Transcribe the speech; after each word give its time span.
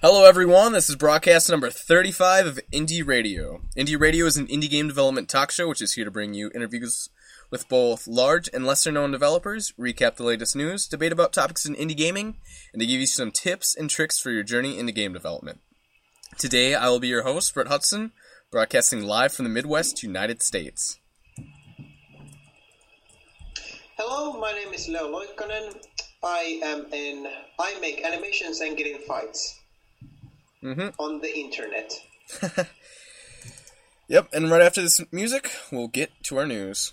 Hello, 0.00 0.24
everyone. 0.24 0.74
This 0.74 0.88
is 0.88 0.94
broadcast 0.94 1.50
number 1.50 1.70
35 1.70 2.46
of 2.46 2.60
Indie 2.72 3.04
Radio. 3.04 3.62
Indie 3.76 3.98
Radio 3.98 4.26
is 4.26 4.36
an 4.36 4.46
indie 4.46 4.70
game 4.70 4.86
development 4.86 5.28
talk 5.28 5.50
show 5.50 5.68
which 5.68 5.82
is 5.82 5.94
here 5.94 6.04
to 6.04 6.10
bring 6.12 6.34
you 6.34 6.52
interviews 6.54 7.08
with 7.50 7.68
both 7.68 8.06
large 8.06 8.48
and 8.54 8.64
lesser 8.64 8.92
known 8.92 9.10
developers, 9.10 9.72
recap 9.76 10.14
the 10.14 10.22
latest 10.22 10.54
news, 10.54 10.86
debate 10.86 11.10
about 11.10 11.32
topics 11.32 11.66
in 11.66 11.74
indie 11.74 11.96
gaming, 11.96 12.36
and 12.72 12.78
to 12.78 12.86
give 12.86 13.00
you 13.00 13.08
some 13.08 13.32
tips 13.32 13.74
and 13.74 13.90
tricks 13.90 14.20
for 14.20 14.30
your 14.30 14.44
journey 14.44 14.78
into 14.78 14.92
game 14.92 15.12
development. 15.12 15.58
Today, 16.38 16.76
I 16.76 16.88
will 16.90 17.00
be 17.00 17.08
your 17.08 17.24
host, 17.24 17.52
Brett 17.52 17.66
Hudson, 17.66 18.12
broadcasting 18.52 19.02
live 19.02 19.32
from 19.32 19.46
the 19.46 19.50
Midwest 19.50 20.04
United 20.04 20.42
States. 20.42 21.00
Hello, 23.96 24.38
my 24.38 24.52
name 24.52 24.72
is 24.72 24.86
Leo 24.86 25.10
Loikkanen. 25.10 25.74
I 26.22 26.60
am 26.62 26.86
in. 26.92 27.26
I 27.58 27.76
make 27.80 28.04
animations 28.04 28.60
and 28.60 28.76
get 28.76 28.86
in 28.86 28.98
fights 28.98 29.58
Mhm. 30.62 30.94
on 30.98 31.20
the 31.20 31.32
internet. 31.34 31.92
Yep, 34.10 34.30
and 34.32 34.50
right 34.50 34.62
after 34.62 34.80
this 34.80 35.02
music, 35.12 35.50
we'll 35.70 35.86
get 35.88 36.10
to 36.24 36.38
our 36.38 36.46
news. 36.46 36.92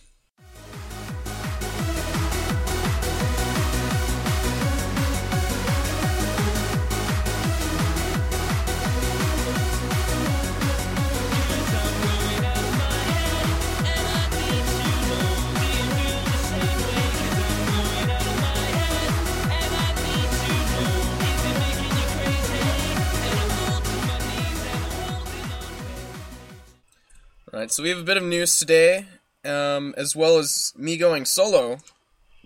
Alright, 27.56 27.72
so 27.72 27.84
we 27.84 27.90
have 27.90 28.00
a 28.00 28.04
bit 28.04 28.18
of 28.18 28.24
news 28.24 28.60
today, 28.60 29.06
um, 29.46 29.94
as 29.96 30.14
well 30.14 30.40
as 30.40 30.74
me 30.76 30.98
going 30.98 31.24
solo. 31.24 31.78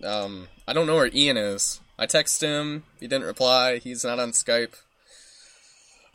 Um, 0.04 0.46
I 0.68 0.72
don't 0.72 0.86
know 0.86 0.94
where 0.94 1.10
Ian 1.12 1.36
is. 1.36 1.80
I 1.98 2.06
texted 2.06 2.42
him, 2.42 2.84
he 3.00 3.08
didn't 3.08 3.26
reply, 3.26 3.78
he's 3.78 4.04
not 4.04 4.20
on 4.20 4.30
Skype. 4.30 4.74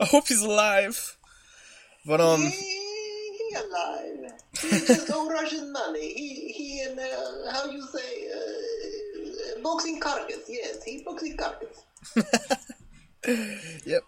I 0.00 0.06
hope 0.06 0.28
he's 0.28 0.40
alive. 0.40 1.18
But, 2.06 2.22
um, 2.22 2.40
he, 2.40 2.48
he 2.48 3.54
alive. 3.54 4.32
He's 4.62 4.86
just 4.86 5.10
owe 5.14 5.28
Russian 5.28 5.70
money. 5.72 6.14
He 6.14 6.52
he 6.54 6.80
and 6.80 6.98
uh, 6.98 7.52
how 7.52 7.70
you 7.70 7.86
say 7.88 8.30
uh, 8.34 9.60
boxing 9.62 10.00
carcass. 10.00 10.44
Yes, 10.48 10.82
he 10.82 11.02
boxing 11.04 11.36
carcass. 11.36 11.84
Yep. 13.84 14.04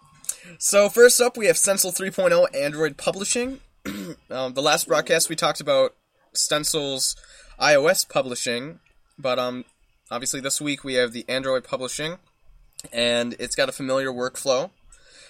So 0.59 0.89
first 0.89 1.21
up, 1.21 1.37
we 1.37 1.47
have 1.47 1.57
Stencyl 1.57 1.95
3.0 1.95 2.47
Android 2.55 2.97
publishing. 2.97 3.61
um, 4.31 4.55
the 4.55 4.63
last 4.63 4.89
broadcast 4.89 5.29
we 5.29 5.37
talked 5.37 5.61
about 5.61 5.95
Stencyl's 6.35 7.17
iOS 7.61 8.09
publishing, 8.09 8.81
but 9.19 9.39
um, 9.39 9.65
obviously 10.11 10.41
this 10.41 10.61
week 10.61 10.85
we 10.85 10.95
have 10.95 11.13
the 11.13 11.25
Android 11.29 11.65
publishing, 11.65 12.19
and 12.93 13.35
it's 13.39 13.57
got 13.57 13.69
a 13.69 13.73
familiar 13.73 14.11
workflow. 14.11 14.71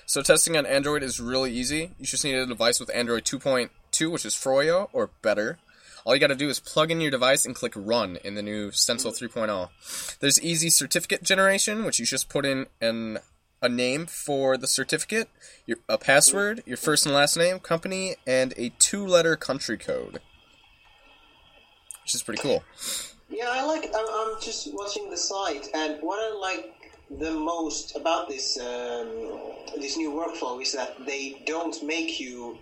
So 0.06 0.23
testing 0.23 0.56
on 0.56 0.67
Android 0.67 1.03
is 1.03 1.20
really 1.20 1.53
easy. 1.53 1.92
You 1.98 2.06
just 2.06 2.25
need 2.25 2.34
a 2.34 2.47
device 2.47 2.81
with 2.81 2.95
Android 2.95 3.25
2.2, 3.25 4.11
which 4.11 4.25
is 4.25 4.34
Froyo 4.34 4.89
or 4.93 5.11
better. 5.22 5.59
All 6.05 6.15
you 6.15 6.20
got 6.20 6.28
to 6.28 6.34
do 6.34 6.48
is 6.48 6.61
plug 6.61 6.91
in 6.91 7.00
your 7.00 7.11
device 7.11 7.45
and 7.45 7.55
click 7.55 7.75
Run 7.77 8.17
in 8.25 8.34
the 8.34 8.43
new 8.43 8.70
Stencyl 8.70 9.12
3.0. 9.12 10.19
There's 10.20 10.41
easy 10.41 10.70
certificate 10.70 11.22
generation, 11.22 11.84
which 11.84 11.98
you 11.98 12.06
just 12.06 12.31
put 12.31 12.47
in 12.47 12.67
an 12.81 13.19
a 13.61 13.69
name 13.69 14.06
for 14.06 14.56
the 14.56 14.67
certificate, 14.67 15.28
your, 15.67 15.78
a 15.89 15.98
password, 15.98 16.62
your 16.67 16.77
first 16.77 17.06
and 17.06 17.14
last 17.14 17.37
name, 17.37 17.59
company, 17.59 18.17
and 18.27 18.55
a 18.56 18.70
two-letter 18.78 19.37
country 19.37 19.77
code, 19.77 20.20
which 22.03 22.15
is 22.15 22.23
pretty 22.23 22.41
cool. 22.41 22.62
Yeah, 23.28 23.49
I 23.50 23.65
like. 23.65 23.84
I'm, 23.84 24.06
I'm 24.09 24.41
just 24.41 24.72
watching 24.72 25.10
the 25.10 25.16
site, 25.16 25.69
and 25.75 25.99
what 26.00 26.19
I 26.19 26.34
like 26.34 26.75
the 27.10 27.32
most 27.32 27.97
about 27.97 28.28
this 28.28 28.59
um, 28.59 29.38
this 29.78 29.97
new 29.97 30.11
workflow 30.11 30.61
is 30.62 30.72
that 30.72 30.94
they 31.06 31.43
don't 31.47 31.82
make 31.82 32.21
you 32.21 32.59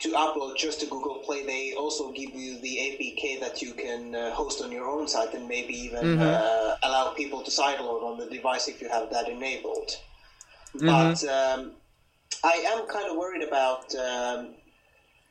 to 0.00 0.08
upload 0.12 0.56
just 0.56 0.80
to 0.80 0.86
Google 0.86 1.16
Play. 1.16 1.44
They 1.46 1.74
also 1.74 2.10
give 2.12 2.34
you 2.34 2.58
the 2.60 2.76
APK 2.76 3.40
that 3.40 3.60
you 3.62 3.74
can 3.74 4.14
uh, 4.14 4.32
host 4.32 4.62
on 4.62 4.72
your 4.72 4.86
own 4.86 5.06
site, 5.08 5.34
and 5.34 5.46
maybe 5.48 5.74
even 5.74 6.18
uh, 6.18 6.76
allow 6.82 7.12
people 7.14 7.42
to 7.42 7.50
sideload 7.50 8.02
on 8.02 8.18
the 8.18 8.26
device 8.26 8.68
if 8.68 8.80
you 8.80 8.88
have 8.88 9.10
that 9.10 9.28
enabled. 9.28 9.96
But 10.74 11.24
um, 11.24 11.72
I 12.44 12.64
am 12.66 12.86
kind 12.86 13.10
of 13.10 13.16
worried 13.16 13.46
about 13.46 13.94
um, 13.94 14.54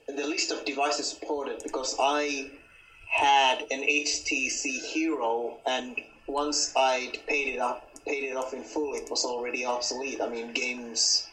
the 0.08 0.28
list 0.28 0.52
of 0.52 0.66
devices 0.66 1.10
supported 1.10 1.62
because 1.64 1.96
I 2.00 2.52
had 3.10 3.62
an 3.72 3.82
HTC 3.82 4.82
Hero, 4.84 5.58
and 5.66 6.00
once 6.28 6.74
I'd 6.76 7.20
paid 7.28 7.56
it 7.56 7.60
up, 7.60 7.90
paid 8.06 8.24
it 8.24 8.36
off 8.36 8.54
in 8.54 8.64
full, 8.64 8.94
it 8.96 9.10
was 9.10 9.26
already 9.26 9.66
obsolete. 9.66 10.22
I 10.22 10.30
mean, 10.30 10.54
games 10.54 11.28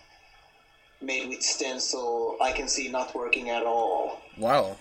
made 1.00 1.28
with 1.28 1.40
Stencyl, 1.40 2.40
I 2.40 2.52
can 2.52 2.68
see 2.68 2.88
not 2.88 3.14
working 3.14 3.50
at 3.50 3.64
all. 3.64 4.20
Wow. 4.38 4.76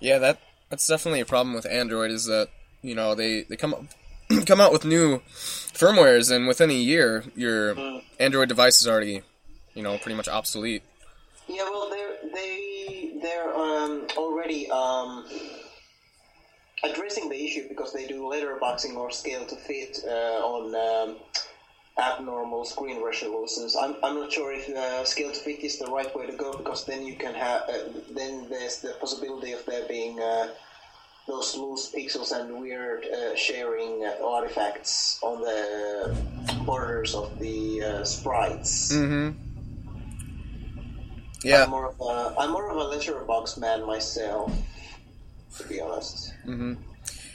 Yeah, 0.00 0.18
that 0.18 0.40
that's 0.70 0.86
definitely 0.86 1.20
a 1.20 1.26
problem 1.26 1.54
with 1.54 1.66
Android. 1.66 2.10
Is 2.10 2.24
that 2.26 2.48
you 2.82 2.94
know 2.94 3.14
they 3.14 3.42
they 3.42 3.56
come 3.56 3.74
up, 3.74 3.84
come 4.46 4.60
out 4.60 4.72
with 4.72 4.84
new 4.84 5.20
firmwares, 5.28 6.34
and 6.34 6.46
within 6.46 6.70
a 6.70 6.74
year, 6.74 7.24
your 7.34 8.00
Android 8.18 8.48
device 8.48 8.80
is 8.80 8.88
already 8.88 9.22
you 9.74 9.82
know 9.82 9.98
pretty 9.98 10.16
much 10.16 10.28
obsolete. 10.28 10.82
Yeah, 11.48 11.64
well, 11.64 11.90
they're 11.90 12.16
they 12.32 13.12
they're 13.20 13.54
um, 13.54 14.06
already 14.16 14.70
um, 14.70 15.26
addressing 16.84 17.28
the 17.28 17.44
issue 17.44 17.68
because 17.68 17.92
they 17.92 18.06
do 18.06 18.22
letterboxing 18.22 18.94
or 18.96 19.10
scale 19.10 19.44
to 19.46 19.56
fit 19.56 19.98
uh, 20.06 20.10
on 20.46 20.74
um, 20.74 21.16
abnormal 21.98 22.64
screen 22.64 23.02
resolutions. 23.02 23.76
I'm, 23.76 23.96
I'm 24.02 24.14
not 24.14 24.32
sure 24.32 24.52
if 24.52 24.68
uh, 24.68 25.04
scale 25.04 25.32
to 25.32 25.40
fit 25.40 25.60
is 25.60 25.78
the 25.78 25.86
right 25.86 26.14
way 26.16 26.26
to 26.26 26.32
go 26.32 26.56
because 26.56 26.86
then 26.86 27.04
you 27.04 27.16
can 27.16 27.34
have 27.34 27.62
uh, 27.62 27.78
then 28.10 28.48
there's 28.48 28.80
the 28.80 28.94
possibility 29.00 29.52
of 29.52 29.64
there 29.66 29.86
being 29.88 30.20
uh, 30.20 30.48
those 31.30 31.56
loose 31.56 31.92
pixels 31.94 32.32
and 32.32 32.60
weird 32.60 33.04
uh, 33.04 33.34
sharing 33.36 34.04
uh, 34.04 34.24
artifacts 34.24 35.18
on 35.22 35.40
the 35.40 36.16
borders 36.64 37.14
of 37.14 37.38
the 37.38 37.82
uh, 37.82 38.04
sprites. 38.04 38.92
Mm-hmm. 38.92 39.38
Yeah. 41.42 41.64
I'm 41.64 41.70
more 41.70 41.88
of 41.88 42.00
a 42.00 42.34
I'm 42.38 42.50
more 42.50 42.70
of 42.70 42.76
a 42.76 42.84
letterbox 42.84 43.56
man 43.56 43.86
myself, 43.86 44.52
to 45.58 45.68
be 45.68 45.80
honest. 45.80 46.34
Mm-hmm. 46.46 46.74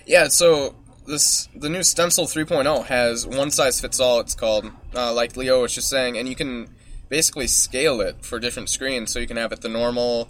Yeah, 0.05 0.27
so 0.27 0.75
this 1.07 1.47
the 1.55 1.69
new 1.69 1.79
Stencyl 1.79 2.25
3.0 2.25 2.85
has 2.85 3.25
one 3.25 3.49
size 3.49 3.79
fits 3.81 3.99
all. 3.99 4.19
It's 4.19 4.35
called, 4.35 4.69
uh, 4.93 5.13
like 5.13 5.37
Leo 5.37 5.61
was 5.61 5.73
just 5.73 5.89
saying, 5.89 6.17
and 6.17 6.27
you 6.27 6.35
can 6.35 6.67
basically 7.09 7.47
scale 7.47 8.01
it 8.01 8.23
for 8.23 8.39
different 8.39 8.69
screens. 8.69 9.11
So 9.11 9.19
you 9.19 9.27
can 9.27 9.37
have 9.37 9.51
it 9.51 9.61
the 9.61 9.69
normal 9.69 10.29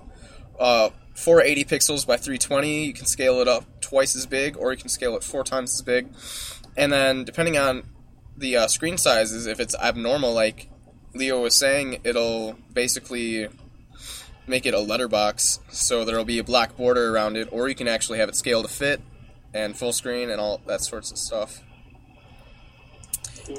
uh, 0.59 0.89
480 1.15 1.65
pixels 1.65 2.05
by 2.05 2.17
320. 2.17 2.85
You 2.85 2.93
can 2.93 3.05
scale 3.05 3.39
it 3.39 3.47
up 3.47 3.65
twice 3.81 4.15
as 4.15 4.25
big, 4.25 4.57
or 4.57 4.71
you 4.71 4.77
can 4.77 4.89
scale 4.89 5.15
it 5.15 5.23
four 5.23 5.43
times 5.43 5.73
as 5.73 5.81
big. 5.81 6.09
And 6.77 6.91
then 6.91 7.23
depending 7.23 7.57
on 7.57 7.83
the 8.37 8.57
uh, 8.57 8.67
screen 8.67 8.97
sizes, 8.97 9.47
if 9.47 9.59
it's 9.59 9.75
abnormal, 9.75 10.33
like 10.33 10.69
Leo 11.13 11.41
was 11.41 11.55
saying, 11.55 12.01
it'll 12.03 12.57
basically 12.73 13.47
make 14.47 14.65
it 14.65 14.73
a 14.73 14.79
letterbox, 14.79 15.59
so 15.69 16.05
there'll 16.05 16.25
be 16.25 16.39
a 16.39 16.43
black 16.43 16.75
border 16.77 17.13
around 17.13 17.37
it, 17.37 17.47
or 17.51 17.67
you 17.67 17.75
can 17.75 17.87
actually 17.87 18.19
have 18.19 18.29
it 18.29 18.35
scale 18.35 18.61
to 18.61 18.67
fit 18.67 19.01
and 19.53 19.75
full 19.75 19.93
screen 19.93 20.29
and 20.29 20.39
all 20.39 20.61
that 20.67 20.81
sorts 20.81 21.11
of 21.11 21.17
stuff. 21.17 21.61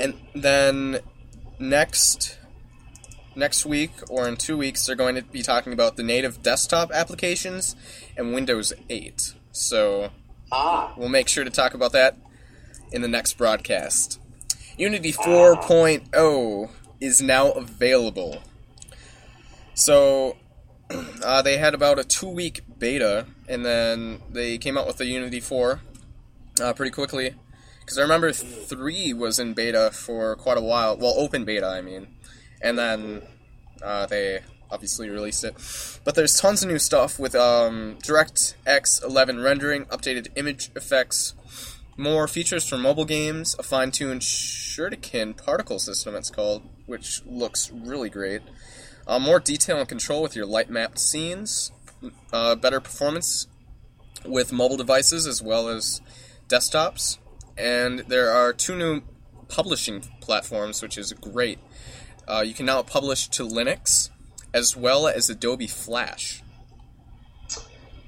And 0.01 0.15
then 0.35 1.01
next 1.59 2.39
next 3.37 3.67
week 3.67 3.93
or 4.09 4.29
in 4.29 4.37
two 4.37 4.57
weeks, 4.57 4.87
they're 4.87 4.97
going 4.97 5.15
to 5.15 5.23
be 5.23 5.43
talking 5.43 5.73
about 5.73 5.97
the 5.97 6.03
native 6.03 6.43
desktop 6.43 6.91
applications 6.93 7.77
and 8.17 8.33
Windows 8.35 8.73
8. 8.89 9.35
So 9.53 10.11
Ah, 10.53 10.95
we'll 10.97 11.09
make 11.09 11.29
sure 11.29 11.45
to 11.45 11.51
talk 11.51 11.75
about 11.75 11.93
that 11.93 12.17
in 12.93 13.03
the 13.03 13.09
next 13.09 13.35
broadcast. 13.35 14.21
Unity 14.79 15.13
4.0 15.13 16.71
is 17.01 17.21
now 17.21 17.51
available. 17.51 18.43
So 19.75 20.37
uh, 21.23 21.43
they 21.43 21.57
had 21.57 21.75
about 21.75 21.99
a 21.99 22.05
two 22.05 22.29
week 22.29 22.61
beta, 22.79 23.27
and 23.49 23.65
then 23.65 24.23
they 24.31 24.59
came 24.59 24.79
out 24.79 24.87
with 24.87 24.99
the 24.99 25.07
Unity 25.07 25.41
4 25.41 25.81
uh, 26.61 26.73
pretty 26.75 26.93
quickly. 26.93 27.35
Because 27.81 27.99
I 27.99 28.03
remember 28.03 28.33
3 28.33 29.13
was 29.15 29.39
in 29.39 29.55
beta 29.55 29.91
for 29.93 30.37
quite 30.37 30.59
a 30.59 30.63
while. 30.63 30.97
Well, 30.97 31.15
open 31.17 31.45
beta, 31.45 31.67
I 31.67 31.81
mean. 31.81 32.09
And 32.63 32.79
then 32.79 33.23
uh, 33.83 34.07
they 34.07 34.41
obviously 34.71 35.09
released 35.11 35.45
it. 35.45 35.55
But 36.05 36.15
there's 36.15 36.39
tons 36.39 36.63
of 36.63 36.69
new 36.69 36.79
stuff 36.79 37.19
with 37.19 37.35
um, 37.35 37.97
DirectX 38.03 39.05
11 39.05 39.41
rendering, 39.41 39.85
updated 39.87 40.29
image 40.37 40.71
effects, 40.75 41.35
more 41.97 42.29
features 42.29 42.69
for 42.69 42.77
mobile 42.77 43.05
games, 43.05 43.57
a 43.59 43.63
fine-tuned 43.63 44.21
Shuriken 44.21 45.43
particle 45.43 45.79
system, 45.79 46.15
it's 46.15 46.31
called, 46.31 46.63
which 46.87 47.25
looks 47.25 47.71
really 47.71 48.11
great. 48.11 48.43
Uh, 49.07 49.19
more 49.19 49.41
detail 49.41 49.79
and 49.79 49.89
control 49.89 50.23
with 50.23 50.37
your 50.37 50.47
light-mapped 50.47 50.99
scenes, 50.99 51.73
uh, 52.33 52.55
better 52.55 52.81
performance 52.81 53.47
with 54.25 54.53
mobile 54.53 54.77
devices 54.77 55.27
as 55.27 55.41
well 55.41 55.69
as 55.69 56.01
desktops, 56.49 57.19
and 57.57 58.01
there 58.01 58.31
are 58.31 58.53
two 58.53 58.77
new 58.77 59.03
publishing 59.49 60.03
platforms, 60.21 60.83
which 60.83 60.99
is 60.99 61.13
great. 61.15 61.59
Uh, 62.29 62.43
you 62.45 62.55
can 62.55 62.67
now 62.67 62.83
publish 62.83 63.29
to 63.29 63.45
Linux 63.47 64.11
as 64.53 64.77
well 64.77 65.07
as 65.07 65.31
Adobe 65.31 65.67
Flash. 65.67 66.43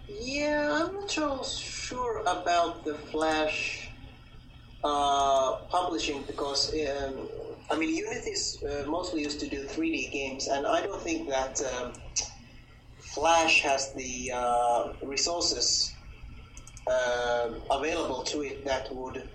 Yeah, 0.08 0.86
I'm 0.88 0.94
not 0.94 1.46
sure 1.46 2.20
about 2.20 2.84
the 2.84 2.94
Flash 2.94 3.90
uh, 4.82 5.56
publishing 5.70 6.22
because 6.26 6.72
um, 6.74 7.28
I 7.70 7.76
mean 7.76 7.94
Unity 7.94 8.30
is 8.30 8.62
uh, 8.62 8.84
mostly 8.88 9.22
used 9.22 9.40
to 9.40 9.48
do 9.48 9.64
3D 9.64 10.10
games, 10.10 10.48
and 10.48 10.66
I 10.66 10.80
don't 10.82 11.02
think 11.02 11.28
that 11.28 11.60
um, 11.72 11.92
Flash 12.98 13.60
has 13.62 13.92
the 13.92 14.32
uh, 14.34 14.92
resources 15.02 15.92
uh, 16.86 17.50
available 17.70 18.22
to 18.24 18.42
it 18.42 18.64
that 18.64 18.94
would 18.94 19.28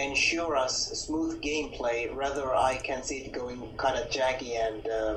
ensure 0.00 0.56
us 0.56 0.88
smooth 0.92 1.40
gameplay. 1.42 2.14
Rather, 2.14 2.54
I 2.54 2.76
can 2.76 3.02
see 3.02 3.18
it 3.18 3.32
going 3.32 3.60
kind 3.76 3.98
of 3.98 4.10
jaggy 4.10 4.56
and 4.56 4.86
uh, 4.88 5.16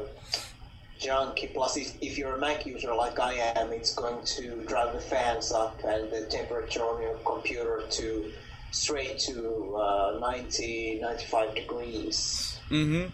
junky. 1.00 1.54
Plus, 1.54 1.78
if, 1.78 1.96
if 2.02 2.18
you're 2.18 2.36
a 2.36 2.40
Mac 2.40 2.66
user 2.66 2.94
like 2.94 3.20
I 3.20 3.34
am, 3.56 3.72
it's 3.72 3.94
going 3.96 4.24
to 4.24 4.64
drive 4.66 4.94
the 4.94 5.00
fans 5.00 5.52
up 5.52 5.80
and 5.84 6.12
the 6.12 6.26
temperature 6.26 6.82
on 6.82 7.02
your 7.02 7.16
computer 7.26 7.84
to 7.90 8.32
straight 8.72 9.20
to 9.20 9.76
uh, 9.76 10.18
90, 10.20 11.00
95 11.02 11.56
degrees. 11.56 12.60
Mm-hmm. 12.70 13.10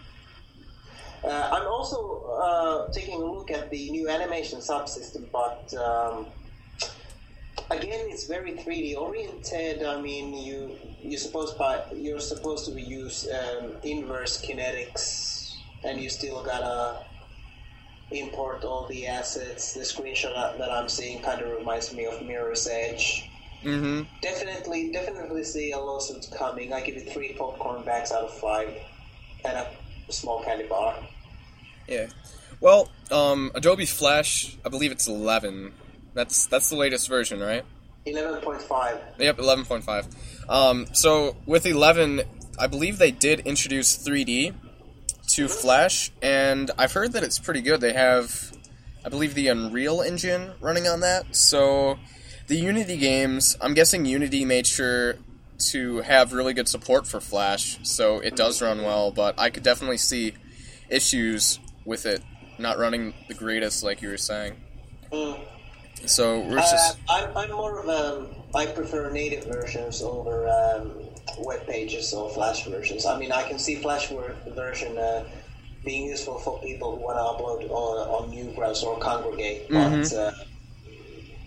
Uh, 1.22 1.48
I'm 1.52 1.66
also 1.66 2.22
uh, 2.42 2.92
taking 2.92 3.20
a 3.20 3.24
look 3.24 3.50
at 3.50 3.70
the 3.70 3.90
new 3.90 4.08
animation 4.08 4.60
subsystem, 4.60 5.26
but 5.30 5.72
um, 5.74 6.26
again, 7.70 8.06
it's 8.08 8.26
very 8.26 8.52
3D 8.52 8.96
oriented. 8.96 9.82
I 9.82 10.00
mean, 10.00 10.34
you 10.34 10.76
you 11.02 11.16
supposed 11.16 11.56
by 11.58 11.82
you're 11.94 12.20
supposed 12.20 12.66
to 12.66 12.80
use 12.80 13.28
um, 13.28 13.72
inverse 13.82 14.44
kinetics, 14.44 15.54
and 15.84 16.00
you 16.00 16.10
still 16.10 16.42
gotta 16.44 17.04
import 18.10 18.64
all 18.64 18.86
the 18.88 19.06
assets. 19.06 19.74
The 19.74 19.80
screenshot 19.80 20.34
that, 20.34 20.58
that 20.58 20.70
I'm 20.70 20.88
seeing 20.88 21.22
kind 21.22 21.40
of 21.40 21.56
reminds 21.56 21.94
me 21.94 22.06
of 22.06 22.22
Mirror's 22.22 22.66
Edge. 22.66 23.28
Mm-hmm. 23.64 24.02
Definitely, 24.22 24.90
definitely 24.90 25.44
see 25.44 25.72
a 25.72 25.78
lawsuit 25.78 26.28
coming. 26.36 26.72
I 26.72 26.80
give 26.80 26.96
it 26.96 27.12
three 27.12 27.34
popcorn 27.34 27.84
bags 27.84 28.10
out 28.10 28.24
of 28.24 28.34
five, 28.38 28.74
and 29.44 29.56
a 29.56 29.68
small 30.08 30.42
candy 30.42 30.66
bar. 30.66 30.96
Yeah. 31.86 32.08
Well, 32.60 32.90
um, 33.10 33.50
Adobe 33.54 33.86
Flash, 33.86 34.56
I 34.64 34.68
believe 34.68 34.92
it's 34.92 35.08
11. 35.08 35.72
That's 36.14 36.46
that's 36.46 36.70
the 36.70 36.76
latest 36.76 37.08
version, 37.08 37.40
right? 37.40 37.64
Eleven 38.06 38.40
point 38.40 38.62
five. 38.62 38.98
Yep, 39.18 39.38
11.5. 39.38 40.50
Um, 40.50 40.86
so 40.92 41.36
with 41.44 41.66
11, 41.66 42.22
I 42.58 42.66
believe 42.66 42.98
they 42.98 43.10
did 43.10 43.40
introduce 43.40 43.96
3D 43.98 44.54
to 45.34 45.48
Flash, 45.48 46.10
and 46.22 46.70
I've 46.78 46.92
heard 46.92 47.12
that 47.12 47.22
it's 47.22 47.38
pretty 47.38 47.60
good. 47.60 47.80
They 47.80 47.92
have, 47.92 48.52
I 49.04 49.10
believe, 49.10 49.34
the 49.34 49.48
Unreal 49.48 50.00
Engine 50.00 50.52
running 50.60 50.88
on 50.88 51.00
that. 51.00 51.36
So 51.36 51.98
the 52.48 52.56
Unity 52.56 52.96
games, 52.96 53.56
I'm 53.60 53.74
guessing 53.74 54.06
Unity 54.06 54.44
made 54.44 54.66
sure 54.66 55.16
to 55.70 55.98
have 55.98 56.32
really 56.32 56.54
good 56.54 56.68
support 56.68 57.06
for 57.06 57.20
Flash, 57.20 57.78
so 57.82 58.18
it 58.20 58.34
does 58.34 58.62
run 58.62 58.82
well. 58.82 59.10
But 59.10 59.38
I 59.38 59.50
could 59.50 59.62
definitely 59.62 59.98
see 59.98 60.34
issues 60.88 61.60
with 61.84 62.06
it 62.06 62.22
not 62.58 62.78
running 62.78 63.14
the 63.28 63.34
greatest, 63.34 63.84
like 63.84 64.02
you 64.02 64.08
were 64.08 64.16
saying. 64.16 64.56
Mm. 65.12 65.40
So 66.06 66.40
we're 66.40 66.56
just 66.56 66.98
I'm, 67.08 67.36
I'm 67.36 67.50
more 67.52 67.78
of 67.78 67.88
a. 67.88 68.26
I 68.54 68.66
prefer 68.66 69.10
native 69.10 69.44
versions 69.44 70.02
over 70.02 70.48
um, 70.48 70.92
web 71.38 71.66
pages 71.66 72.12
or 72.12 72.30
Flash 72.30 72.66
versions. 72.66 73.06
I 73.06 73.18
mean, 73.18 73.30
I 73.32 73.42
can 73.48 73.58
see 73.58 73.76
Flash 73.76 74.08
version 74.48 74.98
uh, 74.98 75.24
being 75.84 76.06
useful 76.08 76.38
for 76.38 76.60
people 76.60 76.96
who 76.96 77.02
want 77.02 77.16
to 77.16 77.22
upload 77.22 77.70
on, 77.70 78.08
on 78.08 78.32
Newgrounds 78.32 78.82
or 78.82 78.98
Kongregate, 78.98 79.68
but 79.70 80.12
uh, 80.12 80.32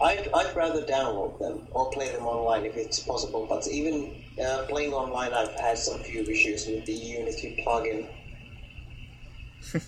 I'd, 0.02 0.30
I'd 0.34 0.56
rather 0.56 0.82
download 0.84 1.40
them 1.40 1.68
or 1.72 1.92
play 1.92 2.12
them 2.12 2.26
online 2.26 2.66
if 2.66 2.78
it's 2.78 3.00
possible. 3.00 3.46
But 3.48 3.68
even 3.68 4.24
uh, 4.44 4.66
playing 4.70 4.94
online, 4.94 5.34
I've 5.34 5.54
had 5.60 5.78
some 5.78 6.00
few 6.00 6.22
issues 6.24 6.66
with 6.68 6.86
the 6.86 6.94
Unity 6.94 7.64
plugin. 7.66 8.08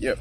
Yep. 0.00 0.18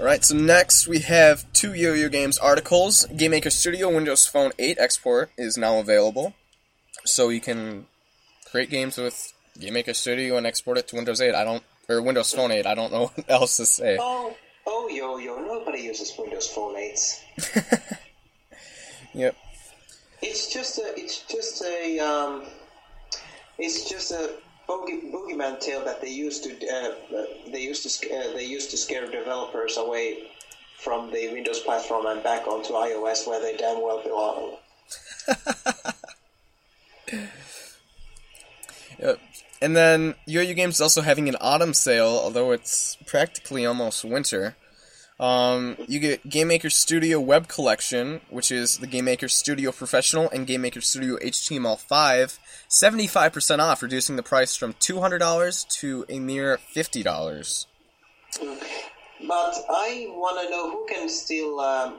Alright, 0.00 0.24
so 0.24 0.34
next 0.34 0.88
we 0.88 1.00
have 1.00 1.44
two 1.52 1.74
Yo-Yo 1.74 2.08
Games 2.08 2.38
articles. 2.38 3.04
Game 3.14 3.32
Maker 3.32 3.50
Studio 3.50 3.94
Windows 3.94 4.26
Phone 4.26 4.50
8 4.58 4.78
export 4.80 5.30
is 5.36 5.58
now 5.58 5.78
available. 5.78 6.32
So 7.04 7.28
you 7.28 7.42
can 7.42 7.84
create 8.50 8.70
games 8.70 8.96
with 8.96 9.34
Game 9.58 9.74
Maker 9.74 9.92
Studio 9.92 10.38
and 10.38 10.46
export 10.46 10.78
it 10.78 10.88
to 10.88 10.96
Windows 10.96 11.20
8. 11.20 11.34
I 11.34 11.44
don't 11.44 11.62
or 11.86 12.00
Windows 12.00 12.32
Phone 12.32 12.50
8. 12.50 12.64
I 12.64 12.74
don't 12.74 12.90
know 12.90 13.06
what 13.14 13.30
else 13.30 13.58
to 13.58 13.66
say. 13.66 13.98
Oh, 14.00 14.34
oh, 14.66 14.88
yo, 14.88 15.18
yo! 15.18 15.38
Nobody 15.38 15.82
uses 15.82 16.14
Windows 16.18 16.48
Phone 16.48 16.76
8s. 16.76 17.98
Yep. 19.12 19.36
It's 20.22 20.52
just 20.52 20.78
a, 20.78 20.94
it's 20.96 21.22
just 21.22 21.64
a, 21.64 21.98
um, 21.98 22.44
it's 23.58 23.88
just 23.88 24.12
a 24.12 24.34
bogey, 24.70 25.00
boogeyman 25.12 25.58
tale 25.58 25.84
that 25.84 26.00
they 26.00 26.10
used 26.10 26.44
to, 26.44 26.50
uh, 26.68 27.16
uh, 27.16 27.24
they 27.50 27.60
used 27.60 27.82
to, 27.82 27.90
uh, 28.14 28.32
they 28.36 28.44
used 28.44 28.70
to 28.70 28.76
scare 28.76 29.06
developers 29.10 29.76
away 29.76 30.28
from 30.78 31.10
the 31.10 31.28
Windows 31.32 31.60
platform 31.60 32.06
and 32.06 32.22
back 32.22 32.46
onto 32.46 32.72
iOS 32.72 33.26
where 33.26 33.40
they 33.40 33.56
damn 33.56 33.82
well 33.82 34.02
belong. 34.02 34.56
And 39.62 39.76
then 39.76 40.14
Yo-Yo 40.26 40.54
Games 40.54 40.76
is 40.76 40.80
also 40.80 41.02
having 41.02 41.28
an 41.28 41.36
autumn 41.38 41.74
sale, 41.74 42.18
although 42.24 42.50
it's 42.50 42.96
practically 43.06 43.66
almost 43.66 44.04
winter. 44.04 44.56
Um, 45.20 45.76
you 45.86 46.00
get 46.00 46.26
Game 46.30 46.48
Maker 46.48 46.70
Studio 46.70 47.20
Web 47.20 47.46
Collection, 47.46 48.22
which 48.30 48.50
is 48.50 48.78
the 48.78 48.86
Game 48.86 49.04
Maker 49.04 49.28
Studio 49.28 49.70
Professional 49.70 50.30
and 50.30 50.46
Game 50.46 50.62
Maker 50.62 50.80
Studio 50.80 51.18
HTML5, 51.18 52.38
75% 52.70 53.58
off, 53.58 53.82
reducing 53.82 54.16
the 54.16 54.22
price 54.22 54.56
from 54.56 54.72
$200 54.72 55.68
to 55.80 56.06
a 56.08 56.18
mere 56.18 56.58
$50. 56.74 57.66
But 59.28 59.56
I 59.68 60.06
want 60.08 60.42
to 60.42 60.50
know 60.50 60.70
who 60.70 60.86
can 60.88 61.06
still, 61.10 61.60
um, 61.60 61.98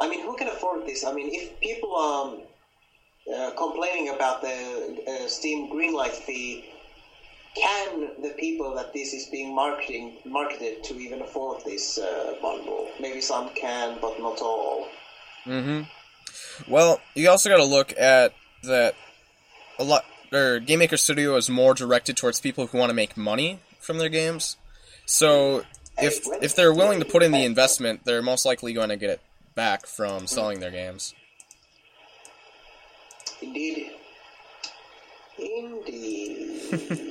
I 0.00 0.08
mean, 0.08 0.22
who 0.22 0.34
can 0.36 0.48
afford 0.48 0.86
this? 0.86 1.04
I 1.04 1.12
mean, 1.12 1.28
if 1.30 1.60
people 1.60 1.94
are 1.94 2.38
uh, 3.36 3.50
complaining 3.50 4.08
about 4.08 4.40
the 4.40 5.02
uh, 5.06 5.28
Steam 5.28 5.70
Greenlight 5.70 6.12
fee, 6.12 6.64
can 7.54 8.22
the 8.22 8.34
people 8.38 8.74
that 8.76 8.92
this 8.92 9.12
is 9.12 9.26
being 9.26 9.54
marketing 9.54 10.16
marketed 10.24 10.82
to 10.84 10.98
even 10.98 11.20
afford 11.20 11.64
this 11.64 11.98
uh, 11.98 12.34
bundle? 12.40 12.88
Maybe 13.00 13.20
some 13.20 13.50
can, 13.54 13.98
but 14.00 14.18
not 14.20 14.40
all. 14.40 14.88
Mm-hmm. 15.44 15.82
Well, 16.72 17.00
you 17.14 17.28
also 17.28 17.50
got 17.50 17.58
to 17.58 17.64
look 17.64 17.92
at 17.98 18.34
that 18.62 18.94
a 19.78 19.84
lot. 19.84 20.04
Or 20.32 20.60
Game 20.60 20.78
Maker 20.78 20.96
Studio 20.96 21.36
is 21.36 21.50
more 21.50 21.74
directed 21.74 22.16
towards 22.16 22.40
people 22.40 22.66
who 22.66 22.78
want 22.78 22.88
to 22.88 22.94
make 22.94 23.16
money 23.16 23.60
from 23.80 23.98
their 23.98 24.08
games. 24.08 24.56
So 25.04 25.64
if 25.98 26.22
if 26.40 26.56
they're 26.56 26.72
willing 26.72 27.00
to 27.00 27.04
put 27.04 27.22
in 27.22 27.32
the 27.32 27.44
investment, 27.44 28.04
they're 28.04 28.22
most 28.22 28.46
likely 28.46 28.72
going 28.72 28.88
to 28.88 28.96
get 28.96 29.10
it 29.10 29.20
back 29.54 29.86
from 29.86 30.26
selling 30.26 30.60
their 30.60 30.70
games. 30.70 31.14
Indeed. 33.42 33.90
Indeed. 35.38 37.08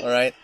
All 0.00 0.08
right. 0.08 0.34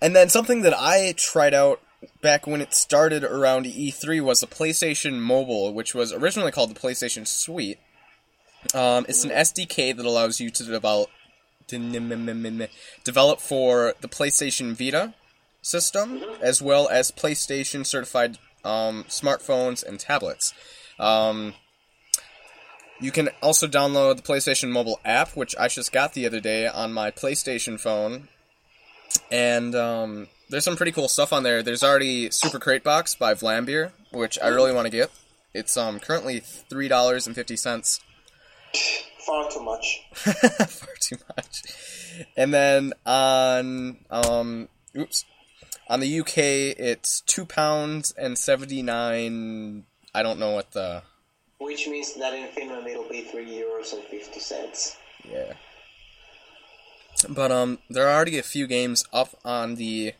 And 0.00 0.14
then 0.14 0.28
something 0.28 0.62
that 0.62 0.74
I 0.74 1.14
tried 1.16 1.54
out 1.54 1.80
back 2.22 2.46
when 2.46 2.60
it 2.60 2.74
started 2.74 3.24
around 3.24 3.66
E3 3.66 4.20
was 4.22 4.40
the 4.40 4.46
PlayStation 4.46 5.20
Mobile, 5.20 5.72
which 5.72 5.94
was 5.94 6.12
originally 6.12 6.52
called 6.52 6.74
the 6.74 6.80
PlayStation 6.80 7.26
Suite. 7.26 7.78
Um, 8.74 9.06
it's 9.08 9.24
an 9.24 9.30
SDK 9.30 9.96
that 9.96 10.04
allows 10.06 10.40
you 10.40 10.50
to 10.50 10.64
develop 10.64 11.10
develop 11.68 13.40
for 13.40 13.94
the 14.00 14.08
PlayStation 14.08 14.74
Vita 14.74 15.14
system, 15.62 16.22
as 16.40 16.62
well 16.62 16.88
as 16.88 17.10
PlayStation 17.10 17.84
certified 17.84 18.38
um, 18.64 19.04
smartphones 19.08 19.84
and 19.84 19.98
tablets. 19.98 20.54
Um, 20.98 21.54
you 23.00 23.10
can 23.10 23.30
also 23.42 23.66
download 23.66 24.16
the 24.16 24.22
PlayStation 24.22 24.70
Mobile 24.70 25.00
app, 25.04 25.36
which 25.36 25.54
I 25.58 25.68
just 25.68 25.92
got 25.92 26.14
the 26.14 26.26
other 26.26 26.40
day 26.40 26.66
on 26.66 26.92
my 26.92 27.10
PlayStation 27.10 27.78
phone. 27.78 28.28
And 29.30 29.74
um, 29.74 30.28
there's 30.48 30.64
some 30.64 30.76
pretty 30.76 30.92
cool 30.92 31.08
stuff 31.08 31.32
on 31.32 31.42
there. 31.42 31.62
There's 31.62 31.82
already 31.82 32.30
Super 32.30 32.58
Crate 32.58 32.84
Box 32.84 33.14
by 33.14 33.34
Vlambeer, 33.34 33.92
which 34.12 34.38
I 34.42 34.48
really 34.48 34.72
want 34.72 34.86
to 34.86 34.90
get. 34.90 35.10
It's 35.54 35.76
um 35.76 35.98
currently 36.00 36.40
three 36.40 36.86
dollars 36.88 37.26
and 37.26 37.34
fifty 37.34 37.56
cents. 37.56 38.00
far 39.26 39.50
too 39.50 39.62
much. 39.62 40.02
Far 40.14 40.94
too 41.00 41.16
much. 41.34 41.62
And 42.36 42.52
then 42.52 42.92
on 43.06 43.96
um 44.10 44.68
oops. 44.96 45.24
On 45.88 46.00
the 46.00 46.20
UK 46.20 46.36
it's 46.38 47.22
two 47.22 47.46
pounds 47.46 48.12
and 48.18 48.36
seventy 48.38 48.82
nine 48.82 49.84
I 50.14 50.22
don't 50.22 50.38
know 50.38 50.50
what 50.50 50.72
the 50.72 51.02
Which 51.58 51.86
means 51.88 52.14
that 52.14 52.34
in 52.34 52.48
Finland 52.48 52.86
it'll 52.86 53.08
be 53.08 53.22
three 53.22 53.46
euros 53.46 53.94
and 53.94 54.02
fifty 54.04 54.40
cents. 54.40 54.96
yeah. 55.24 55.54
But 57.28 57.50
um 57.50 57.78
there 57.88 58.06
are 58.08 58.14
already 58.14 58.38
a 58.38 58.42
few 58.42 58.66
games 58.66 59.04
up 59.12 59.30
on 59.44 59.76
the 59.76 60.14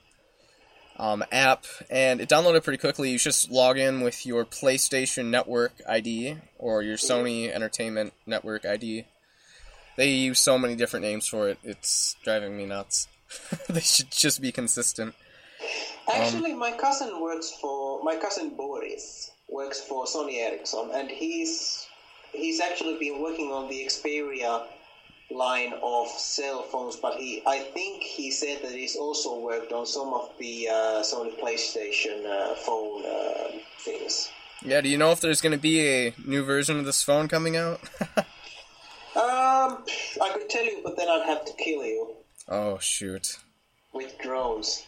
um, 0.99 1.25
app, 1.31 1.65
and 1.91 2.21
it 2.21 2.29
downloaded 2.29 2.65
pretty 2.65 2.79
quickly. 2.79 3.11
You 3.11 3.19
just 3.19 3.50
log 3.50 3.79
in 3.79 4.00
with 4.00 4.25
your 4.25 4.45
PlayStation 4.45 5.26
Network 5.26 5.73
ID 5.88 6.38
or 6.59 6.83
your 6.83 6.97
Sony 6.97 7.53
Entertainment 7.53 8.12
Network 8.26 8.65
ID. 8.65 9.05
They 9.97 10.11
use 10.11 10.41
so 10.41 10.59
many 10.59 10.75
different 10.75 11.05
names 11.05 11.26
for 11.26 11.49
it; 11.49 11.59
it's 11.62 12.17
driving 12.25 12.57
me 12.57 12.67
nuts. 12.67 13.09
they 13.69 13.81
should 13.81 14.11
just 14.11 14.41
be 14.41 14.53
consistent. 14.53 15.15
Actually, 16.12 16.55
my 16.55 16.73
cousin 16.73 17.21
works 17.21 17.53
for 17.61 18.03
my 18.03 18.17
cousin 18.17 18.50
Boris 18.57 19.31
works 19.49 19.81
for 19.81 20.05
Sony 20.05 20.38
Ericsson, 20.38 20.91
and 20.93 21.11
he's 21.11 21.87
he's 22.33 22.61
actually 22.61 22.99
been 22.99 23.21
working 23.21 23.53
on 23.53 23.69
the 23.69 23.85
Xperia 23.85 24.67
line 25.30 25.73
of 25.83 26.09
cell 26.09 26.62
phones, 26.62 26.97
but 26.97 27.16
he 27.16 27.42
I 27.47 27.59
think 27.59 28.02
he 28.02 28.30
said 28.30 28.62
that 28.62 28.73
he's 28.73 28.97
also 28.97 29.38
worked 29.40 29.73
on 29.73 29.87
some 29.87 30.14
of 30.14 30.30
the 30.38 30.68
uh, 30.68 31.02
Sony 31.02 31.38
PlayStation 31.38 32.25
uh, 32.26 32.54
phone 32.54 33.04
uh, 33.04 33.59
things. 33.80 34.30
Yeah, 34.62 34.80
do 34.80 34.88
you 34.88 34.99
know 34.99 35.12
if 35.12 35.21
there's 35.21 35.40
going 35.40 35.52
to 35.52 35.59
be 35.59 35.87
a 35.87 36.14
new 36.25 36.45
version 36.45 36.78
of 36.78 36.85
this 36.85 37.02
phone 37.02 37.28
coming 37.28 37.56
out? 37.56 37.80
Um, 39.16 39.83
I 40.21 40.30
could 40.35 40.50
tell 40.50 40.62
you, 40.62 40.80
but 40.85 40.99
then 40.99 41.09
I'd 41.09 41.25
have 41.25 41.47
to 41.47 41.52
kill 41.54 41.83
you 41.83 42.16
oh 42.49 42.76
shoot. 42.76 43.38
with 43.95 44.18
drones. 44.18 44.85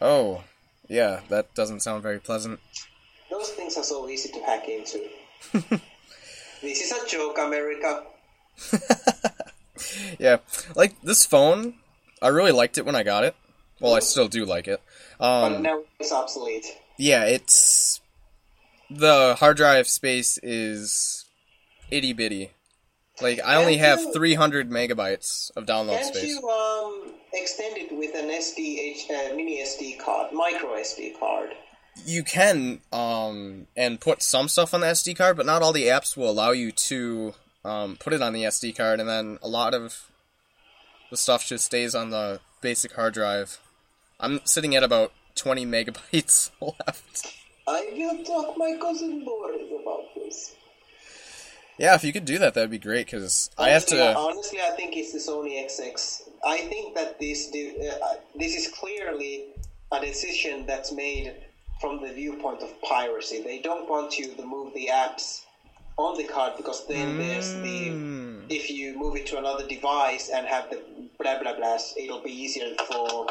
Oh, 0.00 0.44
yeah, 0.88 1.22
that 1.30 1.52
doesn't 1.56 1.80
sound 1.80 2.00
very 2.00 2.20
pleasant. 2.20 2.60
Those 3.28 3.50
things 3.50 3.76
are 3.76 3.82
so 3.82 4.08
easy 4.08 4.28
to 4.28 4.38
hack 4.44 4.68
into. 4.68 5.00
this 6.62 6.80
is 6.80 6.92
a 6.92 7.08
joke, 7.08 7.38
America. 7.38 8.04
Yeah, 10.18 10.38
like 10.76 11.00
this 11.02 11.24
phone, 11.26 11.74
I 12.20 12.28
really 12.28 12.52
liked 12.52 12.78
it 12.78 12.84
when 12.86 12.94
I 12.96 13.02
got 13.02 13.24
it. 13.24 13.34
Well, 13.80 13.94
I 13.94 14.00
still 14.00 14.28
do 14.28 14.44
like 14.44 14.68
it. 14.68 14.80
But 15.18 15.52
Um, 15.54 15.62
now 15.62 15.82
it's 15.98 16.12
obsolete. 16.12 16.66
yeah, 16.98 17.24
it's 17.24 18.00
the 18.90 19.34
hard 19.38 19.56
drive 19.56 19.88
space 19.88 20.38
is 20.42 21.24
itty 21.90 22.12
bitty. 22.12 22.50
Like 23.20 23.40
I 23.44 23.56
only 23.56 23.76
Can't 23.76 23.86
have 23.86 24.00
you- 24.00 24.12
300 24.12 24.70
megabytes 24.70 25.50
of 25.56 25.66
download 25.66 26.00
Can't 26.00 26.14
space. 26.14 26.28
you 26.28 26.48
um, 26.48 27.12
extend 27.32 27.76
it 27.76 27.92
with 27.96 28.14
an 28.14 28.28
SD, 28.30 29.10
uh, 29.10 29.34
mini 29.34 29.62
SD 29.62 29.98
card, 29.98 30.32
micro 30.32 30.76
SD 30.76 31.18
card? 31.18 31.50
You 32.06 32.22
can 32.24 32.80
um 32.92 33.66
and 33.76 34.00
put 34.00 34.22
some 34.22 34.48
stuff 34.48 34.72
on 34.74 34.80
the 34.80 34.86
SD 34.88 35.14
card, 35.16 35.36
but 35.36 35.44
not 35.46 35.60
all 35.62 35.72
the 35.72 35.84
apps 35.88 36.16
will 36.16 36.30
allow 36.30 36.50
you 36.52 36.72
to 36.72 37.34
um, 37.64 37.96
put 37.96 38.12
it 38.12 38.22
on 38.22 38.32
the 38.32 38.44
SD 38.44 38.76
card, 38.76 39.00
and 39.00 39.08
then 39.08 39.38
a 39.42 39.48
lot 39.48 39.74
of 39.74 40.10
the 41.10 41.16
stuff 41.16 41.46
just 41.46 41.64
stays 41.64 41.94
on 41.94 42.10
the 42.10 42.40
basic 42.60 42.92
hard 42.92 43.14
drive. 43.14 43.60
I'm 44.18 44.40
sitting 44.44 44.74
at 44.74 44.82
about 44.82 45.12
20 45.34 45.66
megabytes 45.66 46.50
left. 46.60 47.34
I 47.66 47.90
will 47.92 48.24
talk 48.24 48.56
my 48.56 48.76
cousin 48.80 49.24
Boris 49.24 49.70
about 49.80 50.14
this. 50.16 50.56
Yeah, 51.78 51.94
if 51.94 52.04
you 52.04 52.12
could 52.12 52.24
do 52.24 52.38
that, 52.38 52.54
that'd 52.54 52.70
be 52.70 52.78
great. 52.78 53.06
Because 53.06 53.50
I 53.56 53.70
have 53.70 53.86
to. 53.86 54.16
Honestly, 54.16 54.60
I 54.60 54.70
think 54.70 54.96
it's 54.96 55.12
the 55.12 55.18
Sony 55.18 55.64
XX. 55.64 56.22
I 56.44 56.58
think 56.58 56.94
that 56.96 57.18
this 57.18 57.48
uh, 57.48 58.14
this 58.36 58.54
is 58.54 58.68
clearly 58.68 59.46
a 59.90 60.00
decision 60.00 60.66
that's 60.66 60.92
made 60.92 61.34
from 61.80 62.02
the 62.02 62.12
viewpoint 62.12 62.62
of 62.62 62.80
piracy. 62.82 63.42
They 63.42 63.60
don't 63.60 63.88
want 63.88 64.18
you 64.18 64.34
to 64.34 64.44
move 64.44 64.74
the 64.74 64.90
apps 64.92 65.42
on 66.02 66.16
the 66.18 66.24
card 66.24 66.52
because 66.56 66.86
then 66.86 67.18
there's 67.18 67.52
the 67.66 67.90
Mm. 67.90 68.46
if 68.48 68.70
you 68.70 68.96
move 68.98 69.14
it 69.16 69.26
to 69.26 69.38
another 69.38 69.66
device 69.66 70.28
and 70.34 70.46
have 70.46 70.68
the 70.70 70.78
blah 71.18 71.38
blah 71.40 71.54
blahs, 71.54 71.92
it'll 71.96 72.20
be 72.22 72.32
easier 72.44 72.74
for 72.88 73.26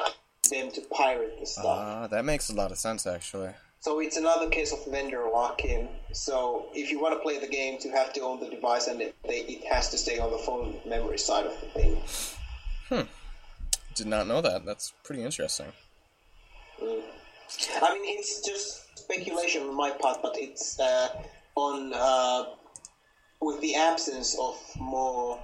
them 0.49 0.71
to 0.71 0.81
pirate 0.91 1.39
the 1.39 1.45
stuff. 1.45 1.65
Ah, 1.65 2.07
that 2.07 2.23
makes 2.25 2.49
a 2.49 2.53
lot 2.53 2.71
of 2.71 2.77
sense, 2.77 3.05
actually. 3.07 3.53
So 3.79 3.99
it's 3.99 4.17
another 4.17 4.47
case 4.49 4.71
of 4.73 4.79
vendor 4.85 5.23
lock-in. 5.33 5.89
So 6.11 6.67
if 6.75 6.91
you 6.91 7.01
want 7.01 7.13
to 7.15 7.19
play 7.19 7.39
the 7.39 7.47
games, 7.47 7.83
you 7.85 7.91
have 7.91 8.13
to 8.13 8.21
own 8.21 8.39
the 8.39 8.49
device, 8.49 8.85
and 8.87 9.01
it, 9.01 9.15
they, 9.27 9.39
it 9.39 9.63
has 9.73 9.89
to 9.89 9.97
stay 9.97 10.19
on 10.19 10.29
the 10.31 10.37
phone 10.37 10.79
memory 10.85 11.17
side 11.17 11.45
of 11.47 11.55
the 11.61 11.67
thing. 11.67 11.93
Hmm. 12.89 13.07
Did 13.95 14.07
not 14.07 14.27
know 14.27 14.39
that. 14.41 14.65
That's 14.65 14.93
pretty 15.03 15.23
interesting. 15.23 15.71
I 16.79 17.93
mean, 17.93 18.17
it's 18.19 18.41
just 18.41 18.97
speculation 18.99 19.63
on 19.63 19.75
my 19.75 19.91
part, 19.91 20.21
but 20.21 20.35
it's 20.37 20.79
uh, 20.79 21.09
on 21.55 21.91
uh, 21.93 22.43
with 23.41 23.59
the 23.61 23.75
absence 23.75 24.37
of 24.39 24.55
more 24.79 25.39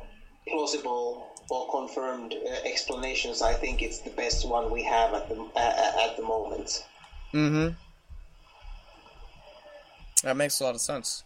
plausible 0.47 1.27
or 1.49 1.69
confirmed 1.71 2.33
uh, 2.33 2.53
explanations. 2.65 3.41
I 3.41 3.53
think 3.53 3.81
it's 3.81 3.99
the 3.99 4.09
best 4.11 4.47
one 4.47 4.69
we 4.71 4.83
have 4.83 5.13
at 5.13 5.27
the 5.29 5.35
uh, 5.55 5.91
at 6.09 6.15
the 6.17 6.23
moment. 6.23 6.85
Mm-hmm. 7.33 7.73
That 10.23 10.37
makes 10.37 10.59
a 10.59 10.63
lot 10.65 10.75
of 10.75 10.81
sense. 10.81 11.23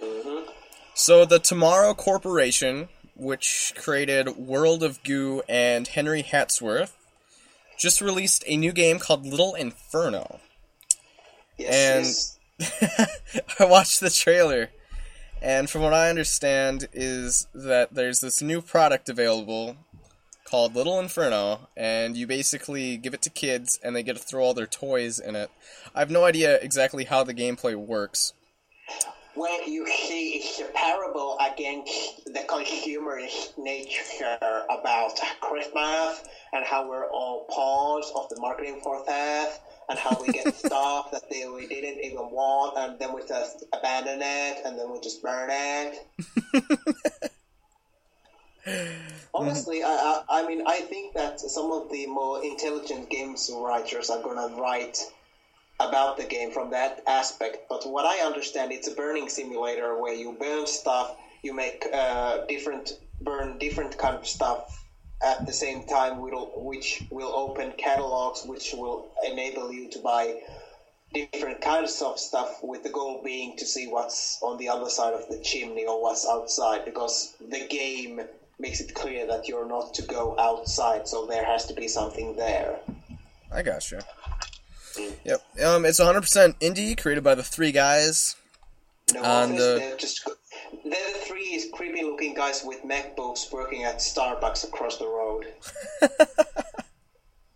hmm 0.00 0.42
So 0.94 1.24
the 1.24 1.38
Tomorrow 1.38 1.94
Corporation, 1.94 2.88
which 3.16 3.74
created 3.76 4.36
World 4.36 4.82
of 4.82 5.02
Goo 5.02 5.42
and 5.48 5.86
Henry 5.88 6.22
Hatsworth, 6.22 6.92
just 7.78 8.00
released 8.00 8.44
a 8.46 8.56
new 8.56 8.72
game 8.72 8.98
called 8.98 9.26
Little 9.26 9.54
Inferno. 9.54 10.40
Yes, 11.58 12.36
And- 12.58 12.68
yes. 12.68 13.40
I 13.58 13.64
watched 13.66 14.00
the 14.00 14.08
trailer, 14.10 14.70
and 15.46 15.70
from 15.70 15.82
what 15.82 15.94
I 15.94 16.10
understand, 16.10 16.88
is 16.92 17.46
that 17.54 17.94
there's 17.94 18.18
this 18.18 18.42
new 18.42 18.60
product 18.60 19.08
available 19.08 19.76
called 20.42 20.74
Little 20.74 20.98
Inferno, 20.98 21.68
and 21.76 22.16
you 22.16 22.26
basically 22.26 22.96
give 22.96 23.14
it 23.14 23.22
to 23.22 23.30
kids, 23.30 23.78
and 23.80 23.94
they 23.94 24.02
get 24.02 24.16
to 24.16 24.22
throw 24.22 24.42
all 24.42 24.54
their 24.54 24.66
toys 24.66 25.20
in 25.20 25.36
it. 25.36 25.48
I 25.94 26.00
have 26.00 26.10
no 26.10 26.24
idea 26.24 26.56
exactly 26.56 27.04
how 27.04 27.22
the 27.22 27.32
gameplay 27.32 27.76
works. 27.76 28.32
Well, 29.36 29.68
you 29.68 29.86
see, 29.86 30.30
it's 30.30 30.58
a 30.58 30.64
parable 30.74 31.38
against 31.38 32.24
the 32.24 32.40
consumerist 32.48 33.56
nature 33.56 34.38
about 34.68 35.20
Christmas 35.40 36.24
and 36.54 36.64
how 36.64 36.88
we're 36.88 37.08
all 37.10 37.46
pawns 37.50 38.10
of 38.16 38.28
the 38.30 38.40
marketing 38.40 38.80
for 38.82 39.04
that 39.06 39.60
and 39.88 39.98
how 39.98 40.16
we 40.20 40.32
get 40.32 40.54
stuff 40.54 41.10
that 41.12 41.30
they, 41.30 41.48
we 41.48 41.66
didn't 41.66 42.02
even 42.04 42.30
want 42.30 42.76
and 42.76 42.98
then 42.98 43.14
we 43.14 43.22
just 43.26 43.64
abandon 43.72 44.20
it 44.22 44.62
and 44.64 44.78
then 44.78 44.90
we 44.90 45.00
just 45.00 45.22
burn 45.22 45.48
it. 45.52 46.06
Honestly, 49.34 49.82
I, 49.82 50.22
I, 50.28 50.42
I 50.42 50.46
mean, 50.46 50.62
I 50.66 50.80
think 50.80 51.14
that 51.14 51.38
some 51.40 51.70
of 51.70 51.90
the 51.90 52.06
more 52.06 52.42
intelligent 52.44 53.10
games 53.10 53.50
writers 53.54 54.10
are 54.10 54.22
going 54.22 54.36
to 54.36 54.60
write 54.60 54.98
about 55.78 56.16
the 56.16 56.24
game 56.24 56.50
from 56.50 56.70
that 56.70 57.02
aspect. 57.06 57.68
But 57.68 57.86
what 57.86 58.06
I 58.06 58.24
understand, 58.26 58.72
it's 58.72 58.88
a 58.88 58.94
burning 58.94 59.28
simulator 59.28 60.00
where 60.00 60.14
you 60.14 60.32
burn 60.32 60.66
stuff, 60.66 61.16
you 61.42 61.54
make 61.54 61.86
uh, 61.92 62.46
different 62.46 62.98
burn 63.20 63.56
different 63.58 63.96
kind 63.96 64.14
of 64.14 64.26
stuff 64.26 64.85
at 65.22 65.46
the 65.46 65.52
same 65.52 65.86
time, 65.86 66.20
will, 66.20 66.52
which 66.56 67.02
will 67.10 67.32
open 67.34 67.72
catalogs, 67.78 68.44
which 68.44 68.74
will 68.76 69.08
enable 69.24 69.72
you 69.72 69.88
to 69.90 69.98
buy 70.00 70.40
different 71.14 71.60
kinds 71.60 72.02
of 72.02 72.18
stuff. 72.18 72.62
With 72.62 72.82
the 72.82 72.90
goal 72.90 73.22
being 73.24 73.56
to 73.56 73.64
see 73.64 73.86
what's 73.86 74.38
on 74.42 74.58
the 74.58 74.68
other 74.68 74.90
side 74.90 75.14
of 75.14 75.28
the 75.28 75.38
chimney 75.38 75.86
or 75.86 76.02
what's 76.02 76.26
outside, 76.28 76.84
because 76.84 77.34
the 77.40 77.66
game 77.66 78.20
makes 78.58 78.80
it 78.80 78.94
clear 78.94 79.26
that 79.26 79.48
you're 79.48 79.68
not 79.68 79.94
to 79.94 80.02
go 80.02 80.38
outside, 80.38 81.08
so 81.08 81.26
there 81.26 81.44
has 81.44 81.66
to 81.66 81.74
be 81.74 81.88
something 81.88 82.36
there. 82.36 82.78
I 83.52 83.62
gotcha. 83.62 84.04
Yep. 85.24 85.42
Um, 85.64 85.84
it's 85.84 86.00
100% 86.00 86.58
indie, 86.60 87.00
created 87.00 87.22
by 87.22 87.34
the 87.34 87.42
three 87.42 87.72
guys. 87.72 88.36
No, 89.12 89.22
And, 89.22 89.52
office, 89.52 89.62
uh, 89.62 89.96
just 89.98 90.28
they're 90.84 91.12
the 91.12 91.18
three 91.20 91.70
creepy 91.72 92.02
looking 92.02 92.34
guys 92.34 92.62
with 92.64 92.82
MacBooks 92.82 93.52
working 93.52 93.84
at 93.84 93.98
Starbucks 93.98 94.64
across 94.64 94.98
the 94.98 95.06
road. 95.06 95.46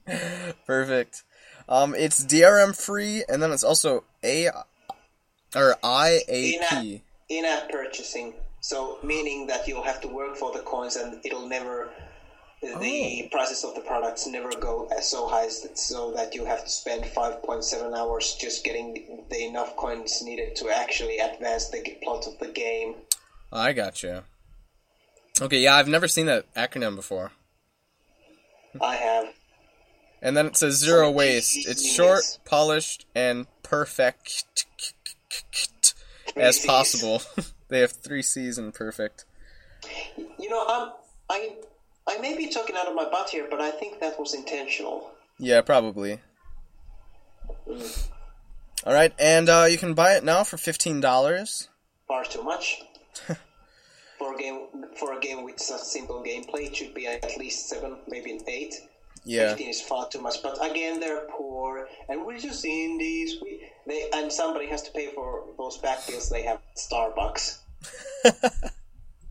Perfect. 0.66 1.24
Um, 1.68 1.94
it's 1.94 2.24
DRM 2.24 2.76
free, 2.76 3.24
and 3.28 3.42
then 3.42 3.52
it's 3.52 3.64
also 3.64 4.04
A 4.24 4.48
or 5.54 5.76
IAP. 5.82 7.02
In-app 7.28 7.70
purchasing, 7.70 8.34
so 8.60 8.98
meaning 9.04 9.46
that 9.46 9.68
you'll 9.68 9.84
have 9.84 10.00
to 10.00 10.08
work 10.08 10.36
for 10.36 10.52
the 10.52 10.58
coins, 10.60 10.96
and 10.96 11.20
it'll 11.24 11.46
never 11.46 11.90
the 12.62 13.22
oh. 13.24 13.28
prices 13.30 13.64
of 13.64 13.74
the 13.74 13.80
products 13.80 14.26
never 14.26 14.50
go 14.50 14.88
as 14.96 15.10
so 15.10 15.26
high 15.26 15.46
as 15.46 15.62
that, 15.62 15.78
so 15.78 16.12
that 16.12 16.34
you 16.34 16.44
have 16.44 16.64
to 16.64 16.70
spend 16.70 17.04
5.7 17.04 17.96
hours 17.96 18.36
just 18.38 18.64
getting 18.64 19.24
the 19.30 19.44
enough 19.44 19.76
coins 19.76 20.22
needed 20.22 20.56
to 20.56 20.68
actually 20.68 21.18
advance 21.18 21.70
the 21.70 21.80
plot 22.02 22.26
of 22.26 22.38
the 22.38 22.48
game. 22.48 22.96
I 23.52 23.72
got 23.72 24.02
you. 24.02 24.22
Okay, 25.40 25.60
yeah, 25.60 25.76
I've 25.76 25.88
never 25.88 26.06
seen 26.06 26.26
that 26.26 26.52
acronym 26.54 26.96
before. 26.96 27.32
I 28.80 28.96
have. 28.96 29.32
And 30.22 30.36
then 30.36 30.46
it 30.46 30.56
says 30.56 30.76
zero 30.76 31.10
waste. 31.10 31.54
cheesy 31.54 31.70
It's 31.70 31.90
short, 31.90 32.38
polished, 32.44 33.06
and 33.14 33.46
perfect 33.62 34.66
Three 36.28 36.42
as 36.42 36.56
Cs. 36.56 36.66
possible. 36.66 37.22
they 37.68 37.80
have 37.80 37.92
three 37.92 38.22
C's 38.22 38.58
in 38.58 38.72
perfect. 38.72 39.24
You 40.38 40.50
know, 40.50 40.64
I'm, 40.68 40.90
I, 41.30 41.54
I 42.08 42.18
may 42.18 42.36
be 42.36 42.48
talking 42.48 42.76
out 42.76 42.88
of 42.88 42.94
my 42.94 43.08
butt 43.08 43.30
here, 43.30 43.46
but 43.50 43.60
I 43.60 43.70
think 43.70 44.00
that 44.00 44.18
was 44.18 44.34
intentional. 44.34 45.10
Yeah, 45.38 45.60
probably. 45.60 46.18
All 48.86 48.92
right, 48.94 49.12
and 49.18 49.48
uh, 49.48 49.66
you 49.70 49.78
can 49.78 49.94
buy 49.94 50.14
it 50.14 50.24
now 50.24 50.44
for 50.44 50.56
fifteen 50.56 51.00
dollars. 51.00 51.68
Far 52.08 52.24
too 52.24 52.42
much. 52.42 52.82
for 54.18 54.34
a 54.34 54.38
game, 54.38 54.66
for 54.98 55.16
a 55.16 55.20
game 55.20 55.44
with 55.44 55.60
such 55.60 55.80
simple 55.82 56.22
gameplay, 56.22 56.66
it 56.66 56.76
should 56.76 56.94
be 56.94 57.06
at 57.06 57.36
least 57.38 57.68
seven, 57.68 57.98
maybe 58.08 58.32
an 58.32 58.40
eight. 58.48 58.74
Yeah, 59.24 59.50
15 59.50 59.68
is 59.68 59.80
far 59.82 60.08
too 60.08 60.20
much. 60.20 60.42
But 60.42 60.58
again, 60.64 60.98
they're 60.98 61.26
poor, 61.30 61.88
and 62.08 62.24
we're 62.24 62.38
just 62.38 62.64
indies. 62.64 63.36
We 63.42 63.62
they 63.86 64.08
and 64.14 64.32
somebody 64.32 64.66
has 64.66 64.82
to 64.82 64.90
pay 64.92 65.12
for 65.14 65.44
those 65.58 65.78
back 65.78 66.06
bills 66.06 66.30
they 66.30 66.42
have 66.42 66.56
at 66.58 66.76
Starbucks. 66.76 67.58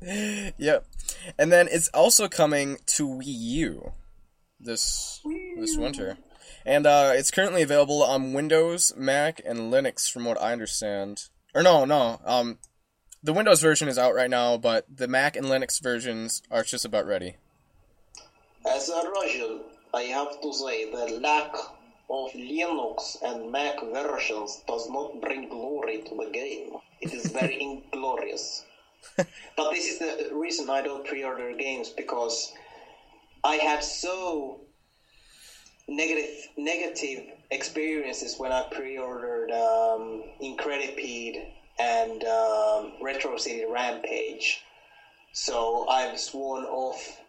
yep. 0.58 0.86
And 1.38 1.52
then 1.52 1.68
it's 1.72 1.90
also 1.90 2.28
coming 2.28 2.78
to 2.88 3.08
Wii 3.08 3.24
U 3.26 3.92
this 4.60 5.22
this 5.58 5.78
winter, 5.78 6.18
and 6.66 6.86
uh, 6.86 7.14
it's 7.16 7.32
currently 7.32 7.62
available 7.62 8.04
on 8.04 8.34
Windows, 8.34 8.94
Mac, 8.98 9.42
and 9.46 9.72
Linux, 9.72 10.12
from 10.12 10.26
what 10.26 10.42
I 10.42 10.52
understand. 10.52 11.30
Or 11.56 11.64
no, 11.64 11.86
no. 11.86 12.20
Um, 12.26 12.60
the 13.24 13.34
Windows 13.34 13.62
version 13.62 13.88
is 13.88 13.98
out 13.98 14.16
right 14.16 14.30
now, 14.30 14.58
but 14.58 14.86
the 14.94 15.08
Mac 15.08 15.36
and 15.36 15.46
Linux 15.46 15.82
versions 15.82 16.42
are 16.52 16.64
just 16.64 16.86
about 16.86 17.06
ready. 17.06 17.36
As 18.70 18.90
a 18.90 19.10
Russian, 19.10 19.62
I 19.94 20.04
have 20.04 20.42
to 20.42 20.54
say 20.54 20.92
the 20.92 21.20
lack 21.20 21.54
of 22.10 22.32
Linux 22.34 23.18
and 23.24 23.52
Mac 23.52 23.82
versions 23.82 24.64
does 24.68 24.90
not 24.90 25.22
bring 25.22 25.50
glory 25.50 26.02
to 26.04 26.16
the 26.16 26.30
game. 26.32 26.78
It 27.02 27.14
is 27.14 27.32
very 27.32 27.62
inglorious. 27.94 28.66
But 29.18 29.72
this 29.72 29.86
is 29.92 30.00
the 30.00 30.30
reason 30.34 30.70
I 30.70 30.82
don't 30.82 31.06
pre-order 31.06 31.54
games 31.54 31.90
because 31.90 32.54
I 33.44 33.56
had 33.56 33.84
so 33.84 34.62
negative 35.88 36.30
negative 36.58 37.26
experiences 37.52 38.36
when 38.38 38.52
I 38.52 38.64
pre-ordered 38.72 39.52
um, 39.52 40.24
Incredipede 40.42 41.44
and 41.80 42.24
um, 42.24 42.94
Retro 43.02 43.38
City 43.38 43.66
Rampage. 43.70 44.62
So 45.34 45.88
I've 45.88 46.20
sworn 46.20 46.64
off 46.66 47.20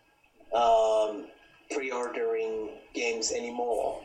um, 0.55 1.27
pre-ordering 1.71 2.71
games 2.95 3.33
anymore. 3.33 4.03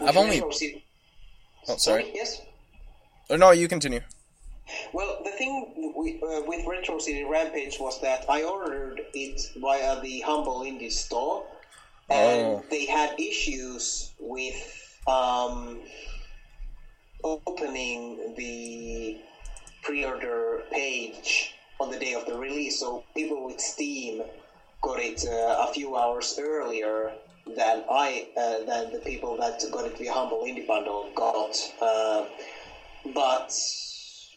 I've 0.00 0.16
only- 0.16 0.36
Retro 0.36 0.50
City- 0.50 0.84
Oh, 1.68 1.76
sorry. 1.76 2.10
Yes. 2.14 2.40
Oh, 3.28 3.36
no, 3.36 3.50
you 3.50 3.68
continue. 3.68 4.00
Well, 4.92 5.20
the 5.24 5.30
thing 5.30 5.92
with, 5.94 6.22
uh, 6.22 6.42
with 6.46 6.66
Retro 6.66 6.98
City 6.98 7.24
Rampage 7.24 7.78
was 7.78 8.00
that 8.00 8.24
I 8.28 8.42
ordered 8.42 9.02
it 9.14 9.40
via 9.56 10.00
the 10.00 10.20
Humble 10.20 10.60
Indie 10.60 10.92
store, 10.92 11.44
and 12.08 12.40
Oh. 12.40 12.64
they 12.70 12.86
had 12.86 13.18
issues 13.18 14.10
with 14.18 14.60
um, 15.06 15.80
opening 17.22 18.34
the 18.36 19.16
pre-order 19.82 20.62
page 20.70 21.54
on 21.80 21.90
the 21.90 21.98
day 21.98 22.14
of 22.14 22.26
the 22.26 22.34
release. 22.36 22.78
So 22.80 23.04
people 23.14 23.44
with 23.46 23.60
Steam 23.60 24.22
got 24.82 24.98
it 24.98 25.24
uh, 25.26 25.66
a 25.68 25.72
few 25.72 25.96
hours 25.96 26.38
earlier 26.38 27.12
than 27.46 27.82
I 27.90 28.28
uh, 28.36 28.64
than 28.64 28.92
the 28.92 29.00
people 29.04 29.36
that 29.38 29.62
got 29.70 29.86
it 29.86 29.96
via 29.98 30.12
Humble 30.12 30.40
Indie 30.40 30.66
Bundle 30.66 31.10
got. 31.14 31.56
Uh, 31.80 32.24
but 33.14 33.52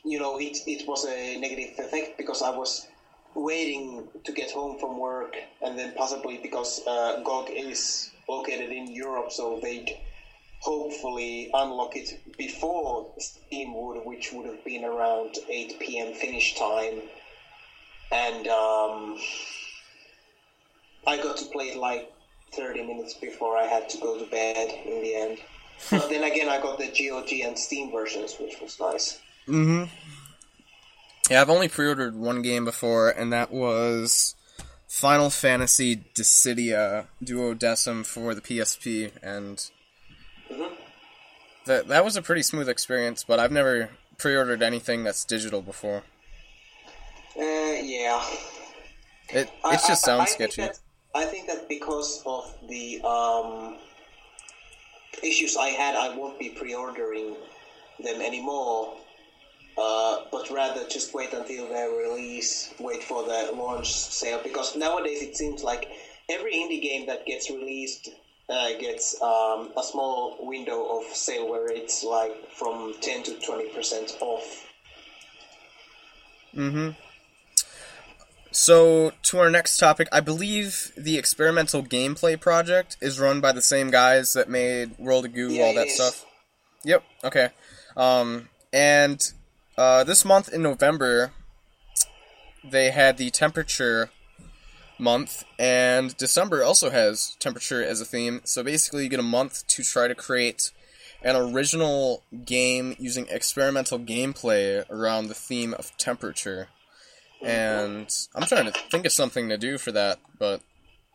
you 0.04 0.20
know, 0.20 0.38
it 0.38 0.58
it 0.68 0.88
was 0.88 1.06
a 1.06 1.38
negative 1.38 1.80
effect 1.80 2.18
because 2.18 2.42
I 2.42 2.50
was 2.50 2.88
waiting 3.36 4.08
to 4.24 4.32
get 4.32 4.52
home 4.52 4.78
from 4.80 4.98
work, 4.98 5.36
and 5.62 5.78
then 5.78 5.94
possibly 5.96 6.38
because 6.38 6.82
uh, 6.86 7.22
GOG 7.24 7.50
is 7.50 8.12
located 8.28 8.72
in 8.72 8.92
Europe, 8.92 9.32
so 9.32 9.60
they'd 9.62 9.98
hopefully 10.60 11.50
unlock 11.54 11.96
it 11.96 12.22
before 12.38 13.12
Steam 13.18 13.74
would, 13.74 14.06
which 14.06 14.32
would 14.32 14.46
have 14.46 14.64
been 14.64 14.86
around 14.86 15.38
8 15.50 15.80
p.m. 15.80 16.14
Finnish 16.14 16.56
time, 16.56 17.02
and 18.12 18.48
um, 18.48 19.18
I 21.08 21.18
got 21.18 21.38
to 21.38 21.46
play 21.46 21.70
it 21.70 21.78
like 21.78 22.12
30 22.52 22.84
minutes 22.84 23.14
before 23.16 23.58
I 23.58 23.66
had 23.66 23.90
to 23.90 23.98
go 23.98 24.18
to 24.18 24.26
bed 24.30 24.74
in 24.86 25.02
the 25.02 25.16
end. 25.16 25.38
but 25.92 26.10
then 26.10 26.24
again, 26.24 26.50
I 26.50 26.62
got 26.62 26.78
the 26.78 26.88
GOG 26.88 27.32
and 27.46 27.58
Steam 27.58 27.92
versions, 27.92 28.36
which 28.40 28.62
was 28.62 28.80
nice. 28.80 29.20
Mm-hmm. 29.48 29.84
Yeah, 31.30 31.42
I've 31.42 31.50
only 31.50 31.68
pre-ordered 31.68 32.16
one 32.16 32.42
game 32.42 32.66
before, 32.66 33.10
and 33.10 33.32
that 33.32 33.52
was 33.52 34.36
Final 34.88 35.30
Fantasy 35.30 35.98
Dissidia 36.16 37.08
Duodecim 37.24 38.06
for 38.06 38.36
the 38.36 38.42
PSP, 38.42 39.12
and 39.22 39.70
Mhm. 40.50 40.72
that 41.66 41.88
that 41.88 42.04
was 42.06 42.16
a 42.16 42.22
pretty 42.22 42.44
smooth 42.44 42.68
experience. 42.70 43.24
But 43.24 43.40
I've 43.40 43.52
never 43.52 43.90
pre-ordered 44.18 44.62
anything 44.62 45.04
that's 45.04 45.24
digital 45.26 45.62
before. 45.62 46.04
Uh, 47.38 47.42
yeah. 47.82 48.24
It 49.30 49.50
I- 49.64 49.74
it 49.76 49.82
just 49.88 49.90
I- 49.90 49.92
I 49.94 49.96
sounds 49.96 50.36
think 50.36 50.52
sketchy. 50.52 50.62
that- 50.68 50.80
I 51.16 51.26
think 51.26 51.48
that 51.48 51.68
because 51.70 52.22
of 52.26 52.54
the 52.68 53.02
um, 53.04 53.78
issues 55.22 55.56
I 55.58 55.70
had, 55.70 55.96
I 55.96 56.10
won't 56.16 56.38
be 56.40 56.50
pre-ordering 56.50 57.36
them 58.00 58.22
anymore. 58.22 58.98
Uh, 59.78 60.22
but 60.32 60.50
rather 60.52 60.88
just 60.88 61.14
wait 61.14 61.34
until 61.34 61.68
their 61.68 61.90
release, 61.90 62.74
wait 62.80 63.04
for 63.04 63.24
the 63.24 63.52
launch 63.56 63.92
sale. 63.94 64.40
Because 64.44 64.76
nowadays 64.76 65.22
it 65.22 65.36
seems 65.36 65.64
like 65.64 65.90
every 66.30 66.54
indie 66.54 66.82
game 66.82 67.08
that 67.08 67.26
gets 67.26 67.50
released 67.50 68.10
uh, 68.50 68.70
gets 68.80 69.20
um, 69.22 69.72
a 69.78 69.84
small 69.84 70.38
window 70.42 71.00
of 71.00 71.06
sale 71.06 71.50
where 71.50 71.72
it's 71.72 72.04
like 72.04 72.50
from 72.52 72.94
10 73.02 73.24
to 73.24 73.32
20% 73.32 74.22
off. 74.22 74.66
Mm-hmm. 76.56 76.90
So 78.52 79.14
to 79.24 79.40
our 79.40 79.50
next 79.50 79.78
topic, 79.78 80.08
I 80.12 80.20
believe 80.20 80.92
the 80.96 81.18
experimental 81.18 81.84
gameplay 81.84 82.40
project 82.40 82.98
is 83.02 83.20
run 83.20 83.42
by 83.42 83.52
the 83.52 83.64
same 83.64 83.90
guys 83.90 84.34
that 84.34 84.48
made 84.48 84.98
World 85.00 85.26
of 85.26 85.34
Goo, 85.34 85.52
Yeah, 85.52 85.64
all 85.64 85.74
that 85.74 85.90
stuff. 85.90 86.24
Yep. 86.84 87.04
Okay. 87.24 87.50
Um, 87.98 88.50
and 88.72 89.20
uh, 89.78 90.04
this 90.04 90.24
month 90.26 90.52
in 90.52 90.62
November, 90.62 91.32
they 92.64 92.92
had 92.92 93.18
the 93.18 93.30
temperature 93.30 94.10
month, 95.00 95.44
and 95.60 96.16
December 96.18 96.64
also 96.64 96.90
has 96.90 97.36
temperature 97.40 97.84
as 97.84 98.00
a 98.00 98.06
theme. 98.06 98.42
So 98.44 98.64
basically, 98.64 99.04
you 99.04 99.10
get 99.10 99.20
a 99.20 99.24
month 99.24 99.66
to 99.68 99.84
try 99.84 100.08
to 100.08 100.16
create 100.16 100.72
an 101.24 101.36
original 101.36 102.24
game 102.46 102.96
using 103.00 103.28
experimental 103.30 103.98
gameplay 104.00 104.84
around 104.90 105.28
the 105.28 105.34
theme 105.34 105.74
of 105.74 105.96
temperature. 105.98 106.68
And 107.42 108.08
I'm 108.36 108.44
trying 108.44 108.66
to 108.66 108.72
think 108.72 109.06
of 109.06 109.12
something 109.12 109.50
to 109.50 109.58
do 109.58 109.78
for 109.78 109.92
that, 109.92 110.20
but 110.40 110.62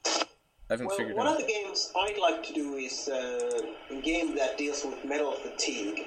I 0.04 0.74
haven't 0.74 0.88
Well, 0.88 0.96
figured 0.96 1.16
one 1.16 1.26
it 1.26 1.30
of 1.30 1.38
the 1.38 1.46
games 1.46 1.90
I'd 1.98 2.18
like 2.18 2.46
to 2.48 2.52
do 2.52 2.74
is 2.74 3.08
uh, 3.08 3.62
a 3.90 4.00
game 4.00 4.36
that 4.36 4.58
deals 4.58 4.84
with 4.84 5.02
metal 5.04 5.32
fatigue, 5.32 6.06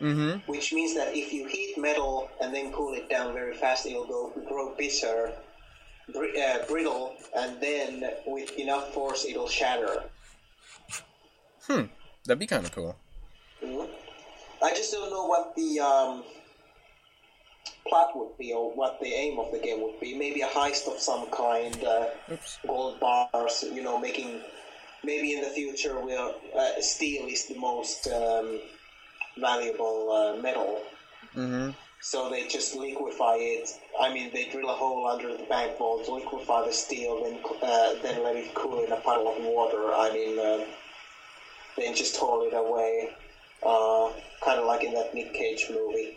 Mm-hmm. 0.00 0.50
which 0.50 0.72
means 0.72 0.94
that 0.94 1.14
if 1.14 1.30
you 1.32 1.46
heat 1.46 1.76
metal 1.76 2.30
and 2.40 2.54
then 2.54 2.72
cool 2.72 2.94
it 2.94 3.10
down 3.10 3.34
very 3.34 3.54
fast, 3.54 3.84
it'll 3.84 4.06
go 4.06 4.32
grow 4.48 4.74
bitter, 4.74 5.32
br- 6.12 6.36
uh, 6.42 6.64
brittle, 6.66 7.14
and 7.36 7.60
then 7.60 8.10
with 8.26 8.58
enough 8.58 8.94
force, 8.94 9.26
it'll 9.28 9.46
shatter. 9.48 10.04
Hmm. 11.66 11.82
That'd 12.24 12.38
be 12.38 12.46
kind 12.46 12.64
of 12.64 12.72
cool. 12.72 12.96
Mhm. 13.62 13.88
I 14.62 14.70
just 14.74 14.90
don't 14.92 15.10
know 15.10 15.26
what 15.26 15.54
the 15.54 15.80
um, 15.80 16.24
plot 17.86 18.16
would 18.16 18.36
be 18.38 18.52
or 18.52 18.70
what 18.72 19.00
the 19.00 19.08
aim 19.12 19.38
of 19.38 19.52
the 19.52 19.58
game 19.58 19.82
would 19.82 20.00
be. 20.00 20.16
Maybe 20.16 20.40
a 20.42 20.46
heist 20.48 20.86
of 20.86 20.98
some 21.00 21.26
kind. 21.30 21.76
Uh, 21.84 22.06
Oops. 22.32 22.58
gold 22.66 23.00
bars, 23.00 23.64
you 23.72 23.82
know, 23.82 23.98
making 23.98 24.40
maybe 25.04 25.32
in 25.34 25.42
the 25.42 25.50
future 25.50 25.98
where 26.00 26.30
uh, 26.56 26.80
steel 26.80 27.26
is 27.26 27.46
the 27.46 27.54
most 27.58 28.06
um, 28.08 28.60
valuable 29.40 30.10
uh, 30.12 30.42
metal. 30.42 30.82
Mm-hmm. 31.36 31.70
So 32.02 32.30
they 32.30 32.48
just 32.48 32.74
liquefy 32.74 33.36
it. 33.36 33.68
I 34.00 34.12
mean, 34.12 34.30
they 34.32 34.46
drill 34.46 34.70
a 34.70 34.72
hole 34.72 35.06
under 35.06 35.36
the 35.36 35.44
bank 35.44 35.76
vault, 35.76 36.08
liquefy 36.08 36.66
the 36.66 36.72
steel, 36.72 37.22
then 37.24 37.38
uh, 37.62 37.94
then 38.02 38.24
let 38.24 38.36
it 38.36 38.54
cool 38.54 38.82
in 38.84 38.90
a 38.90 38.96
puddle 38.96 39.28
of 39.36 39.44
water. 39.44 39.92
I 39.92 40.10
mean, 40.12 40.38
uh, 40.38 40.64
then 41.76 41.94
just 41.94 42.16
haul 42.16 42.46
it 42.46 42.54
away. 42.54 43.10
Uh, 43.62 44.10
kind 44.42 44.58
of 44.58 44.66
like 44.66 44.82
in 44.82 44.94
that 44.94 45.14
Nick 45.14 45.34
Cage 45.34 45.66
movie. 45.70 46.16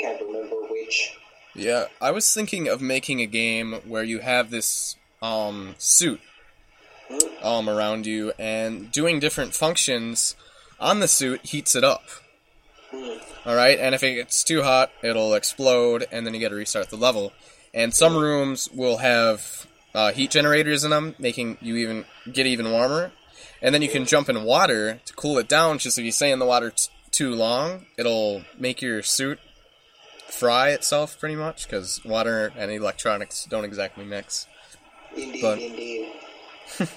Can't 0.00 0.20
remember 0.20 0.56
which. 0.68 1.16
Yeah, 1.54 1.86
I 2.00 2.10
was 2.10 2.32
thinking 2.32 2.68
of 2.68 2.80
making 2.80 3.20
a 3.20 3.26
game 3.26 3.74
where 3.86 4.02
you 4.02 4.20
have 4.20 4.50
this 4.50 4.96
um, 5.22 5.74
suit 5.78 6.20
um, 7.42 7.68
around 7.68 8.06
you, 8.06 8.32
and 8.38 8.90
doing 8.90 9.20
different 9.20 9.54
functions 9.54 10.34
on 10.80 10.98
the 10.98 11.08
suit 11.08 11.44
heats 11.44 11.76
it 11.76 11.84
up. 11.84 12.02
All 13.46 13.54
right, 13.54 13.78
and 13.78 13.94
if 13.94 14.02
it 14.02 14.14
gets 14.14 14.42
too 14.44 14.62
hot, 14.62 14.90
it'll 15.02 15.34
explode, 15.34 16.06
and 16.10 16.26
then 16.26 16.34
you 16.34 16.40
got 16.40 16.48
to 16.48 16.54
restart 16.56 16.90
the 16.90 16.96
level. 16.96 17.32
And 17.72 17.94
some 17.94 18.16
rooms 18.16 18.68
will 18.74 18.98
have 18.98 19.66
uh, 19.94 20.12
heat 20.12 20.30
generators 20.30 20.82
in 20.84 20.90
them, 20.90 21.14
making 21.18 21.58
you 21.60 21.76
even 21.76 22.04
get 22.32 22.46
even 22.46 22.70
warmer. 22.72 23.12
And 23.62 23.74
then 23.74 23.82
you 23.82 23.88
can 23.88 24.06
jump 24.06 24.28
in 24.28 24.42
water 24.44 25.00
to 25.04 25.12
cool 25.14 25.38
it 25.38 25.48
down. 25.48 25.78
Just 25.78 25.98
if 25.98 26.04
you 26.04 26.12
stay 26.12 26.32
in 26.32 26.38
the 26.38 26.46
water 26.46 26.70
t- 26.70 26.88
too 27.10 27.34
long, 27.34 27.86
it'll 27.96 28.42
make 28.58 28.80
your 28.82 29.02
suit 29.02 29.38
fry 30.28 30.70
itself 30.70 31.18
pretty 31.18 31.34
much 31.36 31.66
because 31.68 32.04
water 32.04 32.52
and 32.56 32.70
electronics 32.70 33.44
don't 33.50 33.64
exactly 33.64 34.04
mix. 34.04 34.46
Indeed, 35.16 35.42
But- 35.42 35.58
indeed. 35.58 36.12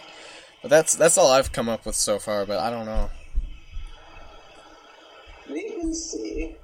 But 0.62 0.70
that's 0.70 0.96
that's 0.96 1.18
all 1.18 1.30
I've 1.30 1.52
come 1.52 1.68
up 1.68 1.86
with 1.86 1.96
so 1.96 2.20
far. 2.20 2.46
But 2.46 2.60
I 2.60 2.70
don't 2.70 2.86
know. 2.86 3.10
See. 5.94 6.56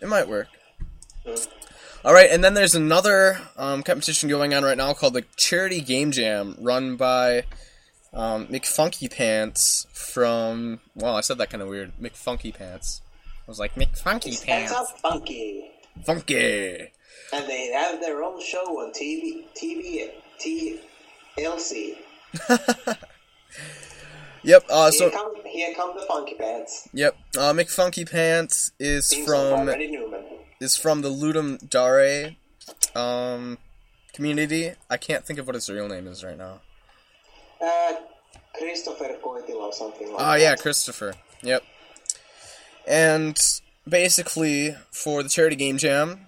It 0.00 0.08
might 0.08 0.28
work. 0.28 0.48
All 2.04 2.12
right, 2.12 2.28
and 2.30 2.44
then 2.44 2.52
there's 2.54 2.74
another 2.74 3.40
um, 3.56 3.82
competition 3.82 4.28
going 4.28 4.52
on 4.52 4.62
right 4.62 4.76
now 4.76 4.92
called 4.92 5.14
the 5.14 5.24
Charity 5.36 5.80
Game 5.80 6.10
Jam, 6.12 6.56
run 6.60 6.96
by 6.96 7.44
um, 8.12 8.46
McFunky 8.48 9.10
Pants 9.10 9.86
from. 9.92 10.80
Well, 10.94 11.16
I 11.16 11.22
said 11.22 11.38
that 11.38 11.48
kind 11.50 11.62
of 11.62 11.68
weird. 11.68 11.92
McFunky 12.00 12.54
Pants. 12.54 13.00
I 13.46 13.50
was 13.50 13.58
like 13.58 13.74
McFunky 13.74 14.44
Pants. 14.44 14.72
funky. 15.00 15.70
Funky. 16.04 16.90
And 17.32 17.48
they 17.48 17.68
have 17.72 18.00
their 18.00 18.22
own 18.22 18.40
show 18.42 18.64
on 18.80 18.92
TV, 18.92 19.44
TV, 19.54 20.10
TLC. 20.38 21.96
Yep. 24.44 24.64
Uh, 24.68 24.90
Here 24.90 24.92
so 24.92 25.10
come, 25.10 25.32
here 25.46 25.74
come 25.74 25.92
the 25.96 26.02
funky 26.06 26.34
pants. 26.34 26.88
yep. 26.92 27.16
Uh, 27.36 27.52
McFunky 27.52 28.08
Pants 28.10 28.72
is 28.78 29.08
Theme 29.10 29.24
from 29.26 29.66
by 29.66 29.72
Freddie 29.72 29.88
Newman. 29.90 30.22
is 30.60 30.76
from 30.76 31.00
the 31.02 31.08
Ludum 31.10 31.68
Dare 31.68 32.36
um, 32.94 33.58
community. 34.12 34.72
I 34.90 34.96
can't 34.98 35.24
think 35.24 35.38
of 35.38 35.46
what 35.46 35.54
his 35.54 35.68
real 35.70 35.88
name 35.88 36.06
is 36.06 36.22
right 36.22 36.36
now. 36.38 36.60
Uh, 37.60 37.94
Christopher 38.58 39.16
Koitila 39.22 39.54
or 39.54 39.72
something 39.72 40.08
like 40.12 40.16
Oh 40.20 40.32
that. 40.32 40.40
yeah, 40.40 40.54
Christopher. 40.56 41.14
Yep. 41.42 41.62
And 42.86 43.40
basically, 43.88 44.76
for 44.90 45.22
the 45.22 45.28
charity 45.28 45.56
game 45.56 45.78
jam, 45.78 46.26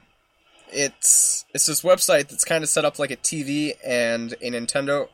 it's 0.70 1.44
it's 1.54 1.66
this 1.66 1.82
website 1.82 2.28
that's 2.28 2.44
kind 2.44 2.64
of 2.64 2.70
set 2.70 2.84
up 2.84 2.98
like 2.98 3.10
a 3.10 3.16
TV 3.16 3.72
and 3.84 4.32
a 4.34 4.50
Nintendo 4.50 5.08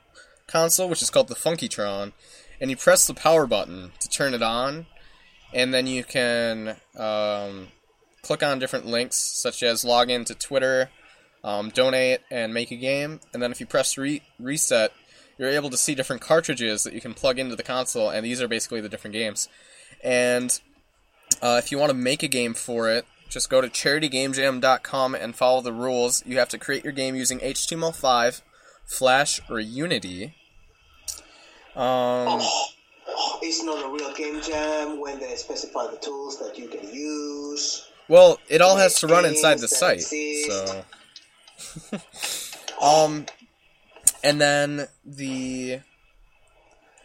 console, 0.47 0.89
which 0.89 1.03
is 1.03 1.11
called 1.11 1.29
the 1.29 1.35
Funkytron. 1.35 2.13
And 2.63 2.71
you 2.71 2.77
press 2.77 3.09
the 3.09 3.13
power 3.13 3.49
button 3.49 3.91
to 3.99 4.09
turn 4.09 4.35
it 4.35 4.43
on, 4.43 4.87
and 5.53 5.75
then 5.75 5.89
you 5.89 6.05
can 6.05 6.77
um, 6.97 7.67
click 8.23 8.41
on 8.45 8.61
different 8.61 8.87
links, 8.87 9.17
such 9.17 9.65
as 9.65 9.85
log 9.85 10.11
into 10.11 10.37
Twitter, 10.37 10.89
um, 11.43 11.71
donate, 11.71 12.21
and 12.31 12.55
make 12.55 12.71
a 12.71 12.77
game. 12.77 13.19
And 13.35 13.43
then 13.43 13.51
if 13.51 13.59
you 13.59 13.67
press 13.67 13.99
re- 13.99 14.23
reset, 14.39 14.93
you're 15.39 15.49
able 15.49 15.71
to 15.71 15.77
see 15.77 15.97
different 15.97 16.23
cartridges 16.23 16.85
that 16.85 16.93
you 16.95 17.01
can 17.01 17.15
plug 17.15 17.41
into 17.41 17.57
the 17.57 17.65
console, 17.65 18.11
and 18.11 18.25
these 18.25 18.41
are 18.41 18.47
basically 18.47 18.81
the 18.81 18.89
different 18.89 19.15
games. 19.15 19.49
And 20.05 20.57
uh, 21.43 21.61
if 21.63 21.73
you 21.73 21.79
want 21.79 21.91
to 21.91 21.97
make 21.97 22.23
a 22.23 22.29
game 22.29 22.55
for 22.55 22.89
it, 22.89 23.07
just 23.29 23.51
go 23.51 23.61
to 23.61 23.69
charitygamejam.com 23.69 25.17
and 25.17 25.35
follow 25.35 25.63
the 25.63 25.73
rules. 25.73 26.25
You 26.25 26.39
have 26.39 26.51
to 26.51 26.59
create 26.59 26.85
your 26.85 26.93
game 26.93 27.17
using 27.17 27.41
HTML5, 27.41 28.41
Flash, 28.87 29.41
or 29.51 29.59
Unity. 29.59 30.37
Um, 31.75 32.41
Oh, 33.15 33.39
it's 33.43 33.63
not 33.63 33.85
a 33.85 33.89
real 33.89 34.13
game 34.15 34.41
jam 34.41 35.01
when 35.01 35.19
they 35.19 35.35
specify 35.37 35.87
the 35.91 35.97
tools 35.97 36.39
that 36.39 36.59
you 36.59 36.69
can 36.69 36.93
use. 36.93 37.87
well, 38.09 38.39
it 38.49 38.61
all 38.61 38.77
has 38.77 39.01
to 39.01 39.07
run 39.07 39.25
inside 39.25 39.59
the 39.59 39.69
site, 39.69 39.99
exist. 39.99 40.85
so. 41.91 41.99
um, 42.83 43.27
and 44.25 44.41
then 44.41 44.89
the 45.05 45.81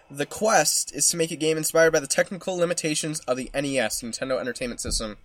the 0.09 0.25
quest 0.25 0.95
is 0.95 1.09
to 1.09 1.17
make 1.17 1.31
a 1.31 1.35
game 1.35 1.57
inspired 1.57 1.91
by 1.91 1.99
the 1.99 2.07
technical 2.07 2.55
limitations 2.55 3.19
of 3.21 3.35
the 3.35 3.51
NES, 3.53 4.01
Nintendo 4.01 4.39
Entertainment 4.39 4.79
System. 4.79 5.17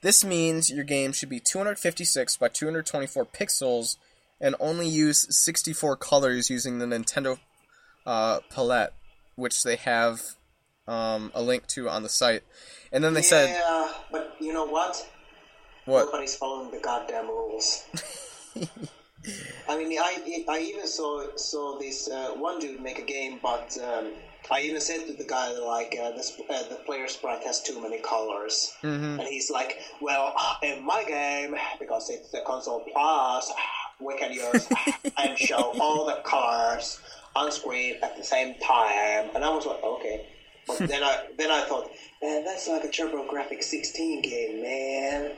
This 0.00 0.24
means 0.24 0.70
your 0.70 0.84
game 0.84 1.12
should 1.12 1.28
be 1.28 1.40
256 1.40 2.38
by 2.38 2.48
224 2.48 3.26
pixels 3.26 3.98
and 4.40 4.54
only 4.58 4.88
use 4.88 5.26
64 5.36 5.96
colors 5.96 6.48
using 6.48 6.78
the 6.78 6.86
Nintendo 6.86 7.38
uh, 8.10 8.40
palette, 8.54 8.92
which 9.36 9.62
they 9.62 9.76
have 9.76 10.20
um, 10.88 11.30
a 11.34 11.40
link 11.42 11.66
to 11.68 11.88
on 11.88 12.02
the 12.02 12.08
site. 12.08 12.42
And 12.92 13.04
then 13.04 13.14
they 13.14 13.20
yeah, 13.20 13.26
said, 13.34 13.48
"Yeah, 13.50 13.88
but 14.10 14.34
you 14.40 14.52
know 14.52 14.66
what? 14.66 14.94
"What? 15.84 16.06
Nobody's 16.06 16.34
following 16.36 16.70
the 16.72 16.78
goddamn 16.80 17.28
rules. 17.28 17.84
I 19.68 19.76
mean, 19.76 19.98
I, 20.00 20.44
I 20.48 20.58
even 20.60 20.86
saw 20.86 21.36
saw 21.36 21.78
this 21.78 22.08
uh, 22.08 22.30
one 22.36 22.58
dude 22.58 22.80
make 22.80 22.98
a 22.98 23.02
game, 23.16 23.38
but 23.42 23.76
um, 23.78 24.12
I 24.50 24.62
even 24.62 24.80
said 24.80 25.06
to 25.06 25.12
the 25.12 25.24
guy 25.24 25.52
like 25.52 25.96
uh, 26.02 26.10
the, 26.10 26.24
uh, 26.50 26.68
the 26.68 26.76
player 26.86 27.06
sprite 27.06 27.44
has 27.44 27.62
too 27.62 27.80
many 27.80 27.98
colors, 27.98 28.72
Mhm. 28.82 29.18
and 29.20 29.28
he's 29.28 29.50
like, 29.50 29.78
"Well, 30.00 30.34
in 30.62 30.82
my 30.82 31.04
game, 31.04 31.54
because 31.78 32.10
it's 32.10 32.30
the 32.30 32.40
console 32.46 32.80
plus, 32.92 33.52
we 34.00 34.16
can 34.18 34.32
use 34.32 34.66
and 35.18 35.38
show 35.38 35.74
all 35.78 36.06
the 36.06 36.18
colors 36.24 36.98
on 37.36 37.50
screen 37.52 37.96
at 38.02 38.16
the 38.16 38.24
same 38.24 38.54
time." 38.60 39.30
And 39.34 39.44
I 39.44 39.50
was 39.50 39.66
like, 39.66 39.82
"Okay." 39.82 40.26
But 40.66 40.78
then 40.88 41.02
I 41.02 41.26
then 41.36 41.50
I 41.50 41.62
thought, 41.62 41.90
man, 42.22 42.44
that's 42.44 42.68
like 42.68 42.84
a 42.84 42.88
TurboGrafx 42.88 43.62
16 43.62 44.22
game, 44.22 44.62
man. 44.62 45.32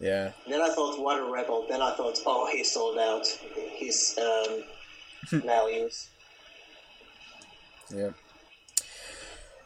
Yeah." 0.00 0.32
Then 0.48 0.60
I 0.60 0.68
thought 0.74 1.00
Water 1.00 1.30
Rebel. 1.30 1.66
Then 1.68 1.82
I 1.82 1.94
thought, 1.94 2.18
oh, 2.26 2.48
he 2.50 2.64
sold 2.64 2.98
out 2.98 3.26
his 3.76 4.18
um, 4.18 4.64
values. 5.40 6.08
Yeah. 7.94 8.10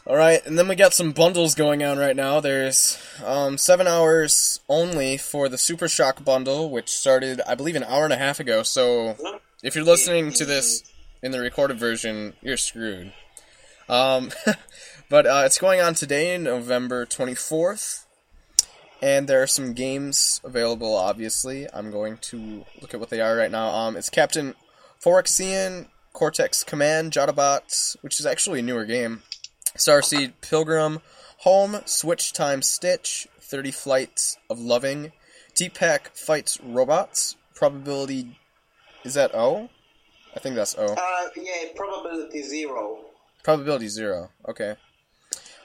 All 0.08 0.16
right, 0.16 0.44
and 0.46 0.58
then 0.58 0.68
we 0.68 0.74
got 0.74 0.94
some 0.94 1.12
bundles 1.12 1.54
going 1.54 1.82
on 1.84 1.98
right 1.98 2.16
now. 2.16 2.40
There's 2.40 2.96
um, 3.22 3.58
seven 3.58 3.86
hours 3.86 4.58
only 4.66 5.18
for 5.18 5.50
the 5.50 5.58
Super 5.58 5.86
Shock 5.86 6.24
bundle, 6.24 6.70
which 6.70 6.88
started, 6.88 7.42
I 7.46 7.54
believe, 7.54 7.76
an 7.76 7.84
hour 7.84 8.04
and 8.04 8.12
a 8.14 8.16
half 8.16 8.40
ago. 8.40 8.62
So 8.62 9.18
if 9.62 9.74
you're 9.74 9.84
listening 9.84 10.32
to 10.32 10.46
this 10.46 10.82
in 11.22 11.30
the 11.30 11.40
recorded 11.40 11.78
version, 11.78 12.32
you're 12.40 12.56
screwed. 12.56 13.12
Um, 13.86 14.30
but 15.10 15.26
uh, 15.26 15.42
it's 15.44 15.58
going 15.58 15.82
on 15.82 15.92
today, 15.92 16.38
November 16.38 17.04
24th, 17.04 18.06
and 19.02 19.28
there 19.28 19.42
are 19.42 19.46
some 19.46 19.74
games 19.74 20.40
available. 20.42 20.96
Obviously, 20.96 21.66
I'm 21.70 21.90
going 21.90 22.16
to 22.16 22.64
look 22.80 22.94
at 22.94 23.00
what 23.00 23.10
they 23.10 23.20
are 23.20 23.36
right 23.36 23.50
now. 23.50 23.68
Um, 23.74 23.94
it's 23.94 24.08
Captain 24.08 24.54
Forexian, 25.04 25.88
Cortex 26.14 26.64
Command, 26.64 27.12
Jotobot, 27.12 27.98
which 28.00 28.18
is 28.18 28.24
actually 28.24 28.60
a 28.60 28.62
newer 28.62 28.86
game. 28.86 29.22
Starseed 29.76 30.32
Pilgrim, 30.40 31.00
Home, 31.38 31.80
Switch 31.84 32.32
Time 32.32 32.62
Stitch, 32.62 33.28
30 33.40 33.70
Flights 33.70 34.36
of 34.50 34.60
Loving, 34.60 35.12
Deep 35.54 35.74
Pack 35.74 36.14
Fights 36.14 36.58
Robots, 36.62 37.36
Probability. 37.54 38.38
Is 39.04 39.14
that 39.14 39.34
O? 39.34 39.70
I 40.34 40.40
think 40.40 40.54
that's 40.54 40.76
O. 40.78 40.84
Uh, 40.84 41.28
yeah, 41.36 41.70
probability 41.74 42.42
zero. 42.42 42.98
Probability 43.42 43.88
Zero. 43.88 44.30
Okay. 44.46 44.74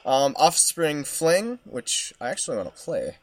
Um, 0.06 0.34
Offspring 0.38 1.04
Fling, 1.04 1.58
which 1.64 2.14
I 2.20 2.30
actually 2.30 2.56
want 2.56 2.74
to 2.74 2.82
play. 2.82 3.16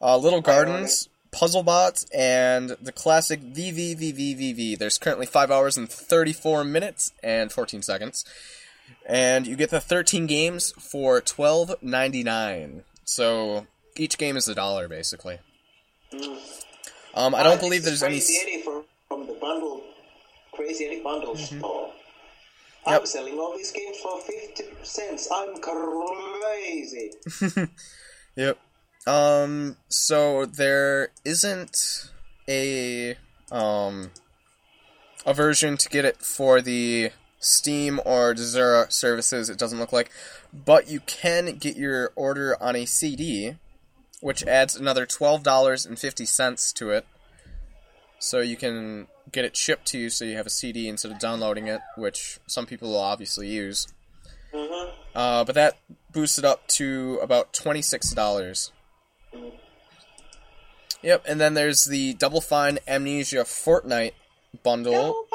Uh, 0.00 0.16
Little 0.16 0.40
Gardens, 0.40 1.08
Puzzle 1.32 1.62
Bots, 1.62 2.04
and 2.14 2.70
the 2.80 2.92
classic 2.92 3.40
VVVVVV. 3.40 4.78
There's 4.78 4.98
currently 4.98 5.26
5 5.26 5.50
hours 5.50 5.76
and 5.76 5.88
34 5.90 6.62
minutes 6.64 7.12
and 7.22 7.50
14 7.50 7.82
seconds. 7.82 8.24
And 9.06 9.46
you 9.46 9.56
get 9.56 9.70
the 9.70 9.80
13 9.80 10.26
games 10.26 10.72
for 10.78 11.20
$12.99. 11.20 12.82
So 13.04 13.66
each 13.96 14.16
game 14.18 14.36
is 14.36 14.48
a 14.48 14.54
dollar, 14.54 14.88
basically. 14.88 15.38
Um, 17.14 17.34
I 17.34 17.42
don't 17.42 17.58
Uh, 17.58 17.60
believe 17.60 17.84
there's 17.84 18.02
any. 18.02 18.14
Crazy 18.16 18.36
s- 18.36 18.42
Eddie 18.42 18.62
from, 18.62 18.84
from 19.08 19.26
the 19.26 19.34
bundle, 19.34 19.82
Crazy 20.52 20.86
Eddie 20.86 21.00
bundle. 21.02 21.34
Mm-hmm. 21.34 21.60
Yep. 22.86 23.00
I'm 23.00 23.06
selling 23.06 23.38
all 23.38 23.56
these 23.56 23.72
games 23.72 23.96
for 23.98 24.20
50 24.20 24.64
cents. 24.82 25.28
I'm 25.32 25.56
crazy. 25.60 27.12
Yep. 28.36 28.58
Um. 29.06 29.76
So 29.88 30.44
there 30.44 31.10
isn't 31.24 32.10
a 32.48 33.16
um 33.52 34.10
a 35.24 35.32
version 35.32 35.76
to 35.76 35.88
get 35.88 36.04
it 36.04 36.16
for 36.16 36.60
the 36.60 37.10
Steam 37.44 38.00
or 38.04 38.34
Desura 38.34 38.90
services. 38.92 39.50
It 39.50 39.58
doesn't 39.58 39.78
look 39.78 39.92
like, 39.92 40.10
but 40.52 40.88
you 40.88 41.00
can 41.00 41.56
get 41.56 41.76
your 41.76 42.12
order 42.16 42.56
on 42.62 42.74
a 42.76 42.86
CD. 42.86 43.56
which 44.20 44.42
adds 44.44 44.74
another 44.74 45.04
twelve 45.06 45.42
dollars 45.42 45.84
and 45.84 45.98
fifty 45.98 46.24
cents 46.24 46.72
to 46.72 46.90
it. 46.90 47.06
So 48.18 48.40
you 48.40 48.56
can 48.56 49.08
get 49.32 49.44
it 49.44 49.54
shipped 49.56 49.86
to 49.88 49.98
you, 49.98 50.08
so 50.08 50.24
you 50.24 50.36
have 50.36 50.46
a 50.46 50.50
CD 50.50 50.88
instead 50.88 51.10
of 51.12 51.18
downloading 51.18 51.66
it, 51.68 51.80
which 51.96 52.38
some 52.46 52.64
people 52.64 52.88
will 52.90 53.00
obviously 53.00 53.48
use. 53.48 53.86
hmm 54.54 54.90
Uh, 55.14 55.44
but 55.44 55.54
that 55.54 55.76
boosts 56.12 56.38
it 56.38 56.44
up 56.44 56.66
to 56.68 57.18
about 57.22 57.52
twenty 57.52 57.82
six 57.82 58.12
dollars. 58.12 58.72
Yep, 61.02 61.24
and 61.28 61.38
then 61.40 61.52
there's 61.54 61.84
the 61.84 62.14
Double 62.14 62.40
Fine 62.40 62.78
Amnesia 62.88 63.44
Fortnight 63.44 64.14
bundle, 64.62 65.26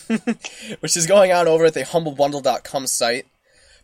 which 0.80 0.96
is 0.96 1.06
going 1.06 1.32
on 1.32 1.48
over 1.48 1.66
at 1.66 1.74
the 1.74 1.82
humblebundle.com 1.82 2.86
site. 2.86 3.26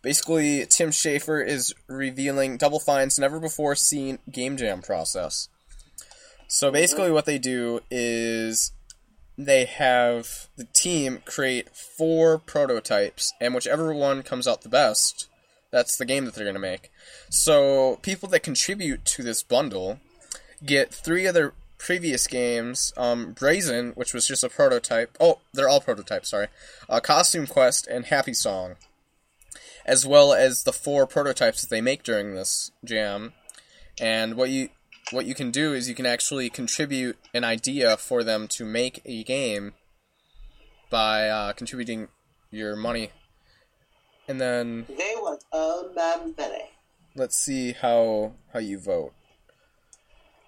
Basically, 0.03 0.64
Tim 0.66 0.90
Schafer 0.90 1.46
is 1.46 1.75
revealing 1.87 2.57
Double 2.57 2.81
Fine's 2.81 3.18
never 3.18 3.38
before 3.38 3.75
seen 3.75 4.18
game 4.31 4.57
jam 4.57 4.81
process. 4.81 5.49
So 6.49 6.70
basically, 6.70 7.07
mm-hmm. 7.07 7.14
what 7.14 7.27
they 7.27 7.38
do 7.38 7.81
is 7.90 8.73
they 9.37 9.64
have 9.66 10.49
the 10.57 10.64
team 10.73 11.23
create 11.25 11.70
four 11.70 12.38
prototypes, 12.38 13.33
and 13.40 13.55
whichever 13.55 13.92
one 13.92 14.23
comes 14.23 14.49
out 14.49 14.62
the 14.62 14.68
best, 14.68 15.29
that's 15.70 15.96
the 15.96 16.05
game 16.05 16.25
that 16.25 16.35
they're 16.35 16.44
going 16.44 16.55
to 16.55 16.61
make. 16.61 16.90
So 17.29 17.99
people 18.03 18.29
that 18.31 18.40
contribute 18.40 19.05
to 19.07 19.23
this 19.23 19.42
bundle 19.42 20.01
get 20.64 20.92
three 20.92 21.27
of 21.27 21.35
their 21.35 21.53
previous 21.81 22.27
games 22.27 22.93
um, 22.97 23.33
Brazen, 23.33 23.90
which 23.93 24.12
was 24.14 24.27
just 24.29 24.45
a 24.45 24.49
prototype. 24.49 25.16
Oh, 25.19 25.40
they're 25.53 25.69
all 25.69 25.81
prototypes, 25.81 26.29
sorry. 26.29 26.49
Uh, 26.88 27.01
Costume 27.01 27.47
Quest 27.47 27.87
and 27.88 28.05
Happy 28.07 28.35
Song, 28.35 28.77
as 29.85 30.07
well 30.07 30.33
as 30.33 30.62
the 30.64 30.73
four 30.73 31.07
prototypes 31.07 31.62
that 31.62 31.71
they 31.71 31.81
make 31.81 32.03
during 32.03 32.35
this 32.35 32.71
jam. 32.85 33.33
And 34.01 34.35
what 34.37 34.51
you 34.51 34.69
what 35.11 35.27
you 35.27 35.35
can 35.35 35.51
do 35.51 35.73
is 35.75 35.88
you 35.88 35.95
can 35.95 36.07
actually 36.07 36.51
contribute 36.51 37.16
an 37.35 37.43
idea 37.43 37.97
for 37.97 38.23
them 38.23 38.47
to 38.49 38.64
make 38.64 39.01
a 39.05 39.25
game 39.25 39.73
by 40.90 41.29
uh, 41.29 41.53
contributing 41.55 42.09
your 42.51 42.77
money. 42.77 43.11
And 44.29 44.40
then 44.40 44.87
They 44.88 45.14
want 45.16 45.43
all 45.51 45.90
my 45.95 46.16
money. 46.38 46.71
let's 47.16 47.37
see 47.37 47.73
how 47.73 48.35
how 48.53 48.61
you 48.61 48.79
vote. 48.79 49.12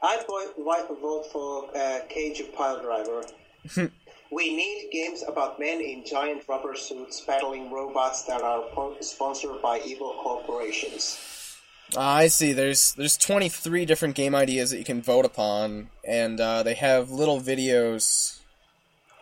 I 0.03 0.23
vote, 0.27 1.27
for 1.31 1.65
uh, 1.77 2.01
Kaiju 2.11 2.53
Piledriver. 2.55 3.31
we 4.33 4.57
need 4.57 4.89
games 4.91 5.23
about 5.27 5.61
men 5.61 5.81
in 5.81 6.05
giant 6.05 6.43
rubber 6.49 6.75
suits 6.75 7.21
battling 7.21 7.71
robots 7.71 8.25
that 8.25 8.43
are 8.43 8.63
po- 8.73 8.97
sponsored 9.01 9.63
by 9.63 9.81
evil 9.85 10.15
corporations. 10.23 11.57
Ah, 11.97 12.17
I 12.17 12.27
see. 12.29 12.53
There's 12.53 12.95
there's 12.95 13.17
23 13.17 13.85
different 13.85 14.15
game 14.15 14.35
ideas 14.35 14.71
that 14.71 14.79
you 14.79 14.85
can 14.85 15.03
vote 15.03 15.25
upon, 15.25 15.91
and 16.05 16.41
uh, 16.41 16.63
they 16.63 16.75
have 16.75 17.11
little 17.11 17.41
videos 17.41 18.41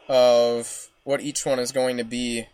of 0.09 0.89
what 1.05 1.21
each 1.21 1.45
one 1.45 1.59
is 1.59 1.73
going 1.73 1.97
to 1.99 2.05
be 2.05 2.47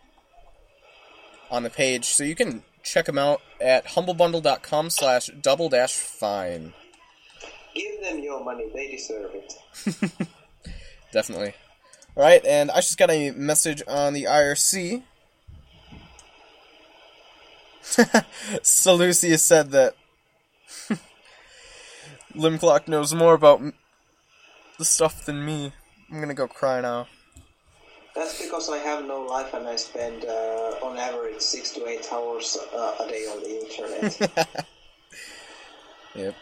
on 1.51 1.63
the 1.63 1.71
page, 1.71 2.07
so 2.07 2.25
you 2.25 2.35
can 2.35 2.65
check 2.83 3.07
them 3.07 3.19
out 3.19 3.41
at 3.61 3.87
humblebundle.com 3.87 4.91
slash 4.91 5.29
double 5.43 5.69
dash 5.69 5.93
fine. 5.93 6.73
Give 7.77 8.01
them 8.03 8.19
your 8.21 8.43
money; 8.43 8.71
they 8.75 8.91
deserve 8.91 9.31
it. 9.35 9.55
Definitely. 11.13 11.55
All 12.17 12.23
right, 12.23 12.45
and 12.47 12.71
I 12.71 12.77
just 12.77 12.97
got 12.97 13.11
a 13.11 13.31
message 13.33 13.83
on 13.87 14.15
the 14.15 14.25
IRC. 14.25 15.03
so 18.63 18.95
Lucia 18.97 19.37
said 19.39 19.71
that 19.73 19.95
Limclock 22.35 22.89
knows 22.89 23.15
more 23.15 23.35
about 23.35 23.61
m- 23.61 23.75
the 24.79 24.85
stuff 24.85 25.25
than 25.27 25.45
me. 25.45 25.73
I'm 26.11 26.21
gonna 26.21 26.35
go 26.35 26.49
cry 26.49 26.81
now. 26.81 27.07
That's 28.15 28.41
because 28.43 28.71
I 28.71 28.79
have 28.79 29.05
no 29.05 29.21
life 29.21 29.53
and 29.53 29.69
I 29.69 29.77
spend, 29.77 30.25
uh, 30.25 30.77
on 30.83 30.97
average, 30.97 31.41
six 31.43 31.73
to 31.73 31.87
eight 31.87 32.09
hours 32.11 32.57
uh, 32.75 32.95
a 33.05 33.07
day 33.09 33.25
on 33.27 33.43
the 33.43 33.61
internet. 33.61 34.49
Yep. 36.15 36.35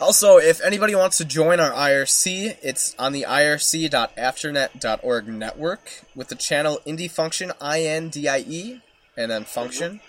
Also, 0.00 0.38
if 0.38 0.60
anybody 0.62 0.94
wants 0.94 1.18
to 1.18 1.24
join 1.24 1.60
our 1.60 1.70
IRC, 1.70 2.56
it's 2.62 2.94
on 2.98 3.12
the 3.12 3.26
irc.afternet.org 3.28 5.28
network 5.28 6.02
with 6.14 6.28
the 6.28 6.34
channel 6.34 6.80
Indie 6.86 7.10
Function, 7.10 7.52
I 7.60 7.82
N 7.82 8.08
D 8.08 8.28
I 8.28 8.38
E, 8.38 8.80
and 9.16 9.30
then 9.30 9.44
Function. 9.44 10.00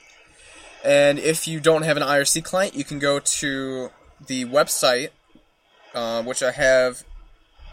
And 0.84 1.20
if 1.20 1.48
you 1.48 1.60
don't 1.60 1.84
have 1.84 1.98
an 1.98 2.04
IRC 2.04 2.44
client, 2.44 2.76
you 2.76 2.84
can 2.84 3.00
go 3.00 3.20
to 3.20 3.90
the 4.26 4.46
website, 4.46 5.10
uh, 5.94 6.24
which 6.24 6.44
I 6.44 6.52
have 6.52 7.04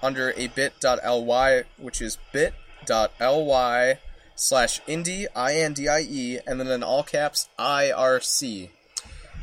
under 0.03 0.33
a 0.37 0.49
bit.ly, 0.49 1.65
which 1.79 2.01
is 2.01 2.19
bit.ly 2.33 3.99
slash 4.35 4.81
indie, 4.83 5.27
I-N-D-I-E, 5.35 6.39
and 6.47 6.61
then 6.61 6.69
in 6.69 6.83
all 6.83 7.03
caps, 7.03 7.49
IRC. 7.59 8.71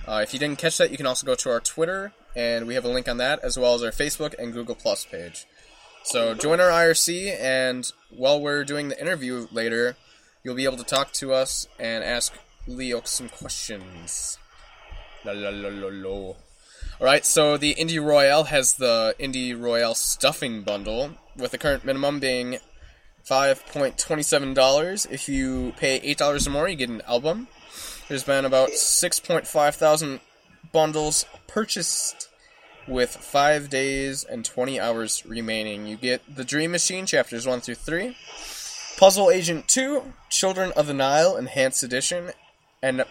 Uh, 0.08 0.22
if 0.24 0.34
you 0.34 0.40
didn't 0.40 0.58
catch 0.58 0.78
that, 0.78 0.90
you 0.90 0.98
can 0.98 1.06
also 1.06 1.26
go 1.26 1.36
to 1.36 1.52
our 1.52 1.60
Twitter, 1.60 2.14
and 2.38 2.68
we 2.68 2.76
have 2.76 2.86
a 2.86 2.90
link 2.90 3.10
on 3.10 3.18
that, 3.18 3.44
as 3.44 3.58
well 3.58 3.74
as 3.74 3.82
our 3.82 3.90
Facebook 3.90 4.36
and 4.38 4.54
Google 4.54 4.76
Plus 4.76 5.04
page. 5.06 5.48
So 6.04 6.36
join 6.36 6.62
our 6.62 6.70
IRC, 6.70 7.36
and 7.42 7.92
while 8.12 8.40
we're 8.40 8.64
doing 8.64 8.90
the 8.90 9.02
interview 9.02 9.48
later, 9.52 9.98
you'll 10.44 10.56
be 10.56 10.66
able 10.66 10.78
to 10.78 10.84
talk 10.84 11.12
to 11.14 11.34
us 11.34 11.68
and 11.80 12.04
ask 12.04 12.32
Leo 12.68 13.02
some 13.06 13.28
questions. 13.28 14.38
La 15.26 15.32
la 15.34 15.50
la 15.50 15.70
la 15.70 15.90
la. 15.92 16.34
Alright, 17.02 17.26
so 17.26 17.58
the 17.58 17.74
Indie 17.74 18.04
Royale 18.04 18.46
has 18.46 18.76
the 18.76 19.16
Indie 19.20 19.60
Royale 19.60 19.96
stuffing 19.96 20.62
bundle, 20.62 21.16
with 21.36 21.50
the 21.52 21.58
current 21.58 21.84
minimum 21.84 22.20
being 22.20 22.60
$5.27. 23.28 25.12
If 25.12 25.28
you 25.28 25.74
pay 25.78 26.00
$8 26.16 26.48
or 26.48 26.50
more, 26.52 26.70
you 26.70 26.76
get 26.76 26.90
an 26.90 27.02
album. 27.08 27.48
There's 28.08 28.24
been 28.24 28.46
about 28.46 28.70
6.5 28.70 29.76
thousand 29.76 30.20
bundles 30.72 31.26
purchased 31.48 32.27
with 32.88 33.16
5 33.16 33.70
days 33.70 34.24
and 34.24 34.46
20 34.46 34.80
hours 34.80 35.26
remaining. 35.26 35.88
You 35.88 35.98
get 35.98 36.36
The 36.36 36.44
Dream 36.44 36.72
Machine 36.72 37.06
chapters 37.06 37.46
1 37.48 37.62
through 37.62 37.76
3, 37.76 38.16
Puzzle 38.98 39.30
Agent 39.30 39.68
2, 39.68 40.14
Children 40.30 40.72
of 40.76 40.88
the 40.88 40.94
Nile 40.94 41.36
Enhanced 41.38 41.84
Edition, 41.84 42.32
and 42.82 43.06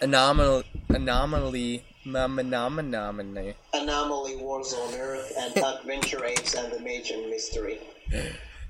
Anomaly 0.00 0.64
Anomaly 0.88 1.84
Anomaly 2.04 3.54
Anomaly 3.72 4.34
Warzone 4.34 4.98
Earth 4.98 5.32
and 5.38 5.56
Adventure 5.56 6.24
Apes 6.24 6.54
and 6.54 6.72
the 6.72 6.80
Mayan 6.80 7.30
Mystery. 7.30 7.78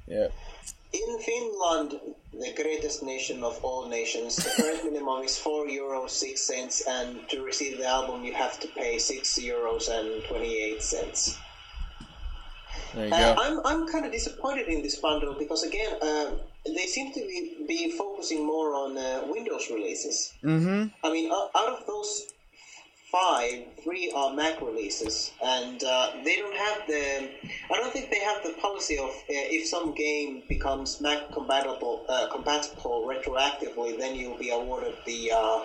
Yeah. 0.06 0.26
In 0.94 1.18
Finland, 1.18 1.90
the 2.32 2.52
greatest 2.54 3.02
nation 3.02 3.42
of 3.42 3.58
all 3.64 3.88
nations, 3.88 4.36
the 4.36 4.50
current 4.62 4.84
minimum 4.90 5.22
is 5.24 5.36
4 5.38 5.66
euros 5.66 6.10
6 6.10 6.40
cents, 6.40 6.82
and 6.86 7.28
to 7.30 7.42
receive 7.42 7.78
the 7.78 7.86
album, 7.86 8.24
you 8.24 8.32
have 8.34 8.58
to 8.60 8.68
pay 8.68 8.98
6 8.98 9.38
euros 9.42 9.88
and 9.88 10.22
28 10.24 10.82
cents. 10.82 11.36
There 12.94 13.08
you 13.08 13.12
Uh, 13.14 13.34
go. 13.34 13.42
I'm, 13.42 13.56
I'm 13.66 13.82
kind 13.92 14.06
of 14.06 14.12
disappointed 14.12 14.68
in 14.68 14.82
this 14.82 14.96
bundle 15.00 15.34
because, 15.34 15.62
again, 15.64 15.92
um, 16.00 16.38
they 16.64 16.86
seem 16.86 17.12
to 17.12 17.20
be, 17.20 17.64
be 17.66 17.90
focusing 17.98 18.46
more 18.46 18.74
on 18.74 18.96
uh, 18.96 19.24
Windows 19.26 19.68
releases. 19.70 20.32
Mm-hmm. 20.44 20.80
I 21.02 21.08
mean, 21.12 21.28
o- 21.32 21.50
out 21.56 21.70
of 21.76 21.86
those 21.86 22.10
five, 23.14 23.62
three 23.82 24.12
are 24.16 24.34
Mac 24.34 24.60
releases, 24.60 25.30
and 25.42 25.84
uh, 25.84 26.10
they 26.24 26.36
don't 26.36 26.56
have 26.56 26.82
the. 26.88 27.30
I 27.70 27.76
don't 27.76 27.92
think 27.92 28.10
they 28.10 28.18
have 28.18 28.42
the 28.42 28.54
policy 28.60 28.98
of 28.98 29.10
uh, 29.10 29.54
if 29.56 29.68
some 29.68 29.94
game 29.94 30.42
becomes 30.48 31.00
Mac 31.00 31.32
compatible, 31.32 32.04
uh, 32.08 32.26
compatible 32.32 33.06
retroactively, 33.06 33.96
then 33.96 34.16
you'll 34.16 34.38
be 34.38 34.50
awarded 34.50 34.94
the 35.06 35.30
uh, 35.30 35.60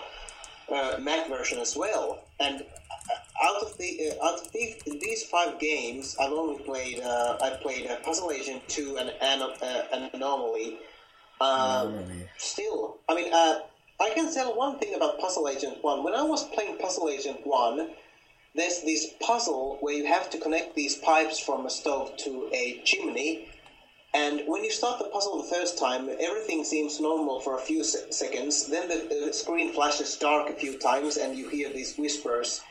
uh, 0.71 0.97
Mac 0.99 1.27
version 1.27 1.57
as 1.57 1.75
well. 1.75 2.23
And 2.39 2.61
uh, 2.61 3.47
out 3.47 3.63
of 3.63 3.77
the 3.79 4.11
uh, 4.21 4.25
out 4.25 4.39
of 4.41 4.51
these, 4.51 4.75
these 4.85 5.23
five 5.23 5.59
games, 5.59 6.15
I've 6.21 6.31
only 6.31 6.61
played. 6.63 6.99
Uh, 6.99 7.37
I 7.41 7.57
played 7.61 7.87
uh, 7.87 7.95
Puzzle 8.03 8.31
Agent 8.31 8.61
Two 8.67 8.97
and 8.97 9.09
an, 9.21 9.41
uh, 9.41 9.83
an 9.91 10.11
Anomaly. 10.13 10.77
Um, 11.41 11.93
Anomaly. 11.93 12.29
Still, 12.37 12.99
I 13.09 13.15
mean, 13.15 13.33
uh, 13.33 13.59
I 14.01 14.11
can 14.11 14.33
tell 14.33 14.55
one 14.55 14.79
thing 14.79 14.93
about 14.93 15.19
Puzzle 15.19 15.49
Agent 15.49 15.83
1. 15.83 16.03
When 16.03 16.15
I 16.15 16.23
was 16.23 16.45
playing 16.45 16.77
Puzzle 16.77 17.09
Agent 17.09 17.45
1, 17.45 17.89
there's 18.55 18.79
this 18.81 19.07
puzzle 19.19 19.77
where 19.81 19.93
you 19.93 20.05
have 20.05 20.29
to 20.29 20.37
connect 20.37 20.73
these 20.73 20.95
pipes 20.95 21.37
from 21.37 21.65
a 21.65 21.69
stove 21.69 22.15
to 22.19 22.49
a 22.53 22.79
chimney. 22.85 23.49
And 24.13 24.43
when 24.47 24.63
you 24.63 24.71
start 24.71 24.99
the 24.99 25.09
puzzle 25.09 25.41
the 25.41 25.49
first 25.49 25.77
time, 25.77 26.09
everything 26.17 26.63
seems 26.63 27.01
normal 27.01 27.41
for 27.41 27.57
a 27.57 27.61
few 27.61 27.83
se- 27.83 28.11
seconds. 28.11 28.67
Then 28.67 28.87
the, 28.87 29.25
the 29.27 29.33
screen 29.33 29.73
flashes 29.73 30.15
dark 30.15 30.49
a 30.49 30.53
few 30.55 30.77
times, 30.77 31.17
and 31.17 31.37
you 31.37 31.49
hear 31.49 31.69
these 31.69 31.95
whispers. 31.97 32.61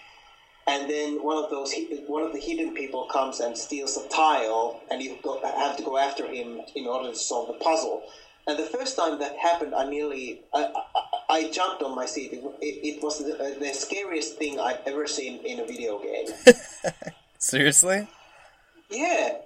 And 0.67 0.89
then 0.89 1.23
one 1.23 1.37
of 1.37 1.51
those, 1.51 1.75
one 2.07 2.23
of 2.23 2.33
the 2.33 2.41
hidden 2.41 2.73
people 2.73 3.05
comes 3.05 3.39
and 3.41 3.57
steals 3.57 3.99
a 3.99 4.09
tile, 4.09 4.81
and 4.91 5.03
you 5.03 5.19
go, 5.23 5.39
have 5.43 5.77
to 5.77 5.83
go 5.83 5.99
after 5.99 6.27
him 6.27 6.63
in 6.75 6.87
order 6.87 7.11
to 7.11 7.15
solve 7.15 7.49
the 7.49 7.65
puzzle. 7.65 8.03
And 8.47 8.59
the 8.59 8.65
first 8.65 8.97
time 8.97 9.19
that 9.19 9.37
happened, 9.37 9.75
I 9.75 9.85
nearly, 9.85 10.41
I, 10.55 10.69
I, 10.95 11.01
I 11.29 11.51
jumped 11.51 11.83
on 11.83 11.95
my 11.95 12.07
seat. 12.07 12.33
It, 12.33 12.43
it, 12.61 12.97
it 12.97 13.03
was 13.03 13.19
the, 13.19 13.57
the 13.59 13.73
scariest 13.75 14.39
thing 14.39 14.59
I've 14.59 14.81
ever 14.87 15.07
seen 15.07 15.45
in 15.45 15.61
a 15.61 15.67
video 15.67 15.99
game. 15.99 16.27
Seriously? 17.39 18.09
yeah, 18.91 19.39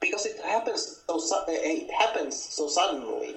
because 0.00 0.26
it 0.26 0.40
happens 0.40 1.02
so 1.06 1.18
su- 1.18 1.34
uh, 1.34 1.44
it 1.48 1.90
happens 1.92 2.40
so 2.40 2.68
suddenly. 2.68 3.36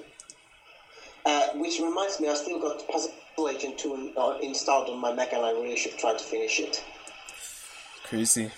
Uh, 1.26 1.48
which 1.54 1.80
reminds 1.80 2.20
me, 2.20 2.28
I 2.28 2.34
still 2.34 2.60
got 2.60 2.86
Puzzle 2.86 3.12
Agent 3.48 3.78
2 3.78 4.12
uh, 4.16 4.38
installed 4.42 4.90
on 4.90 4.98
my 4.98 5.12
Mac, 5.12 5.32
and 5.32 5.44
I 5.44 5.52
really 5.52 5.76
should 5.76 5.96
try 5.96 6.12
to 6.12 6.18
finish 6.22 6.60
it. 6.60 6.84
Crazy. 8.04 8.50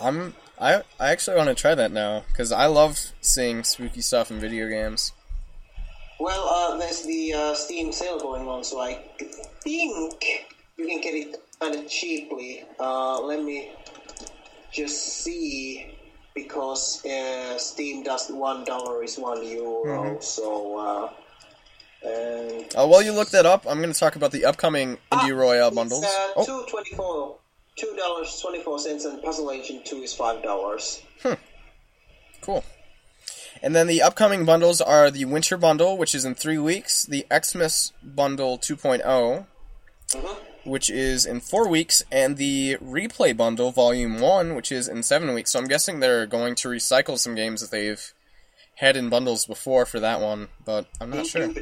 I'm 0.00 0.34
I 0.60 0.82
I 0.98 1.10
actually 1.10 1.36
want 1.36 1.48
to 1.48 1.54
try 1.54 1.74
that 1.74 1.92
now 1.92 2.24
because 2.28 2.50
I 2.50 2.66
love 2.66 2.98
seeing 3.20 3.62
spooky 3.62 4.00
stuff 4.00 4.30
in 4.30 4.40
video 4.40 4.68
games. 4.68 5.12
Well, 6.20 6.48
uh, 6.48 6.76
there's 6.78 7.02
the 7.02 7.32
uh, 7.32 7.54
Steam 7.54 7.92
sale 7.92 8.18
going 8.18 8.48
on, 8.48 8.64
so 8.64 8.80
I 8.80 8.94
think 9.62 10.24
you 10.76 10.86
can 10.86 11.00
get 11.00 11.14
it 11.14 11.36
kind 11.60 11.74
of 11.76 11.88
cheaply. 11.88 12.64
Uh, 12.80 13.20
let 13.20 13.42
me 13.42 13.70
just 14.72 15.22
see 15.22 15.94
because 16.34 17.04
uh, 17.06 17.56
Steam 17.58 18.02
does 18.02 18.28
one 18.28 18.64
dollar 18.64 19.02
is 19.04 19.16
one 19.18 19.46
euro, 19.46 20.18
so. 20.20 20.78
Uh, 20.78 21.10
and 22.06 22.66
Uh, 22.76 22.86
while 22.86 23.02
you 23.02 23.12
look 23.12 23.30
that 23.30 23.46
up, 23.46 23.64
I'm 23.68 23.78
going 23.78 23.92
to 23.92 23.98
talk 23.98 24.14
about 24.16 24.30
the 24.32 24.44
upcoming 24.44 24.98
Indie 25.12 25.36
Royale 25.36 25.70
bundles. 25.72 26.04
uh, 26.04 26.44
two 26.44 26.64
twenty-four, 26.68 26.68
two 26.68 26.70
twenty 26.70 26.94
four, 26.96 27.36
two 27.76 27.94
dollars 27.96 28.38
twenty 28.40 28.62
four 28.62 28.78
cents, 28.78 29.04
and 29.04 29.22
Puzzle 29.22 29.50
Agent 29.50 29.84
Two 29.84 30.02
is 30.02 30.14
five 30.14 30.42
dollars. 30.42 31.00
Hmm. 31.22 31.34
cool. 32.40 32.64
And 33.62 33.74
then 33.74 33.86
the 33.86 34.02
upcoming 34.02 34.44
bundles 34.44 34.80
are 34.80 35.10
the 35.10 35.24
Winter 35.24 35.56
Bundle, 35.56 35.96
which 35.98 36.14
is 36.14 36.24
in 36.24 36.34
three 36.34 36.58
weeks, 36.58 37.04
the 37.04 37.26
Xmas 37.32 37.92
Bundle 38.02 38.58
2.0, 38.58 39.46
Mm-hmm. 40.10 40.70
which 40.70 40.88
is 40.88 41.26
in 41.26 41.38
four 41.40 41.68
weeks, 41.68 42.02
and 42.10 42.38
the 42.38 42.76
Replay 42.82 43.36
Bundle 43.36 43.70
Volume 43.72 44.20
1, 44.20 44.54
which 44.54 44.72
is 44.72 44.88
in 44.88 45.02
seven 45.02 45.34
weeks. 45.34 45.50
So 45.52 45.58
I'm 45.58 45.66
guessing 45.66 46.00
they're 46.00 46.24
going 46.26 46.54
to 46.56 46.68
recycle 46.68 47.18
some 47.18 47.34
games 47.34 47.60
that 47.60 47.70
they've 47.70 48.14
had 48.76 48.96
in 48.96 49.10
bundles 49.10 49.44
before 49.44 49.84
for 49.84 50.00
that 50.00 50.20
one, 50.20 50.48
but 50.64 50.86
I'm 51.00 51.10
not 51.10 51.26
sure. 51.26 51.46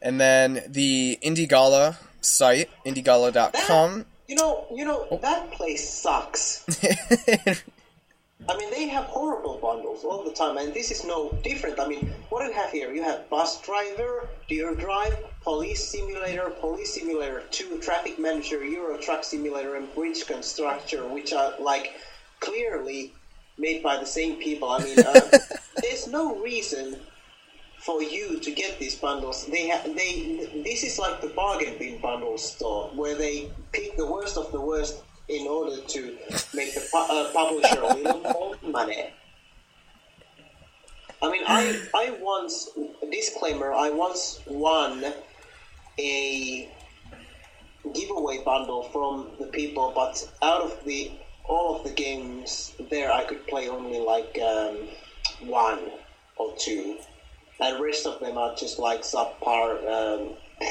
And 0.00 0.20
then 0.20 0.62
the 0.68 1.18
Indie 1.22 1.48
Gala 1.48 1.96
site, 2.20 2.68
indiegala.com. 2.84 4.04
You 4.26 4.34
know, 4.34 4.66
you 4.74 4.84
know 4.84 5.06
Oh. 5.10 5.18
that 5.18 5.52
place 5.52 5.88
sucks. 5.88 6.64
I 8.48 8.56
mean, 8.56 8.70
they 8.70 8.88
have 8.88 9.04
horrible 9.04 9.58
bundles 9.62 10.04
all 10.04 10.24
the 10.24 10.32
time, 10.32 10.56
and 10.56 10.74
this 10.74 10.90
is 10.90 11.04
no 11.04 11.30
different. 11.44 11.78
I 11.78 11.86
mean, 11.86 12.12
what 12.28 12.42
do 12.42 12.48
you 12.48 12.54
have 12.54 12.70
here? 12.70 12.92
You 12.92 13.02
have 13.02 13.28
Bus 13.30 13.60
Driver, 13.62 14.28
Deer 14.48 14.74
Drive, 14.74 15.16
Police 15.42 15.86
Simulator, 15.88 16.50
Police 16.50 16.94
Simulator 16.94 17.44
2, 17.50 17.78
Traffic 17.78 18.18
Manager, 18.18 18.64
Euro 18.64 18.98
Truck 18.98 19.22
Simulator, 19.22 19.76
and 19.76 19.92
Bridge 19.94 20.26
Constructor, 20.26 21.06
which 21.06 21.32
are, 21.32 21.54
like, 21.60 21.92
clearly 22.40 23.14
made 23.58 23.82
by 23.82 23.96
the 23.96 24.06
same 24.06 24.36
people. 24.36 24.68
I 24.68 24.82
mean, 24.82 24.98
uh, 24.98 25.20
there's 25.82 26.08
no 26.08 26.42
reason 26.42 26.96
for 27.78 28.02
you 28.02 28.40
to 28.40 28.50
get 28.50 28.78
these 28.78 28.96
bundles. 28.96 29.46
They 29.46 29.68
have 29.68 29.84
they. 29.84 30.48
This 30.64 30.84
is 30.84 30.98
like 30.98 31.20
the 31.20 31.28
bargain 31.28 31.78
bin 31.78 32.00
bundle 32.00 32.38
store 32.38 32.90
where 32.94 33.16
they 33.16 33.50
pick 33.72 33.96
the 33.96 34.06
worst 34.06 34.36
of 34.36 34.52
the 34.52 34.60
worst 34.60 35.02
in 35.32 35.46
order 35.46 35.80
to 35.80 36.18
make 36.54 36.74
the 36.74 36.86
pu- 36.92 36.98
uh, 36.98 37.32
publisher 37.32 37.80
a 37.80 37.94
little 37.94 38.20
more 38.20 38.54
money. 38.62 39.10
I 41.22 41.30
mean, 41.30 41.42
I 41.46 41.80
I 41.94 42.16
once 42.20 42.68
disclaimer. 43.10 43.72
I 43.72 43.90
once 43.90 44.40
won 44.46 45.04
a 45.98 46.68
giveaway 47.94 48.42
bundle 48.44 48.84
from 48.84 49.28
the 49.38 49.46
people, 49.46 49.92
but 49.94 50.28
out 50.42 50.62
of 50.62 50.84
the 50.84 51.12
all 51.44 51.76
of 51.76 51.84
the 51.84 51.90
games 51.90 52.72
there, 52.90 53.12
I 53.12 53.24
could 53.24 53.46
play 53.46 53.68
only 53.68 54.00
like 54.00 54.38
um, 54.42 54.76
one 55.48 55.80
or 56.36 56.54
two, 56.58 56.98
and 57.60 57.82
rest 57.82 58.06
of 58.06 58.20
them 58.20 58.36
are 58.36 58.54
just 58.56 58.78
like 58.78 59.02
subpar 59.02 59.66
um, 59.88 60.34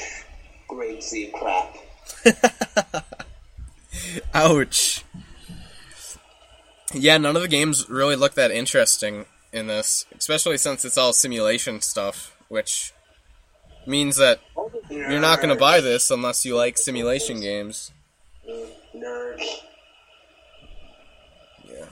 grade 0.67 1.01
Z 1.01 1.33
crap. 1.33 1.77
Ouch. 4.33 5.03
Yeah, 6.93 7.17
none 7.17 7.35
of 7.35 7.41
the 7.41 7.47
games 7.47 7.89
really 7.89 8.15
look 8.15 8.33
that 8.33 8.51
interesting 8.51 9.25
in 9.53 9.67
this, 9.67 10.05
especially 10.17 10.57
since 10.57 10.83
it's 10.85 10.97
all 10.97 11.13
simulation 11.13 11.81
stuff, 11.81 12.35
which 12.49 12.93
means 13.85 14.17
that 14.17 14.39
you're 14.89 15.19
not 15.19 15.37
going 15.37 15.49
to 15.49 15.59
buy 15.59 15.79
this 15.81 16.11
unless 16.11 16.45
you 16.45 16.55
like 16.55 16.77
simulation 16.77 17.39
games. 17.39 17.91
Yeah. 21.65 21.85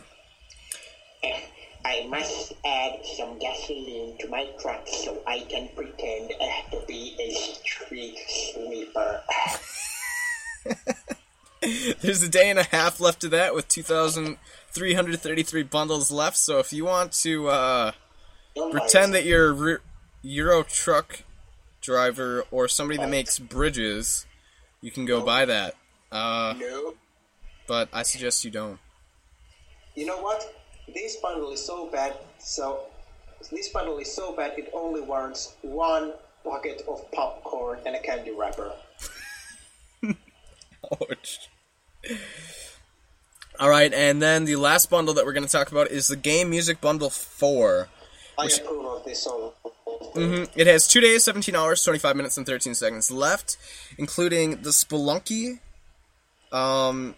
I 1.85 2.05
must 2.07 2.53
add 2.65 2.99
some 3.17 3.39
gasoline 3.39 4.17
to 4.19 4.27
my 4.27 4.47
truck 4.59 4.87
so 4.87 5.21
I 5.25 5.39
can 5.49 5.69
pretend 5.75 6.31
to 6.71 6.81
be 6.87 7.15
a 7.19 7.31
street 7.33 8.17
sweeper. 8.53 9.21
There's 12.01 12.21
a 12.23 12.29
day 12.29 12.49
and 12.49 12.57
a 12.59 12.63
half 12.63 12.99
left 13.01 13.23
of 13.25 13.31
that 13.31 13.53
with 13.53 13.67
2,333 13.67 15.63
bundles 15.63 16.11
left, 16.11 16.37
so 16.37 16.59
if 16.59 16.71
you 16.71 16.85
want 16.85 17.11
to 17.23 17.49
uh, 17.49 17.91
pretend 18.71 19.13
that 19.13 19.25
you're 19.25 19.49
a 19.49 19.53
re- 19.53 19.77
Euro 20.21 20.63
truck 20.63 21.23
driver 21.81 22.43
or 22.51 22.67
somebody 22.67 22.97
that 22.97 23.09
makes 23.09 23.39
bridges, 23.39 24.25
you 24.81 24.91
can 24.91 25.05
go 25.05 25.21
buy 25.23 25.45
that. 25.45 25.75
Uh, 26.11 26.55
No. 26.57 26.93
but 27.67 27.89
I 27.93 28.03
suggest 28.03 28.43
you 28.45 28.51
don't. 28.51 28.79
You 29.95 30.05
know 30.05 30.21
what? 30.21 30.55
This 30.93 31.17
bundle 31.17 31.51
is 31.51 31.63
so 31.65 31.87
bad, 31.89 32.15
so 32.39 32.85
this 33.51 33.69
bundle 33.69 33.97
is 33.99 34.11
so 34.13 34.31
bad 34.35 34.57
it 34.57 34.69
only 34.73 35.01
warrants 35.01 35.55
one 35.61 36.13
bucket 36.43 36.83
of 36.87 37.09
popcorn 37.11 37.79
and 37.85 37.95
a 37.95 37.99
candy 37.99 38.31
wrapper. 38.31 38.71
Ouch. 40.91 41.49
All 43.59 43.69
right, 43.69 43.93
and 43.93 44.21
then 44.21 44.45
the 44.45 44.55
last 44.55 44.89
bundle 44.89 45.13
that 45.15 45.25
we're 45.25 45.33
going 45.33 45.45
to 45.45 45.51
talk 45.51 45.71
about 45.71 45.89
is 45.91 46.07
the 46.07 46.15
Game 46.15 46.49
Music 46.49 46.79
Bundle 46.79 47.09
4. 47.09 47.89
I 48.37 48.45
approve 48.45 48.85
of 48.85 49.03
this 49.03 49.23
song. 49.23 49.51
hmm 50.13 50.43
It 50.55 50.65
has 50.67 50.87
2 50.87 51.01
days, 51.01 51.25
17 51.25 51.55
hours, 51.55 51.83
25 51.83 52.15
minutes, 52.15 52.37
and 52.37 52.45
13 52.45 52.73
seconds 52.73 53.11
left, 53.11 53.57
including 53.97 54.61
the 54.61 54.69
Spelunky 54.69 55.59
um, 56.53 57.15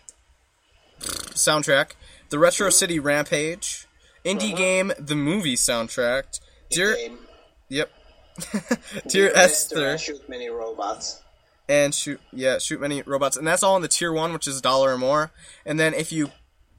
soundtrack, 0.99 1.91
the 2.29 2.39
Retro 2.39 2.71
City 2.71 2.99
Rampage, 2.99 3.85
Indie 4.25 4.55
Game, 4.55 4.91
the 4.97 5.15
movie 5.15 5.55
soundtrack, 5.55 6.39
Dear, 6.71 6.95
Game. 6.95 7.19
yep, 7.69 7.91
Dear 9.07 9.31
Esther, 9.35 9.99
Shoot 9.99 10.27
many 10.27 10.49
robots. 10.49 11.21
And 11.69 11.93
shoot 11.93 12.19
yeah 12.33 12.57
shoot 12.57 12.79
many 12.81 13.01
robots. 13.03 13.37
And 13.37 13.47
that's 13.47 13.63
all 13.63 13.75
in 13.75 13.81
the 13.81 13.87
tier 13.87 14.11
one 14.11 14.33
which 14.33 14.47
is 14.47 14.59
a 14.59 14.61
dollar 14.61 14.93
or 14.93 14.97
more. 14.97 15.31
And 15.65 15.79
then 15.79 15.93
if 15.93 16.11
you 16.11 16.31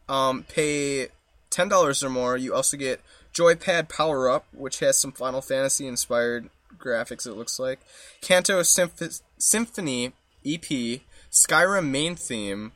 um, 0.09 0.45
pay 0.49 1.09
ten 1.51 1.69
dollars 1.69 2.03
or 2.03 2.11
more 2.11 2.37
you 2.37 2.55
also 2.55 2.77
get 2.77 3.01
joypad 3.33 3.89
power 3.89 4.29
up 4.29 4.47
which 4.53 4.81
has 4.81 4.99
some 4.99 5.13
final 5.13 5.41
fantasy 5.41 5.87
inspired 5.87 6.51
graphics 6.79 7.27
it 7.27 7.35
looks 7.35 7.59
like. 7.59 7.81
Kanto 8.21 8.63
Symph- 8.63 9.21
symphony 9.39 10.13
ep 10.45 11.01
skyrim 11.31 11.89
main 11.89 12.17
theme 12.17 12.73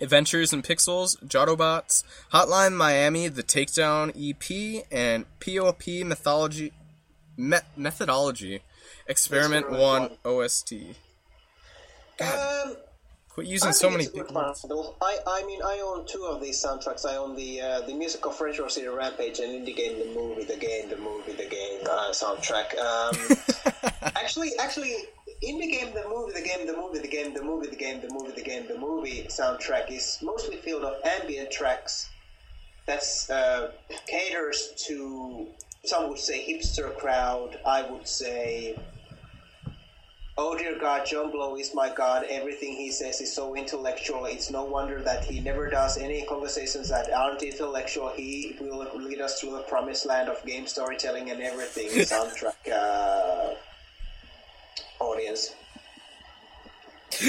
adventures 0.00 0.52
in 0.52 0.62
pixels 0.62 1.16
jotobots 1.26 2.04
hotline 2.32 2.74
miami 2.74 3.26
the 3.26 3.42
takedown 3.42 4.10
ep 4.14 4.84
and 4.92 5.24
pop 5.40 5.86
mythology 6.06 6.72
me- 7.36 7.58
methodology 7.76 8.60
experiment 9.08 9.66
Experiment 9.66 9.70
1 9.70 9.80
one. 9.80 10.10
ost 10.24 10.72
Um, 12.20 12.76
Quit 13.38 13.46
using 13.46 13.72
so 13.72 13.88
many 13.88 14.04
it's 14.04 14.12
a 14.12 14.16
good 14.16 14.26
big 14.26 14.34
one. 14.34 14.46
words. 14.46 14.66
I, 15.00 15.18
I 15.26 15.44
mean, 15.46 15.60
I 15.62 15.80
own 15.80 16.04
two 16.06 16.24
of 16.24 16.42
these 16.42 16.60
soundtracks. 16.60 17.06
I 17.06 17.16
own 17.16 17.36
the 17.36 17.60
uh, 17.60 17.80
the 17.82 17.94
music 17.94 18.26
of 18.26 18.40
Retro 18.40 18.66
City 18.66 18.88
Rampage 18.88 19.38
and 19.38 19.52
Indie 19.52 19.76
Game, 19.76 19.98
the 19.98 20.12
movie, 20.12 20.44
the 20.44 20.56
game, 20.56 20.88
the 20.88 20.96
movie, 20.96 21.32
the 21.32 21.46
game 21.46 21.80
uh, 21.88 22.10
soundtrack. 22.10 22.76
Um, 22.78 23.92
actually, 24.16 24.50
actually, 24.58 24.92
Indie 25.44 25.70
Game, 25.70 25.94
the 25.94 26.04
movie, 26.08 26.32
the 26.32 26.42
game, 26.42 26.66
the 26.66 26.76
movie, 26.76 26.98
the 26.98 27.06
game, 27.06 27.32
the 27.32 27.42
movie, 27.42 27.68
the 27.68 27.76
game, 27.76 28.00
the 28.00 28.12
movie, 28.12 28.32
the 28.32 28.42
game, 28.42 28.66
the 28.66 28.78
movie 28.78 29.26
soundtrack 29.28 29.90
is 29.92 30.18
mostly 30.20 30.56
filled 30.56 30.82
of 30.82 30.96
ambient 31.04 31.50
tracks. 31.52 32.10
That's 32.86 33.30
uh, 33.30 33.70
caters 34.08 34.72
to 34.88 35.46
some 35.84 36.08
would 36.08 36.18
say 36.18 36.44
hipster 36.44 36.96
crowd. 36.96 37.58
I 37.64 37.82
would 37.82 38.08
say 38.08 38.76
Oh 40.40 40.56
dear 40.56 40.78
God, 40.78 41.04
John 41.04 41.32
Blow 41.32 41.56
is 41.56 41.74
my 41.74 41.92
God. 41.92 42.24
Everything 42.30 42.72
he 42.76 42.92
says 42.92 43.20
is 43.20 43.34
so 43.34 43.56
intellectual. 43.56 44.24
It's 44.26 44.52
no 44.52 44.62
wonder 44.62 45.02
that 45.02 45.24
he 45.24 45.40
never 45.40 45.68
does 45.68 45.98
any 45.98 46.24
conversations 46.26 46.88
that 46.90 47.12
aren't 47.12 47.42
intellectual. 47.42 48.12
He 48.14 48.54
will 48.60 48.86
lead 48.94 49.20
us 49.20 49.40
through 49.40 49.50
the 49.50 49.62
promised 49.62 50.06
land 50.06 50.28
of 50.28 50.40
game 50.46 50.68
storytelling 50.68 51.32
and 51.32 51.40
everything. 51.42 51.88
Soundtrack 51.90 52.54
uh, 52.72 53.54
audience. 55.00 55.56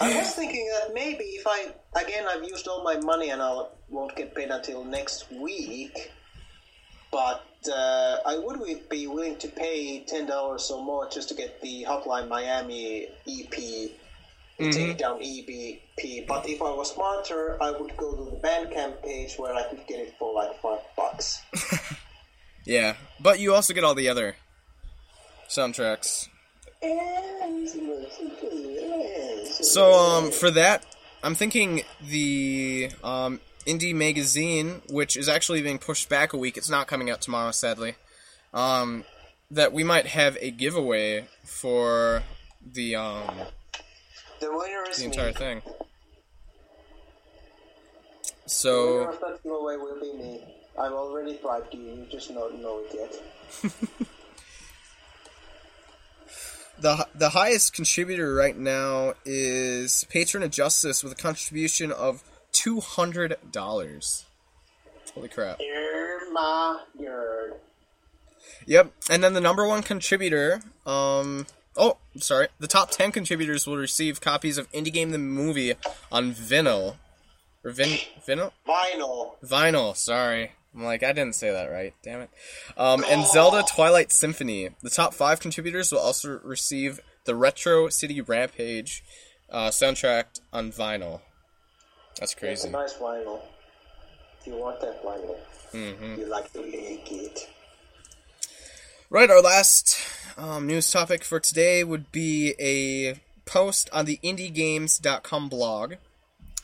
I 0.00 0.16
was 0.16 0.32
thinking 0.36 0.70
that 0.72 0.94
maybe 0.94 1.24
if 1.24 1.44
I 1.44 1.72
again 2.00 2.26
I've 2.30 2.44
used 2.44 2.68
all 2.68 2.84
my 2.84 2.98
money 2.98 3.30
and 3.30 3.42
I 3.42 3.64
won't 3.88 4.14
get 4.14 4.32
paid 4.32 4.50
until 4.50 4.84
next 4.84 5.28
week, 5.32 6.12
but 7.10 7.44
uh, 7.68 8.16
I 8.26 8.38
would 8.38 8.88
be 8.88 9.06
willing 9.06 9.36
to 9.38 9.48
pay 9.48 10.00
ten 10.00 10.26
dollars 10.26 10.70
or 10.70 10.82
more 10.84 11.08
just 11.08 11.28
to 11.30 11.34
get 11.34 11.60
the 11.60 11.84
Hotline 11.88 12.28
Miami 12.28 13.08
EP, 13.28 13.50
the 13.50 13.90
Takedown 14.58 15.20
EP. 15.20 16.26
But 16.26 16.48
if 16.48 16.62
I 16.62 16.70
was 16.70 16.92
smarter, 16.92 17.62
I 17.62 17.70
would 17.72 17.96
go 17.96 18.14
to 18.14 18.30
the 18.30 18.36
Bandcamp 18.36 19.02
page 19.02 19.34
where 19.36 19.54
I 19.54 19.64
could 19.64 19.86
get 19.86 20.00
it 20.00 20.14
for 20.18 20.34
like 20.34 20.60
five 20.60 20.80
bucks. 20.96 21.42
Yeah, 22.64 22.96
but 23.18 23.40
you 23.40 23.54
also 23.54 23.74
get 23.74 23.84
all 23.84 23.94
the 23.94 24.08
other 24.08 24.36
soundtracks. 25.48 26.28
So 29.64 29.92
um 29.92 30.30
for 30.30 30.50
that, 30.52 30.84
I'm 31.22 31.34
thinking 31.34 31.82
the 32.00 32.90
um 33.02 33.40
Indie 33.66 33.94
Magazine, 33.94 34.82
which 34.90 35.16
is 35.16 35.28
actually 35.28 35.62
being 35.62 35.78
pushed 35.78 36.08
back 36.08 36.32
a 36.32 36.36
week. 36.36 36.56
It's 36.56 36.70
not 36.70 36.86
coming 36.86 37.10
out 37.10 37.20
tomorrow, 37.20 37.50
sadly. 37.50 37.94
Um, 38.52 39.04
that 39.50 39.72
we 39.72 39.84
might 39.84 40.06
have 40.08 40.36
a 40.40 40.50
giveaway 40.50 41.26
for 41.44 42.22
the 42.64 42.96
um 42.96 43.30
The 44.40 44.50
winner 44.50 44.84
is 44.90 44.96
the 44.96 45.02
me. 45.02 45.06
entire 45.06 45.32
thing. 45.32 45.62
The 45.64 45.70
winner 45.72 48.46
So 48.46 48.98
of 49.10 49.20
that 49.20 49.42
giveaway 49.42 49.76
will 49.76 50.00
be 50.00 50.12
me. 50.12 50.42
I've 50.78 50.92
already 50.92 51.34
bribed 51.36 51.74
you. 51.74 51.80
You 51.80 52.06
just 52.10 52.32
don't 52.32 52.60
know 52.62 52.80
it 52.80 52.94
yet. 52.94 53.62
the 56.80 57.06
the 57.14 57.30
highest 57.30 57.74
contributor 57.74 58.34
right 58.34 58.56
now 58.56 59.14
is 59.24 60.04
Patron 60.10 60.42
of 60.42 60.50
Justice 60.50 61.04
with 61.04 61.12
a 61.12 61.16
contribution 61.16 61.92
of 61.92 62.22
two 62.60 62.80
hundred 62.80 63.36
dollars. 63.50 64.26
Holy 65.14 65.28
crap! 65.28 65.58
You're 65.60 66.30
my 66.32 66.80
nerd. 67.00 67.54
Yep, 68.66 68.92
and 69.08 69.24
then 69.24 69.32
the 69.32 69.40
number 69.40 69.66
one 69.66 69.82
contributor, 69.82 70.60
um, 70.84 71.46
oh, 71.76 71.96
sorry, 72.18 72.48
the 72.58 72.66
top 72.66 72.90
ten 72.90 73.12
contributors 73.12 73.66
will 73.66 73.78
receive 73.78 74.20
copies 74.20 74.58
of 74.58 74.70
Indie 74.72 74.92
Game 74.92 75.10
the 75.10 75.18
Movie 75.18 75.74
on 76.12 76.32
vinyl, 76.34 76.96
or 77.64 77.70
vin 77.70 77.98
vinyl 78.28 78.52
Vinyl. 78.68 79.32
vinyl. 79.42 79.96
Sorry, 79.96 80.52
I'm 80.74 80.84
like 80.84 81.02
I 81.02 81.12
didn't 81.12 81.36
say 81.36 81.50
that 81.50 81.70
right. 81.70 81.94
Damn 82.02 82.20
it. 82.20 82.30
Um, 82.76 83.04
and 83.08 83.24
Zelda 83.26 83.64
Twilight 83.66 84.12
Symphony. 84.12 84.68
The 84.82 84.90
top 84.90 85.14
five 85.14 85.40
contributors 85.40 85.90
will 85.92 86.00
also 86.00 86.40
receive 86.44 87.00
the 87.24 87.34
Retro 87.34 87.88
City 87.88 88.20
Rampage 88.20 89.02
uh, 89.48 89.70
soundtrack 89.70 90.40
on 90.52 90.70
vinyl. 90.72 91.20
That's 92.20 92.32
It's 92.32 92.42
a 92.42 92.44
crazy. 92.46 92.68
nice 92.68 92.92
vinyl. 92.94 93.40
You 94.46 94.54
want 94.56 94.80
that 94.80 95.02
vinyl, 95.02 95.36
hmm 95.72 96.18
you 96.20 96.26
like 96.26 96.52
to 96.52 96.60
lick 96.60 97.10
it. 97.12 97.48
Right, 99.10 99.28
our 99.30 99.42
last 99.42 99.98
um, 100.38 100.66
news 100.66 100.90
topic 100.90 101.24
for 101.24 101.40
today 101.40 101.82
would 101.84 102.12
be 102.12 102.54
a 102.60 103.20
post 103.44 103.90
on 103.92 104.04
the 104.04 104.18
indiegames.com 104.22 105.48
blog, 105.48 105.94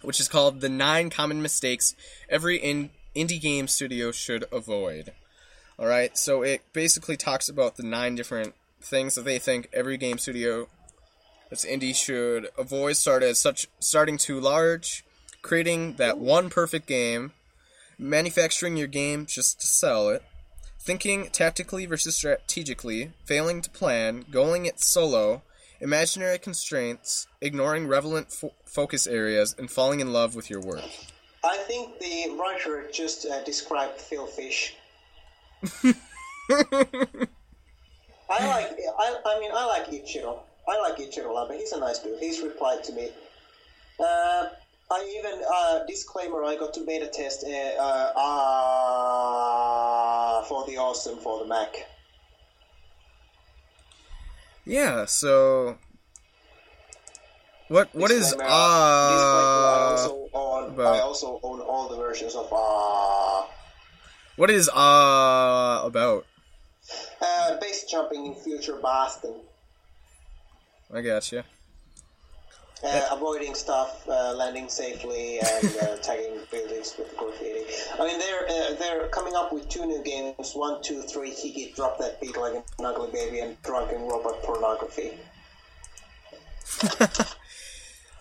which 0.03 0.21
is 0.21 0.29
called 0.29 0.61
The 0.61 0.69
Nine 0.69 1.11
Common 1.11 1.43
Mistakes 1.43 1.95
Every 2.29 2.57
in- 2.57 2.91
Indie 3.15 3.41
Game 3.41 3.67
Studio 3.69 4.13
Should 4.13 4.45
Avoid. 4.53 5.13
Alright, 5.79 6.17
so 6.17 6.43
it 6.43 6.63
basically 6.73 7.17
talks 7.17 7.49
about 7.49 7.77
the 7.77 7.83
nine 7.83 8.15
different 8.15 8.55
things 8.81 9.15
that 9.17 9.25
they 9.25 9.39
think 9.39 9.69
every 9.73 9.97
game 9.99 10.17
studio 10.19 10.69
that's 11.51 11.65
indie 11.67 11.95
should 11.95 12.49
avoid 12.57 12.97
start 12.97 13.23
as 13.23 13.39
such 13.39 13.67
starting 13.81 14.17
too 14.17 14.41
large, 14.41 15.05
creating 15.47 15.95
that 15.95 16.19
one 16.19 16.51
perfect 16.51 16.89
game, 16.89 17.33
manufacturing 17.97 18.77
your 18.77 18.89
game 18.89 19.27
just 19.27 19.61
to 19.61 19.67
sell 19.67 20.09
it, 20.09 20.23
thinking 20.81 21.29
tactically 21.31 21.87
versus 21.87 22.17
strategically, 22.17 23.13
failing 23.25 23.63
to 23.63 23.71
plan, 23.71 24.25
going 24.29 24.67
it 24.67 24.81
solo, 24.81 25.43
imaginary 25.81 26.39
constraints, 26.39 27.29
ignoring 27.41 27.87
relevant 27.87 28.33
fo- 28.33 28.55
focus 28.65 29.07
areas, 29.07 29.55
and 29.57 29.71
falling 29.71 30.01
in 30.01 30.13
love 30.13 30.35
with 30.35 30.51
your 30.51 30.61
work. 30.61 30.83
I 31.45 31.57
think 31.59 32.01
the 32.01 32.37
writer 32.37 32.89
just 32.93 33.25
uh, 33.25 33.45
described 33.45 34.01
Phil 34.01 34.27
Fish. 34.27 34.75
I 35.89 35.95
like. 38.29 38.77
I, 38.99 39.17
I 39.25 39.39
mean, 39.39 39.53
I 39.55 39.65
like 39.67 39.87
Ichiro. 39.91 40.41
I 40.69 40.81
like 40.81 40.97
Ichiro 40.97 41.29
a 41.29 41.33
lot, 41.33 41.47
but 41.49 41.57
he's 41.57 41.71
a 41.71 41.79
nice 41.79 42.01
dude. 42.01 42.19
He's 42.19 42.41
replied 42.41 42.83
to 42.85 42.93
me. 42.93 43.11
Uh, 44.01 44.49
I 44.91 45.17
even 45.19 45.43
uh, 45.53 45.85
disclaimer. 45.87 46.45
I 46.45 46.55
got 46.57 46.73
to 46.75 46.81
beta 46.87 47.09
test 47.09 47.45
uh, 47.45 47.49
uh, 47.49 48.13
uh, 50.41 50.45
for 50.45 50.65
the 50.67 50.77
awesome 50.79 51.19
for 51.19 51.41
the 51.41 51.47
Mac. 51.47 51.75
Yeah, 54.65 55.05
so 55.07 55.79
what 57.69 57.89
what 57.95 58.11
is 58.13 58.31
Disclaimer, 58.31 58.45
disclaimer, 58.45 59.67
I 59.67 59.79
uh 59.83 59.97
also 59.99 60.29
own. 60.35 60.65
about- 60.71 60.97
I 60.97 61.01
also 61.01 61.41
own 61.43 61.61
all 61.61 61.89
the 61.89 61.97
versions 61.97 62.35
of 62.37 62.47
uh, 62.53 63.47
what 64.37 64.51
is 64.51 64.69
uh 64.69 65.81
about? 65.85 66.27
uh, 67.21 67.59
base 67.61 67.85
jumping 67.85 68.27
in 68.27 68.35
future 68.35 68.77
Boston. 68.77 69.35
I 70.95 71.01
gotcha. 71.03 71.45
Uh, 72.85 73.09
avoiding 73.11 73.55
stuff, 73.55 74.07
uh, 74.07 74.35
landing 74.35 74.69
safely, 74.69 75.39
and 75.39 75.77
uh, 75.81 75.97
tagging 76.03 76.39
buildings 76.51 76.95
with 76.99 77.17
graffiti. 77.17 77.65
I 77.99 78.07
mean, 78.07 78.19
they're 78.19 78.47
uh, 78.47 78.75
they're 78.79 79.09
coming 79.09 79.35
up 79.35 79.51
with 79.51 79.67
two 79.71 79.87
new 79.87 80.03
games. 80.05 80.53
One, 80.53 80.83
two, 80.83 81.01
three. 81.01 81.31
Hiki 81.31 81.75
drop 81.75 81.99
that 81.99 82.21
beat 82.21 82.37
like 82.37 82.53
an 82.55 82.85
ugly 82.85 83.11
baby 83.11 83.41
and 83.41 83.61
drunken 83.63 84.03
robot 84.03 84.43
pornography. 84.43 85.13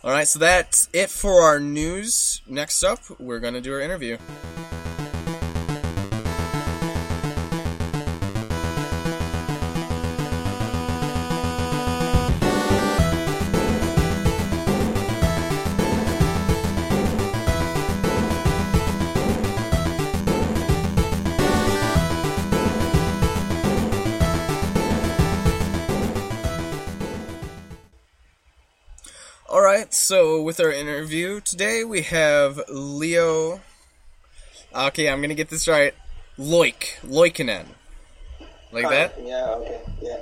All 0.06 0.12
right, 0.12 0.28
so 0.28 0.40
that's 0.40 0.88
it 0.94 1.10
for 1.10 1.42
our 1.42 1.60
news. 1.60 2.42
Next 2.48 2.82
up, 2.84 3.00
we're 3.20 3.40
going 3.40 3.56
to 3.56 3.62
do 3.62 3.74
our 3.74 3.82
interview. 3.82 4.18
So 30.06 30.40
with 30.40 30.60
our 30.60 30.72
interview 30.72 31.42
today, 31.42 31.84
we 31.84 32.04
have 32.04 32.62
Leo. 32.70 33.60
Okay, 34.76 35.10
I'm 35.10 35.20
to 35.24 35.34
get 35.34 35.50
this 35.50 35.68
right. 35.68 35.96
Loik. 36.38 37.00
Loikinen. 37.02 37.66
Like 38.72 38.88
that? 38.88 39.16
Yeah. 39.20 39.46
Okay. 39.56 39.82
Yeah. 40.02 40.18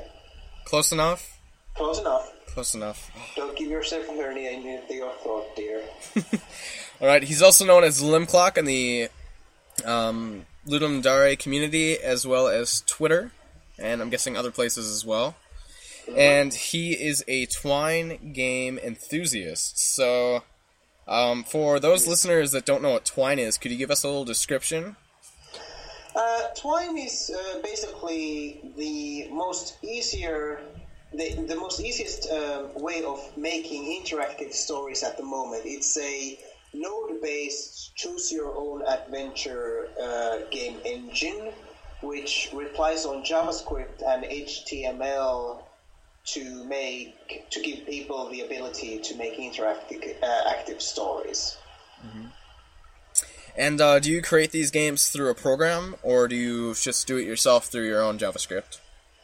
Close 0.64 0.94
enough? 0.94 1.38
Close 1.76 2.00
enough. 2.00 2.32
Close 2.48 2.76
enough. 2.76 3.12
Don't 3.36 3.58
give 3.58 3.70
yourself 3.70 4.08
a 4.08 4.14
hernia 4.14 4.52
in 4.52 4.64
your 4.64 5.12
throat, 5.22 5.54
dear. 5.58 5.82
All 7.02 7.08
right, 7.08 7.24
he's 7.24 7.42
also 7.42 7.66
known 7.66 7.84
as 7.84 8.02
Limclock 8.02 8.58
in 8.58 8.64
the 8.64 9.10
um, 9.84 10.46
Ludum 10.66 11.02
Dare 11.02 11.36
community 11.36 11.98
as 11.98 12.26
well 12.26 12.48
as 12.48 12.84
Twitter, 12.86 13.32
and 13.78 14.02
I'm 14.02 14.10
guessing 14.10 14.38
other 14.38 14.52
places 14.52 14.90
as 14.90 15.04
well. 15.04 15.36
And 16.16 16.54
he 16.54 16.94
is 16.94 17.24
a 17.28 17.46
Twine 17.48 18.34
game 18.34 18.78
enthusiast. 18.78 19.80
So, 19.80 20.44
um, 21.08 21.44
for 21.44 21.80
those 21.80 22.08
listeners 22.08 22.52
that 22.52 22.66
don't 22.66 22.82
know 22.82 22.92
what 22.92 23.06
Twine 23.06 23.40
is, 23.40 23.58
could 23.58 23.72
you 23.72 23.78
give 23.78 23.92
us 23.92 24.04
a 24.04 24.08
little 24.08 24.26
description? 24.26 24.96
Uh, 26.16 26.42
Twine 26.56 26.98
is 26.98 27.32
uh, 27.36 27.60
basically 27.62 28.62
the 28.78 29.28
most 29.32 29.78
easier, 29.84 30.62
the, 31.12 31.34
the 31.48 31.56
most 31.56 31.80
easiest 31.82 32.30
um, 32.32 32.74
way 32.76 33.04
of 33.04 33.20
making 33.36 34.00
interactive 34.00 34.54
stories 34.54 35.02
at 35.04 35.18
the 35.18 35.24
moment. 35.24 35.64
It's 35.66 35.98
a 35.98 36.38
node-based, 36.74 37.96
choose-your-own-adventure 37.96 39.88
uh, 40.02 40.38
game 40.52 40.78
engine, 40.86 41.52
which 42.02 42.50
relies 42.54 43.06
on 43.06 43.24
JavaScript 43.24 44.04
and 44.06 44.24
HTML 44.24 45.64
to 46.26 46.64
make 46.66 47.50
to 47.50 47.62
give 47.62 47.86
people 47.86 48.30
the 48.30 48.42
ability 48.42 49.00
to 49.00 49.16
make 49.16 49.38
interactive 49.38 50.16
uh, 50.24 50.50
active 50.50 50.82
stories. 50.82 51.58
And 53.56 53.80
uh, 53.80 54.00
do 54.00 54.12
you 54.12 54.22
create 54.22 54.52
these 54.52 54.72
games 54.72 55.08
through 55.10 55.30
a 55.30 55.36
program, 55.36 55.96
or 56.02 56.28
do 56.28 56.36
you 56.36 56.74
just 56.74 57.06
do 57.08 57.18
it 57.18 57.26
yourself 57.26 57.66
through 57.66 57.86
your 57.86 58.02
own 58.02 58.18
JavaScript? 58.18 58.80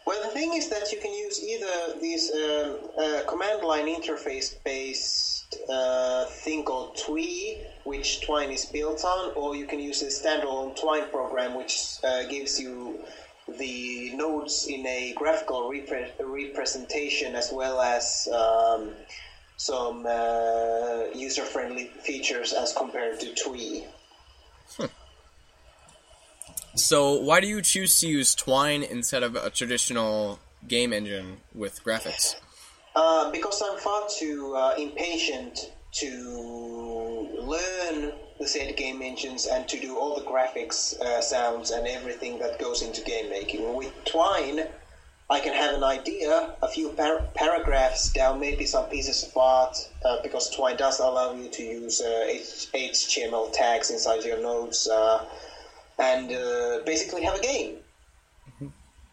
Well, 0.06 0.22
the 0.24 0.30
thing 0.30 0.54
is 0.54 0.70
that 0.70 0.91
you 0.91 1.00
can 1.00 1.14
use 1.14 1.43
either 1.43 2.00
these 2.00 2.32
um, 2.32 2.78
uh, 2.97 3.22
command 3.28 3.64
line 3.64 3.88
interface 3.88 4.56
based 4.64 5.58
uh, 5.70 6.26
thing 6.26 6.64
called 6.64 6.97
Twee, 6.97 7.64
which 7.84 8.22
Twine 8.22 8.52
is 8.52 8.66
built 8.66 9.04
on, 9.04 9.34
or 9.36 9.56
you 9.56 9.66
can 9.66 9.80
use 9.80 10.02
a 10.02 10.08
standalone 10.08 10.80
Twine 10.80 11.10
program, 11.10 11.56
which 11.56 11.97
uh, 12.04 12.24
gives 12.24 12.60
you 12.60 13.00
the 13.58 14.12
nodes 14.16 14.68
in 14.68 14.86
a 14.86 15.14
graphical 15.14 15.70
repre- 15.70 16.12
representation 16.20 17.36
as 17.36 17.52
well 17.52 17.82
as 17.82 18.28
um, 18.34 18.91
some 19.58 20.06
uh, 20.06 21.06
user 21.14 21.43
friendly 21.43 21.86
features 22.04 22.54
as 22.54 22.74
compared 22.74 23.20
to 23.20 23.34
Twee. 23.34 23.86
So 26.76 27.16
why 27.16 27.41
do 27.41 27.47
you 27.47 27.62
choose 27.62 28.00
to 28.00 28.08
use 28.08 28.34
Twine 28.34 28.84
instead 28.84 29.24
of 29.24 29.36
a 29.36 29.50
traditional 29.50 30.39
game 30.68 30.93
engine 30.93 31.38
with 31.54 31.84
graphics? 31.84 32.36
Uh, 32.95 33.32
because 33.32 33.62
I'm 33.62 33.78
far 33.80 34.04
too 34.10 34.56
uh, 34.56 34.76
impatient 34.78 35.72
to 35.91 36.88
the 38.39 38.47
said 38.47 38.75
game 38.77 39.01
engines 39.01 39.45
and 39.45 39.67
to 39.67 39.79
do 39.79 39.97
all 39.97 40.15
the 40.15 40.21
graphics, 40.25 40.99
uh, 41.01 41.21
sounds, 41.21 41.71
and 41.71 41.85
everything 41.87 42.39
that 42.39 42.57
goes 42.57 42.81
into 42.81 43.01
game 43.01 43.29
making. 43.29 43.75
With 43.75 43.93
Twine, 44.05 44.67
I 45.29 45.39
can 45.41 45.53
have 45.53 45.75
an 45.75 45.83
idea, 45.83 46.55
a 46.61 46.67
few 46.67 46.89
par- 46.89 47.25
paragraphs 47.35 48.09
down, 48.09 48.39
maybe 48.39 48.65
some 48.65 48.85
pieces 48.85 49.23
of 49.23 49.35
art, 49.37 49.77
uh, 50.05 50.21
because 50.23 50.49
Twine 50.49 50.77
does 50.77 50.99
allow 50.99 51.33
you 51.33 51.49
to 51.49 51.63
use 51.63 52.01
uh, 52.01 52.25
H- 52.27 52.67
HTML 52.73 53.51
tags 53.51 53.91
inside 53.91 54.23
your 54.23 54.41
nodes, 54.41 54.87
uh, 54.87 55.25
and 55.99 56.31
uh, 56.31 56.79
basically 56.85 57.23
have 57.23 57.35
a 57.35 57.41
game. 57.41 57.75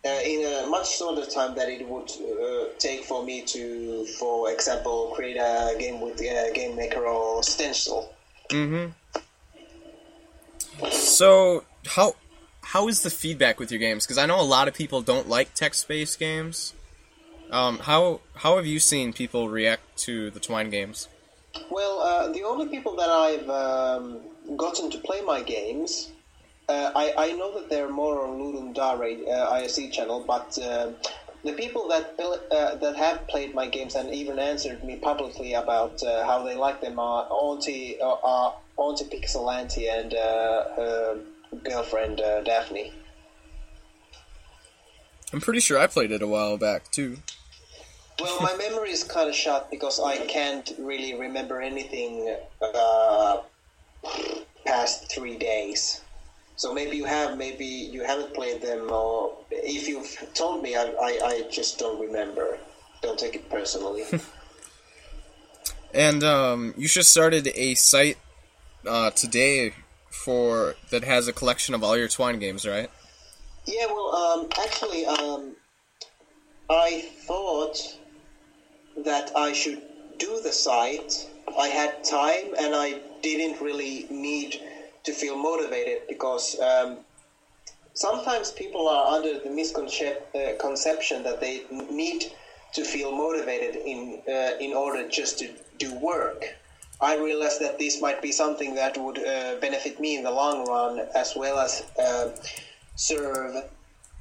Uh, 0.04 0.20
in 0.24 0.46
a 0.46 0.66
much 0.68 0.96
shorter 0.96 1.26
time 1.26 1.56
that 1.56 1.68
it 1.68 1.84
would 1.88 2.08
uh, 2.08 2.68
take 2.78 3.02
for 3.02 3.24
me 3.24 3.42
to, 3.42 4.04
for 4.20 4.52
example, 4.52 5.10
create 5.16 5.36
a 5.36 5.74
game 5.80 6.00
with 6.00 6.20
uh, 6.20 6.52
Game 6.52 6.76
Maker 6.76 7.04
or 7.06 7.40
Stencyl. 7.40 8.06
Mm-hmm. 8.50 8.92
So 10.90 11.64
how 11.86 12.16
how 12.62 12.88
is 12.88 13.02
the 13.02 13.10
feedback 13.10 13.58
with 13.58 13.70
your 13.70 13.80
games? 13.80 14.04
Because 14.04 14.18
I 14.18 14.26
know 14.26 14.40
a 14.40 14.42
lot 14.42 14.68
of 14.68 14.74
people 14.74 15.00
don't 15.00 15.28
like 15.28 15.54
text-based 15.54 16.18
games. 16.18 16.74
Um, 17.50 17.78
how 17.78 18.20
how 18.34 18.56
have 18.56 18.66
you 18.66 18.80
seen 18.80 19.12
people 19.12 19.48
react 19.48 19.96
to 19.98 20.30
the 20.30 20.40
Twine 20.40 20.70
games? 20.70 21.08
Well, 21.70 22.00
uh, 22.00 22.32
the 22.32 22.42
only 22.42 22.68
people 22.68 22.96
that 22.96 23.08
I've 23.08 23.48
um, 23.48 24.20
gotten 24.56 24.90
to 24.90 24.98
play 24.98 25.22
my 25.22 25.42
games, 25.42 26.10
uh, 26.68 26.90
I, 26.94 27.14
I 27.16 27.32
know 27.32 27.54
that 27.58 27.70
they're 27.70 27.88
more 27.88 28.26
on 28.26 28.38
Ludum 28.38 28.74
Dare 28.74 29.34
uh, 29.34 29.50
ISE 29.52 29.88
channel, 29.90 30.24
but 30.26 30.58
uh, 30.58 30.90
the 31.44 31.52
people 31.52 31.88
that 31.88 32.14
uh, 32.18 32.74
that 32.74 32.96
have 32.96 33.26
played 33.28 33.54
my 33.54 33.68
games 33.68 33.94
and 33.94 34.12
even 34.12 34.38
answered 34.38 34.82
me 34.84 34.96
publicly 34.96 35.54
about 35.54 36.02
uh, 36.02 36.26
how 36.26 36.42
they 36.42 36.56
like 36.56 36.80
them 36.80 36.98
are 36.98 37.26
Auntie, 37.30 38.00
uh, 38.00 38.16
are 38.22 38.54
Auntie 38.76 39.04
Pixelante 39.04 39.90
and 39.90 40.14
uh, 40.14 40.64
her 40.76 41.18
girlfriend 41.64 42.20
uh, 42.20 42.42
Daphne. 42.42 42.92
I'm 45.32 45.40
pretty 45.40 45.60
sure 45.60 45.78
I 45.78 45.86
played 45.86 46.12
it 46.12 46.22
a 46.22 46.26
while 46.26 46.56
back 46.56 46.90
too. 46.90 47.18
Well, 48.20 48.40
my 48.40 48.56
memory 48.56 48.90
is 48.90 49.04
kind 49.04 49.28
of 49.28 49.34
shot 49.34 49.70
because 49.70 50.00
I 50.00 50.18
can't 50.26 50.72
really 50.78 51.14
remember 51.14 51.60
anything 51.60 52.34
uh, 52.62 53.38
past 54.64 55.10
three 55.12 55.36
days. 55.36 56.00
So 56.56 56.72
maybe 56.72 56.96
you 56.96 57.04
have, 57.04 57.36
maybe 57.36 57.66
you 57.66 58.02
haven't 58.02 58.32
played 58.32 58.62
them, 58.62 58.90
or 58.90 59.36
if 59.50 59.86
you've 59.86 60.16
told 60.32 60.62
me, 60.62 60.74
I, 60.74 60.84
I, 60.84 61.20
I 61.24 61.44
just 61.50 61.78
don't 61.78 62.00
remember. 62.00 62.58
Don't 63.02 63.18
take 63.18 63.34
it 63.34 63.50
personally. 63.50 64.04
And 65.94 66.22
um, 66.24 66.74
you 66.76 66.88
just 66.88 67.10
started 67.10 67.48
a 67.54 67.74
site 67.74 68.18
uh, 68.88 69.10
today 69.10 69.72
for 70.10 70.74
that 70.90 71.04
has 71.04 71.28
a 71.28 71.32
collection 71.32 71.74
of 71.74 71.84
all 71.84 71.96
your 71.96 72.08
Twine 72.08 72.38
games, 72.38 72.66
right? 72.66 72.90
yeah, 73.66 73.86
well, 73.86 74.14
um, 74.14 74.48
actually, 74.60 75.04
um, 75.06 75.56
I 76.70 77.08
thought 77.26 77.76
that 79.04 79.32
I 79.36 79.52
should 79.52 79.82
do 80.18 80.40
the 80.42 80.52
site. 80.52 81.28
I 81.58 81.68
had 81.68 82.04
time 82.04 82.54
and 82.58 82.74
I 82.74 83.00
didn't 83.22 83.60
really 83.60 84.06
need 84.10 84.56
to 85.04 85.12
feel 85.12 85.36
motivated 85.36 86.02
because 86.08 86.58
um, 86.60 86.98
sometimes 87.94 88.50
people 88.52 88.88
are 88.88 89.14
under 89.16 89.38
the 89.38 89.50
misconception 89.50 90.16
uh, 90.34 91.30
that 91.30 91.40
they 91.40 91.62
need 91.90 92.24
to 92.74 92.84
feel 92.84 93.12
motivated 93.12 93.76
in 93.76 94.22
uh, 94.28 94.52
in 94.60 94.72
order 94.72 95.08
just 95.08 95.38
to 95.38 95.50
do 95.78 95.94
work. 95.98 96.44
I 97.00 97.16
realized 97.16 97.60
that 97.60 97.78
this 97.78 98.00
might 98.00 98.22
be 98.22 98.32
something 98.32 98.74
that 98.76 98.96
would 98.96 99.18
uh, 99.18 99.56
benefit 99.60 100.00
me 100.00 100.16
in 100.16 100.24
the 100.24 100.30
long 100.30 100.66
run, 100.66 101.06
as 101.14 101.34
well 101.36 101.58
as 101.58 101.84
uh, 101.98 102.30
serve 102.94 103.68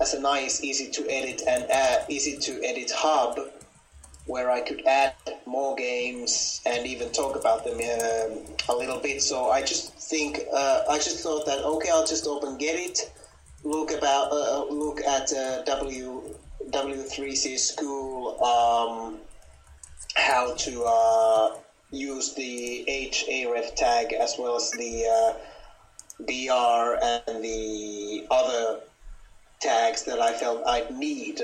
as 0.01 0.13
a 0.13 0.19
nice, 0.19 0.61
easy 0.63 0.91
to 0.91 1.09
edit 1.09 1.41
and 1.47 1.65
uh, 1.71 2.03
easy 2.09 2.37
to 2.37 2.61
edit 2.63 2.91
hub 2.93 3.39
where 4.25 4.49
I 4.49 4.61
could 4.61 4.85
add 4.85 5.13
more 5.45 5.75
games 5.75 6.61
and 6.65 6.85
even 6.87 7.11
talk 7.11 7.35
about 7.35 7.63
them 7.63 7.75
um, 7.75 8.39
a 8.69 8.75
little 8.75 8.99
bit. 8.99 9.21
So 9.21 9.51
I 9.51 9.61
just 9.61 9.93
think 9.93 10.39
uh, 10.53 10.81
I 10.89 10.97
just 10.97 11.21
thought 11.21 11.45
that 11.45 11.63
okay, 11.63 11.89
I'll 11.91 12.07
just 12.07 12.27
open 12.27 12.57
Gedit, 12.57 13.09
look 13.63 13.91
about 13.91 14.31
uh, 14.31 14.65
look 14.65 15.01
at 15.01 15.31
uh, 15.31 15.63
W 15.63 16.35
W3C 16.69 17.59
school 17.59 18.43
um, 18.43 19.19
how 20.15 20.55
to 20.55 20.83
uh, 20.83 21.55
use 21.95 22.33
the 22.33 22.85
HAREF 22.87 23.75
tag 23.75 24.13
as 24.13 24.35
well 24.37 24.55
as 24.55 24.71
the 24.71 25.05
uh, 25.05 25.33
BR 26.19 27.03
and 27.03 27.43
the 27.43 28.27
other 28.29 28.81
tags 29.59 30.03
that 30.03 30.19
I 30.19 30.33
felt 30.33 30.65
I'd 30.67 30.91
need 30.91 31.41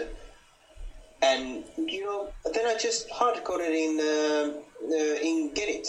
and 1.22 1.64
you 1.78 2.06
know, 2.06 2.30
then 2.54 2.66
I 2.66 2.78
just 2.78 3.10
hard 3.10 3.44
coded 3.44 3.72
in 3.72 4.00
uh, 4.00 4.54
uh, 4.84 5.20
in 5.22 5.52
Gedit. 5.54 5.88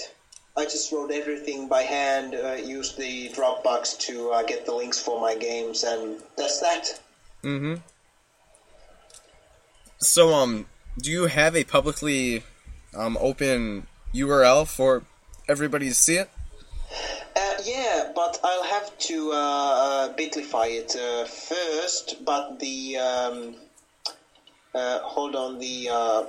I 0.57 0.65
just 0.65 0.93
wrote 0.93 1.11
everything 1.11 1.67
by 1.67 1.83
hand, 1.83 2.35
uh, 2.35 2.53
used 2.53 2.99
the 2.99 3.31
Dropbox 3.31 3.99
to 4.01 4.31
uh, 4.31 4.43
get 4.43 4.67
the 4.67 4.75
links 4.75 4.99
for 4.99 5.19
my 5.19 5.35
games, 5.35 5.83
and 5.83 6.21
that's 6.37 6.61
that. 6.61 7.01
Mm-hmm. 7.43 7.77
So, 9.97 10.35
um, 10.35 10.67
do 10.99 11.11
you 11.11 11.27
have 11.27 11.57
a 11.57 11.65
publicly 11.65 12.43
um, 12.95 13.17
open 13.19 13.87
URL 14.15 14.67
for 14.67 15.03
everybody 15.49 15.89
to 15.89 15.95
see 15.95 16.17
it? 16.17 16.31
Uh, 17.35 17.55
yeah, 17.65 18.13
but 18.15 18.39
I'll 18.45 18.65
have 18.65 18.97
to 18.99 19.33
uh, 19.33 19.37
uh, 19.37 20.13
bitlify 20.15 20.69
it 20.71 20.95
uh, 20.97 21.25
first. 21.25 22.25
But 22.25 22.59
the 22.59 22.99
um, 22.99 23.55
uh, 24.75 24.99
hold 25.01 25.35
on, 25.35 25.59
the 25.59 25.89
uh, 25.91 26.25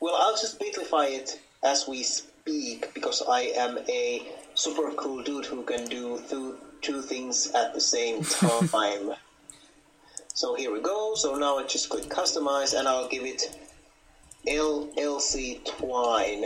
well, 0.00 0.16
I'll 0.16 0.36
just 0.36 0.60
bitlify 0.60 1.10
it 1.10 1.40
as 1.62 1.88
we 1.88 2.02
speak 2.02 2.92
because 2.92 3.22
I 3.28 3.52
am 3.56 3.78
a 3.88 4.22
super 4.54 4.90
cool 4.92 5.22
dude 5.22 5.46
who 5.46 5.62
can 5.62 5.86
do 5.86 6.20
two, 6.28 6.58
two 6.82 7.00
things 7.00 7.50
at 7.54 7.72
the 7.74 7.80
same 7.80 8.22
time. 8.68 9.14
so 10.34 10.54
here 10.54 10.72
we 10.72 10.80
go. 10.80 11.14
So 11.14 11.36
now 11.36 11.58
I 11.58 11.64
just 11.64 11.88
click 11.88 12.04
customize 12.04 12.78
and 12.78 12.86
I'll 12.86 13.08
give 13.08 13.24
it 13.24 13.42
LLC 14.46 15.64
Twine. 15.64 16.44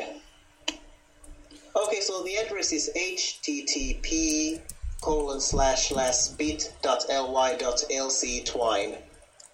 Okay, 1.77 2.01
so 2.01 2.23
the 2.25 2.37
address 2.37 2.73
is 2.73 2.91
http 2.97 4.61
colon 5.01 5.41
slash 5.41 5.89
slash 5.89 6.29
bit 6.29 6.73
dot 6.83 7.05
ly 7.09 7.57
dot 7.57 7.83
lc 7.91 8.45
twine. 8.45 8.97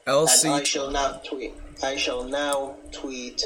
And 0.06 0.16
I 0.16 0.26
LC. 0.26 0.66
shall 0.66 0.90
now 0.90 1.12
tweet. 1.24 1.54
I 1.82 1.96
shall 1.96 2.24
now 2.24 2.76
tweet 2.92 3.44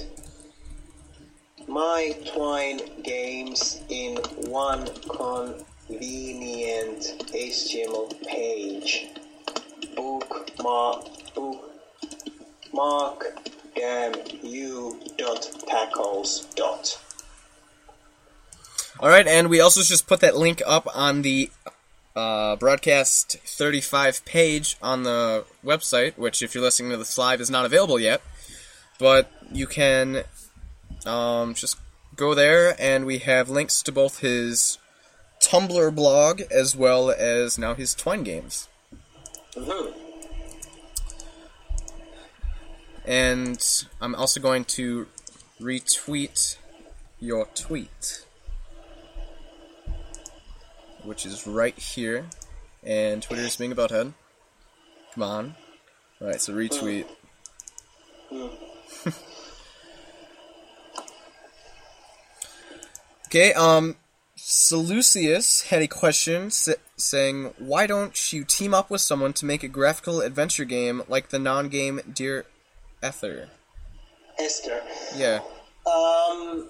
my 1.68 2.16
Twine 2.32 2.80
games 3.02 3.80
in 3.90 4.16
one 4.50 4.86
convenient 5.08 7.00
HTML 7.28 8.26
page. 8.26 9.08
Bookmark 9.94 11.04
bookmark 11.34 13.24
damn 13.76 14.14
you 14.42 14.98
dot 15.18 15.48
tackles 15.68 16.46
dot. 16.56 16.98
All 19.00 19.08
right, 19.08 19.26
and 19.26 19.48
we 19.48 19.60
also 19.60 19.82
just 19.82 20.06
put 20.08 20.20
that 20.20 20.36
link 20.36 20.60
up 20.66 20.88
on 20.92 21.22
the 21.22 21.50
uh, 22.16 22.56
broadcast 22.56 23.38
35 23.44 24.24
page 24.24 24.76
on 24.82 25.04
the 25.04 25.44
website, 25.64 26.18
which, 26.18 26.42
if 26.42 26.52
you're 26.54 26.64
listening 26.64 26.90
to 26.90 26.96
this 26.96 27.16
live, 27.16 27.40
is 27.40 27.48
not 27.50 27.64
available 27.64 28.00
yet. 28.00 28.20
But 28.98 29.30
you 29.52 29.68
can 29.68 30.24
um, 31.06 31.54
just 31.54 31.78
go 32.16 32.34
there, 32.34 32.74
and 32.80 33.06
we 33.06 33.18
have 33.18 33.48
links 33.48 33.82
to 33.82 33.92
both 33.92 34.18
his 34.18 34.78
Tumblr 35.40 35.94
blog 35.94 36.40
as 36.50 36.74
well 36.74 37.12
as 37.12 37.56
now 37.56 37.74
his 37.74 37.94
Twine 37.94 38.24
games. 38.24 38.68
Mhm. 39.54 39.94
And 43.04 43.84
I'm 44.00 44.16
also 44.16 44.40
going 44.40 44.64
to 44.64 45.06
retweet 45.60 46.56
your 47.20 47.46
tweet, 47.54 48.24
which 51.08 51.24
is 51.24 51.46
right 51.46 51.76
here. 51.78 52.26
And 52.84 53.22
Twitter 53.22 53.42
is 53.42 53.56
being 53.56 53.72
about 53.72 53.90
head. 53.90 54.12
Come 55.14 55.22
on. 55.22 55.54
Alright, 56.20 56.40
so 56.40 56.52
retweet. 56.52 57.06
Okay, 63.26 63.52
um, 63.52 63.96
Seleucius 64.38 65.66
had 65.68 65.82
a 65.82 65.86
question 65.86 66.46
s- 66.46 66.70
saying, 66.96 67.52
Why 67.58 67.86
don't 67.86 68.32
you 68.32 68.42
team 68.42 68.72
up 68.72 68.90
with 68.90 69.02
someone 69.02 69.34
to 69.34 69.44
make 69.44 69.62
a 69.62 69.68
graphical 69.68 70.22
adventure 70.22 70.64
game 70.64 71.02
like 71.08 71.28
the 71.28 71.38
non 71.38 71.68
game 71.68 72.00
Dear 72.10 72.46
Ether? 73.06 73.50
Esther. 74.38 74.80
Yeah. 75.14 75.40
Um, 75.84 76.68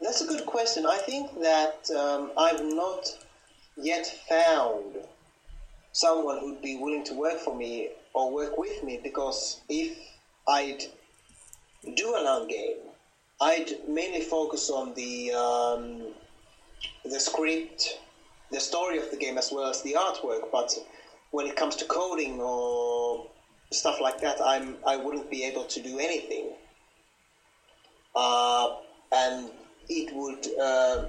that's 0.00 0.22
a 0.22 0.26
good 0.26 0.46
question. 0.46 0.86
I 0.86 0.98
think 0.98 1.40
that 1.40 1.90
um, 1.90 2.30
I've 2.36 2.64
not 2.64 3.06
yet 3.76 4.06
found 4.28 4.96
someone 5.92 6.38
who'd 6.38 6.62
be 6.62 6.76
willing 6.76 7.04
to 7.04 7.14
work 7.14 7.38
for 7.38 7.54
me 7.56 7.90
or 8.14 8.32
work 8.32 8.56
with 8.56 8.82
me 8.82 9.00
because 9.02 9.60
if 9.68 9.98
I'd 10.48 10.84
do 11.96 12.14
a 12.16 12.22
long 12.22 12.48
game, 12.48 12.76
I'd 13.40 13.70
mainly 13.88 14.20
focus 14.20 14.70
on 14.70 14.94
the 14.94 15.32
um, 15.32 16.12
the 17.04 17.20
script, 17.20 17.98
the 18.50 18.60
story 18.60 18.98
of 18.98 19.10
the 19.10 19.16
game 19.16 19.38
as 19.38 19.50
well 19.52 19.68
as 19.70 19.82
the 19.82 19.94
artwork. 19.94 20.50
But 20.52 20.74
when 21.30 21.46
it 21.46 21.56
comes 21.56 21.76
to 21.76 21.84
coding 21.86 22.40
or 22.40 23.26
stuff 23.70 24.00
like 24.00 24.20
that, 24.20 24.40
I'm 24.44 24.76
I 24.86 24.96
wouldn't 24.96 25.30
be 25.30 25.44
able 25.44 25.64
to 25.64 25.82
do 25.82 25.98
anything. 25.98 26.50
Uh, 28.14 28.76
and 29.12 29.50
it 29.90 30.14
would, 30.14 30.46
uh, 30.58 31.06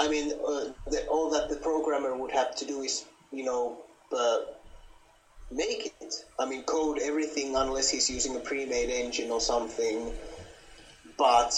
I 0.00 0.08
mean, 0.08 0.32
uh, 0.32 0.72
the, 0.90 1.06
all 1.08 1.30
that 1.30 1.48
the 1.50 1.56
programmer 1.56 2.16
would 2.16 2.32
have 2.32 2.56
to 2.56 2.64
do 2.64 2.80
is, 2.80 3.04
you 3.30 3.44
know, 3.44 3.78
uh, 4.16 4.38
make 5.50 5.92
it. 6.00 6.14
I 6.38 6.46
mean, 6.46 6.62
code 6.62 6.98
everything 6.98 7.54
unless 7.54 7.90
he's 7.90 8.08
using 8.08 8.34
a 8.36 8.40
pre-made 8.40 8.90
engine 8.90 9.30
or 9.30 9.40
something. 9.40 10.12
But 11.18 11.52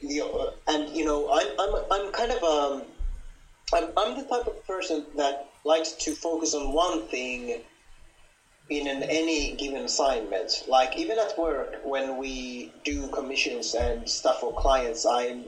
the 0.00 0.20
uh, 0.20 0.50
and 0.68 0.94
you 0.94 1.04
know, 1.04 1.30
I'm 1.32 1.48
I'm 1.58 1.84
I'm 1.90 2.12
kind 2.12 2.30
of 2.30 2.42
um, 2.44 2.82
I'm 3.74 3.90
I'm 3.96 4.16
the 4.16 4.24
type 4.24 4.46
of 4.46 4.66
person 4.66 5.06
that 5.16 5.48
likes 5.64 5.92
to 5.92 6.12
focus 6.12 6.54
on 6.54 6.72
one 6.72 7.02
thing 7.08 7.62
in 8.68 8.86
an 8.86 9.02
any 9.04 9.56
given 9.56 9.82
assignment. 9.82 10.64
Like 10.68 10.96
even 10.96 11.18
at 11.18 11.38
work, 11.38 11.80
when 11.84 12.18
we 12.18 12.72
do 12.84 13.08
commissions 13.08 13.74
and 13.74 14.08
stuff 14.08 14.40
for 14.40 14.52
clients, 14.52 15.06
I 15.06 15.42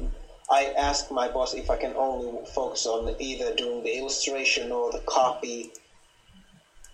I 0.50 0.72
ask 0.78 1.10
my 1.10 1.28
boss 1.28 1.52
if 1.52 1.68
I 1.68 1.76
can 1.76 1.94
only 1.94 2.46
focus 2.46 2.86
on 2.86 3.14
either 3.18 3.54
doing 3.54 3.82
the 3.82 3.98
illustration 3.98 4.72
or 4.72 4.90
the 4.90 5.00
copy. 5.00 5.72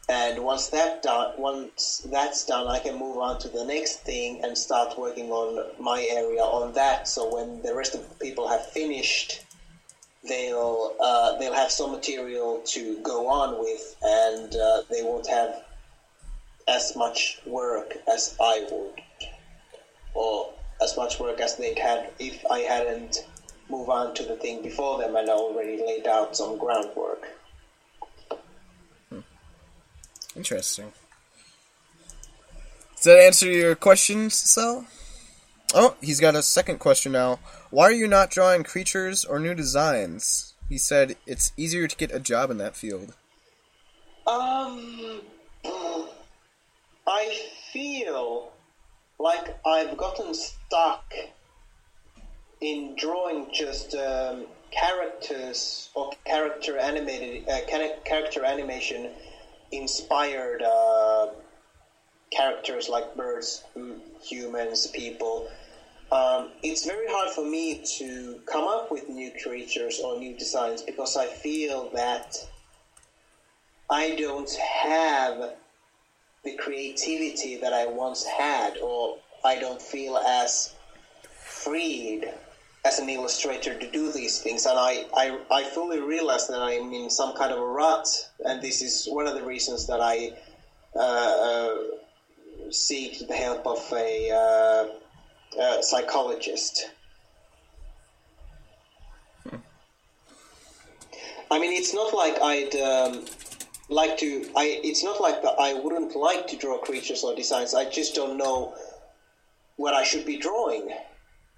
And 0.09 0.45
once 0.45 0.69
that 0.69 1.03
done, 1.03 1.35
once 1.39 2.07
that's 2.11 2.45
done, 2.45 2.67
I 2.67 2.81
can 2.81 2.99
move 2.99 3.19
on 3.19 3.39
to 3.41 3.49
the 3.49 3.65
next 3.65 4.01
thing 4.01 4.43
and 4.43 4.59
start 4.59 4.99
working 4.99 5.31
on 5.31 5.71
my 5.81 6.03
area 6.11 6.43
on 6.43 6.73
that. 6.75 7.07
So 7.09 7.33
when 7.33 7.63
the 7.63 7.75
rest 7.75 7.95
of 7.95 8.07
the 8.09 8.15
people 8.17 8.49
have 8.49 8.67
finished, 8.73 9.45
they'll 10.29 10.95
uh, 11.01 11.39
they'll 11.39 11.55
have 11.55 11.71
some 11.71 11.93
material 11.93 12.61
to 12.67 12.99
go 13.03 13.29
on 13.29 13.59
with, 13.61 13.97
and 14.03 14.55
uh, 14.57 14.83
they 14.91 15.03
won't 15.03 15.29
have 15.29 15.63
as 16.67 16.97
much 16.97 17.39
work 17.47 17.97
as 18.13 18.37
I 18.41 18.67
would, 18.71 19.01
or 20.13 20.53
as 20.83 20.97
much 20.97 21.21
work 21.21 21.41
as 21.41 21.57
they'd 21.57 21.79
had 21.79 22.11
if 22.19 22.45
I 22.51 22.61
hadn't 22.61 23.25
moved 23.69 23.91
on 23.91 24.15
to 24.15 24.23
the 24.25 24.37
thing 24.37 24.63
before 24.63 24.99
them 24.99 25.17
and 25.17 25.29
already 25.29 25.79
laid 25.79 26.07
out 26.07 26.37
some 26.37 26.59
groundwork. 26.59 27.29
Interesting. 30.37 30.93
Does 32.97 33.05
that 33.05 33.19
answer 33.19 33.47
your 33.47 33.75
questions, 33.75 34.35
Cell? 34.35 34.87
Oh, 35.75 35.97
he's 36.01 36.21
got 36.21 36.35
a 36.35 36.43
second 36.43 36.79
question 36.79 37.13
now. 37.13 37.39
Why 37.71 37.85
are 37.85 37.93
you 37.93 38.07
not 38.07 38.31
drawing 38.31 38.65
creatures 38.65 39.25
or 39.25 39.39
new 39.39 39.55
designs? 39.55 40.55
He 40.69 40.79
said 40.79 41.17
it's 41.27 41.53
easier 41.57 41.87
to 41.87 41.97
get 41.97 42.15
a 42.15 42.21
job 42.21 42.51
in 42.51 42.59
that 42.59 42.77
field. 42.77 43.15
Um, 44.27 45.21
I 47.07 47.41
feel 47.73 48.53
like 49.19 49.59
I've 49.67 49.97
gotten 49.97 50.33
stuck 50.35 51.13
in 52.65 52.95
drawing 52.97 53.47
just 53.53 53.95
um, 53.95 54.47
characters 54.71 55.91
or 55.95 56.13
character 56.25 56.79
animated 56.79 57.47
uh, 57.47 57.61
character 58.05 58.43
animation 58.45 59.11
inspired 59.71 60.63
uh, 60.63 61.29
characters 62.31 62.89
like 62.89 63.15
birds, 63.15 63.65
humans, 64.23 64.87
people. 64.89 65.49
Um, 66.11 66.51
it's 66.63 66.87
very 66.87 67.07
hard 67.09 67.31
for 67.35 67.45
me 67.45 67.83
to 67.99 68.41
come 68.47 68.65
up 68.65 68.91
with 68.91 69.09
new 69.09 69.31
creatures 69.43 70.01
or 70.03 70.19
new 70.19 70.35
designs 70.37 70.81
because 70.81 71.17
I 71.17 71.27
feel 71.27 71.91
that 71.91 72.37
I 73.91 74.15
don't 74.17 74.53
have 74.55 75.55
the 76.45 76.57
creativity 76.57 77.57
that 77.57 77.73
I 77.73 77.87
once 77.87 78.25
had, 78.25 78.79
or 78.79 79.19
I 79.45 79.59
don't 79.59 79.81
feel 79.81 80.17
as 80.17 80.75
freed 81.65 82.31
as 82.85 82.99
an 82.99 83.09
illustrator 83.09 83.79
to 83.79 83.91
do 83.91 84.13
these 84.13 84.41
things. 84.41 84.67
And 84.67 84.79
I, 84.79 85.07
I, 85.17 85.39
I 85.51 85.65
fully 85.65 86.01
realize 86.01 86.47
that 86.49 86.61
I'm 86.61 86.93
in 86.93 87.09
some 87.11 87.35
kind 87.35 87.51
of 87.51 87.59
a 87.59 87.67
rut, 87.67 88.07
and 88.45 88.61
this 88.61 88.83
is 88.83 89.07
one 89.07 89.27
of 89.27 89.35
the 89.35 89.43
reasons 89.43 89.87
that 89.87 90.01
I 90.01 90.33
uh, 90.95 90.99
uh, 91.01 91.77
seek 92.71 93.27
the 93.27 93.35
help 93.35 93.67
of 93.67 93.83
a 93.93 94.31
uh, 94.31 95.61
uh, 95.61 95.83
psychologist. 95.83 96.91
I 101.51 101.59
mean, 101.59 101.73
it's 101.73 101.95
not 101.95 102.13
like 102.15 102.41
I'd 102.43 102.75
um, 102.77 103.25
like 103.89 104.19
to. 104.19 104.51
I. 104.57 104.81
It's 104.83 105.05
not 105.05 105.21
like 105.21 105.43
that. 105.43 105.55
I 105.61 105.75
wouldn't 105.75 106.17
like 106.17 106.49
to 106.49 106.57
draw 106.57 106.79
creatures 106.79 107.23
or 107.23 107.35
designs. 107.35 107.75
I 107.75 107.89
just 107.89 108.15
don't 108.15 108.37
know 108.37 108.75
what 109.77 109.95
I 109.95 110.03
should 110.03 110.25
be 110.27 110.37
drawing. 110.37 110.91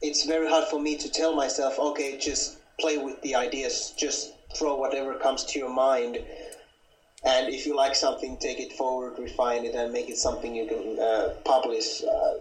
It's 0.02 0.26
very 0.26 0.48
hard 0.48 0.68
for 0.68 0.80
me 0.80 0.96
to 0.98 1.10
tell 1.10 1.34
myself, 1.34 1.78
okay, 1.78 2.18
just 2.18 2.58
play 2.78 2.98
with 2.98 3.20
the 3.22 3.34
ideas, 3.34 3.94
just 3.96 4.32
throw 4.54 4.76
whatever 4.76 5.14
comes 5.14 5.44
to 5.44 5.58
your 5.58 5.72
mind, 5.72 6.18
and 7.24 7.52
if 7.52 7.66
you 7.66 7.74
like 7.74 7.94
something, 7.94 8.36
take 8.36 8.60
it 8.60 8.72
forward, 8.74 9.18
refine 9.18 9.64
it, 9.64 9.74
and 9.74 9.92
make 9.92 10.08
it 10.08 10.16
something 10.16 10.54
you 10.54 10.66
can 10.66 10.98
uh, 11.00 11.34
publish. 11.44 12.02
Uh, 12.04 12.34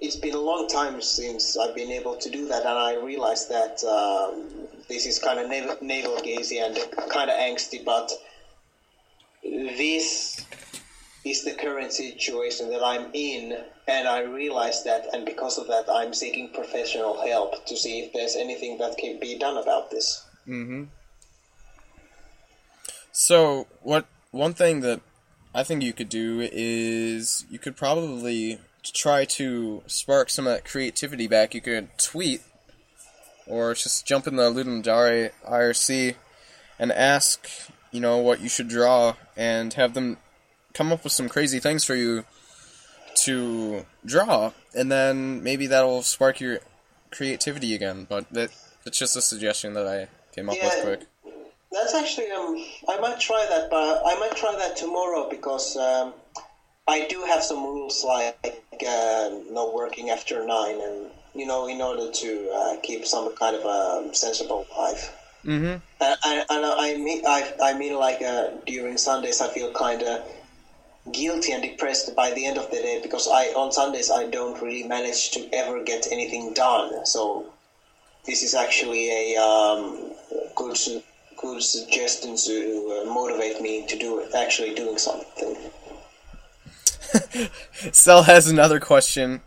it's 0.00 0.16
been 0.16 0.34
a 0.34 0.40
long 0.40 0.68
time 0.68 1.00
since 1.00 1.56
I've 1.56 1.74
been 1.74 1.90
able 1.90 2.16
to 2.16 2.28
do 2.28 2.46
that, 2.48 2.66
and 2.66 2.78
I 2.78 2.96
realized 2.96 3.48
that 3.50 3.82
um, 3.84 4.68
this 4.88 5.06
is 5.06 5.18
kind 5.18 5.38
of 5.38 5.48
navel, 5.80 6.20
gazing 6.22 6.58
and 6.58 6.76
kind 7.08 7.30
of 7.30 7.38
angsty, 7.38 7.84
but 7.84 8.10
this 9.42 10.44
is 11.24 11.44
the 11.44 11.54
current 11.54 11.92
situation 11.92 12.70
that 12.70 12.82
I'm 12.84 13.10
in, 13.14 13.56
and 13.88 14.08
I 14.08 14.22
realize 14.22 14.84
that, 14.84 15.06
and 15.12 15.24
because 15.24 15.58
of 15.58 15.66
that, 15.68 15.86
I'm 15.90 16.12
seeking 16.12 16.50
professional 16.52 17.20
help 17.26 17.64
to 17.66 17.76
see 17.76 18.00
if 18.00 18.12
there's 18.12 18.36
anything 18.36 18.78
that 18.78 18.98
can 18.98 19.18
be 19.18 19.38
done 19.38 19.56
about 19.56 19.90
this. 19.90 20.24
Mm-hmm. 20.46 20.84
So, 23.12 23.66
what 23.82 24.06
one 24.32 24.54
thing 24.54 24.80
that 24.80 25.00
I 25.54 25.62
think 25.62 25.82
you 25.82 25.92
could 25.92 26.08
do 26.08 26.48
is 26.52 27.46
you 27.48 27.58
could 27.58 27.76
probably 27.76 28.58
try 28.82 29.24
to 29.24 29.82
spark 29.86 30.28
some 30.28 30.46
of 30.46 30.52
that 30.52 30.64
creativity 30.64 31.26
back. 31.26 31.54
You 31.54 31.60
could 31.60 31.96
tweet 31.96 32.42
or 33.46 33.74
just 33.74 34.06
jump 34.06 34.26
in 34.26 34.36
the 34.36 34.50
Ludum 34.50 34.82
Dare 34.82 35.32
IRC 35.48 36.16
and 36.78 36.92
ask, 36.92 37.48
you 37.92 38.00
know, 38.00 38.18
what 38.18 38.40
you 38.40 38.48
should 38.48 38.68
draw 38.68 39.14
and 39.36 39.72
have 39.74 39.94
them 39.94 40.18
come 40.74 40.92
up 40.92 41.04
with 41.04 41.12
some 41.12 41.28
crazy 41.28 41.60
things 41.60 41.84
for 41.84 41.94
you 41.94 42.24
to 43.22 43.86
draw, 44.04 44.52
and 44.74 44.90
then 44.90 45.42
maybe 45.42 45.66
that'll 45.66 46.02
spark 46.02 46.40
your 46.40 46.58
creativity 47.10 47.74
again. 47.74 48.06
But 48.08 48.30
that 48.32 48.50
that's 48.84 48.98
just 48.98 49.16
a 49.16 49.22
suggestion 49.22 49.74
that 49.74 49.86
I 49.86 50.08
came 50.34 50.50
up 50.50 50.56
with 50.60 50.82
quick. 50.82 51.00
That's 51.72 51.94
actually 51.94 52.30
um, 52.30 52.56
I 52.88 52.98
might 53.00 53.18
try 53.18 53.46
that, 53.48 53.70
but 53.70 54.02
I 54.04 54.18
might 54.18 54.36
try 54.36 54.54
that 54.56 54.76
tomorrow 54.76 55.28
because 55.30 55.76
um, 55.76 56.12
I 56.86 57.06
do 57.08 57.22
have 57.22 57.42
some 57.42 57.64
rules 57.64 58.04
like 58.04 58.62
uh, 58.86 59.30
no 59.50 59.72
working 59.74 60.10
after 60.10 60.44
nine, 60.46 60.80
and 60.80 61.10
you 61.34 61.46
know, 61.46 61.66
in 61.68 61.80
order 61.80 62.10
to 62.10 62.50
uh, 62.54 62.76
keep 62.82 63.06
some 63.06 63.34
kind 63.36 63.56
of 63.56 63.64
a 63.64 64.14
sensible 64.14 64.66
life. 64.76 65.16
Mm-hmm. 65.44 65.64
And 65.64 66.16
I, 66.24 66.44
and 66.48 66.64
I 66.64 66.96
mean, 66.96 67.22
I, 67.26 67.52
I 67.62 67.74
mean, 67.74 67.96
like 67.96 68.22
uh, 68.22 68.50
during 68.66 68.96
Sundays, 68.96 69.40
I 69.40 69.48
feel 69.48 69.72
kind 69.72 70.02
of 70.02 70.24
guilty 71.12 71.52
and 71.52 71.62
depressed 71.62 72.14
by 72.16 72.32
the 72.32 72.46
end 72.46 72.58
of 72.58 72.70
the 72.70 72.76
day 72.76 73.00
because 73.02 73.28
I 73.28 73.46
on 73.48 73.72
Sundays 73.72 74.10
I 74.10 74.26
don't 74.26 74.60
really 74.60 74.84
manage 74.84 75.30
to 75.32 75.48
ever 75.52 75.82
get 75.82 76.06
anything 76.10 76.54
done. 76.54 77.04
So 77.06 77.46
this 78.26 78.42
is 78.42 78.54
actually 78.54 79.34
a 79.34 79.40
um, 79.40 80.12
good 80.56 80.76
good 81.36 81.62
suggestion 81.62 82.36
to 82.36 83.02
uh, 83.02 83.12
motivate 83.12 83.60
me 83.60 83.86
to 83.86 83.98
do 83.98 84.20
it, 84.20 84.34
actually 84.34 84.74
doing 84.74 84.98
something. 84.98 85.56
Cell 87.92 88.22
has 88.22 88.48
another 88.48 88.80
question. 88.80 89.42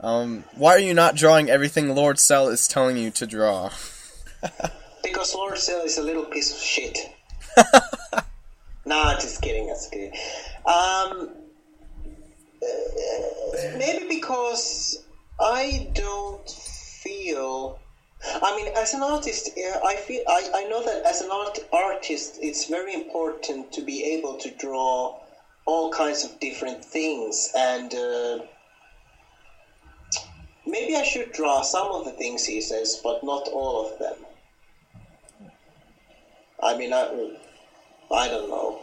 Um, 0.00 0.44
why 0.54 0.74
are 0.74 0.78
you 0.78 0.94
not 0.94 1.14
drawing 1.14 1.48
everything 1.50 1.94
Lord 1.94 2.18
Cell 2.18 2.48
is 2.48 2.66
telling 2.66 2.96
you 2.96 3.10
to 3.12 3.26
draw? 3.26 3.70
Because 5.02 5.34
Lord 5.34 5.58
Cell 5.58 5.82
is 5.82 5.98
a 5.98 6.02
little 6.02 6.24
piece 6.24 6.52
of 6.52 6.58
shit. 6.58 6.98
nah, 8.84 9.14
just 9.18 9.40
kidding. 9.42 9.66
That's 9.66 9.88
kidding. 9.88 10.12
Um, 10.66 11.30
maybe 13.78 14.06
because 14.08 15.04
I 15.40 15.88
don't 15.92 16.48
feel. 16.50 17.78
I 18.40 18.54
mean, 18.54 18.68
as 18.76 18.94
an 18.94 19.02
artist, 19.02 19.50
I 19.84 19.96
feel 19.96 20.22
I, 20.28 20.48
I 20.54 20.64
know 20.64 20.82
that 20.84 21.02
as 21.04 21.20
an 21.22 21.30
art 21.32 21.58
artist, 21.72 22.38
it's 22.40 22.66
very 22.66 22.94
important 22.94 23.72
to 23.72 23.82
be 23.82 24.04
able 24.14 24.36
to 24.38 24.50
draw 24.50 25.18
all 25.66 25.90
kinds 25.90 26.24
of 26.24 26.38
different 26.38 26.84
things, 26.84 27.50
and 27.56 27.94
uh, 27.94 28.38
maybe 30.66 30.94
I 30.96 31.02
should 31.02 31.32
draw 31.32 31.62
some 31.62 31.88
of 31.88 32.04
the 32.04 32.12
things 32.12 32.44
he 32.44 32.60
says, 32.60 33.00
but 33.02 33.24
not 33.24 33.48
all 33.48 33.90
of 33.90 33.98
them. 33.98 34.16
I 36.62 36.76
mean, 36.76 36.92
I, 36.92 37.30
I 38.12 38.28
don't 38.28 38.48
know. 38.48 38.80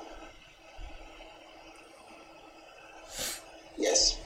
Yes. 3.77 4.17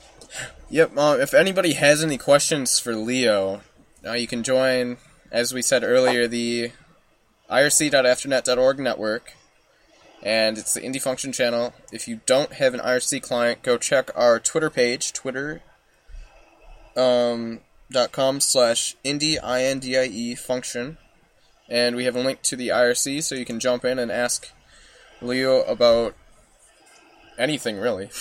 Yep. 0.70 0.98
Uh, 0.98 1.18
if 1.20 1.34
anybody 1.34 1.74
has 1.74 2.04
any 2.04 2.18
questions 2.18 2.80
for 2.80 2.96
Leo, 2.96 3.62
uh, 4.06 4.14
you 4.14 4.28
can 4.28 4.44
join, 4.44 4.98
as 5.32 5.54
we 5.54 5.62
said 5.62 5.84
earlier, 5.84 6.28
the 6.28 6.72
irc.afternet.org 7.50 8.80
network, 8.80 9.34
and 10.24 10.58
it's 10.58 10.74
the 10.74 10.82
Indie 10.82 11.02
Function 11.02 11.32
channel. 11.32 11.74
If 11.92 12.08
you 12.08 12.22
don't 12.26 12.54
have 12.54 12.74
an 12.74 12.80
IRC 12.80 13.22
client, 13.22 13.62
go 13.62 13.78
check 13.78 14.10
our 14.16 14.40
Twitter 14.40 14.70
page, 14.70 15.14
Twitter. 15.14 15.62
Um, 16.96 17.60
dot 17.92 18.12
com 18.12 18.40
slash 18.40 18.96
indie 19.04 19.38
i 19.44 19.64
n 19.64 19.80
d 19.80 19.98
i 19.98 20.06
e 20.06 20.36
function, 20.36 20.98
and 21.70 21.96
we 21.96 22.06
have 22.06 22.16
a 22.16 22.20
link 22.20 22.42
to 22.44 22.56
the 22.56 22.70
IRC, 22.70 23.24
so 23.24 23.36
you 23.36 23.46
can 23.46 23.60
jump 23.60 23.84
in 23.86 24.00
and 24.00 24.12
ask 24.12 24.52
Leo 25.24 25.64
about 25.64 26.16
anything 27.38 27.78
really. 27.78 28.10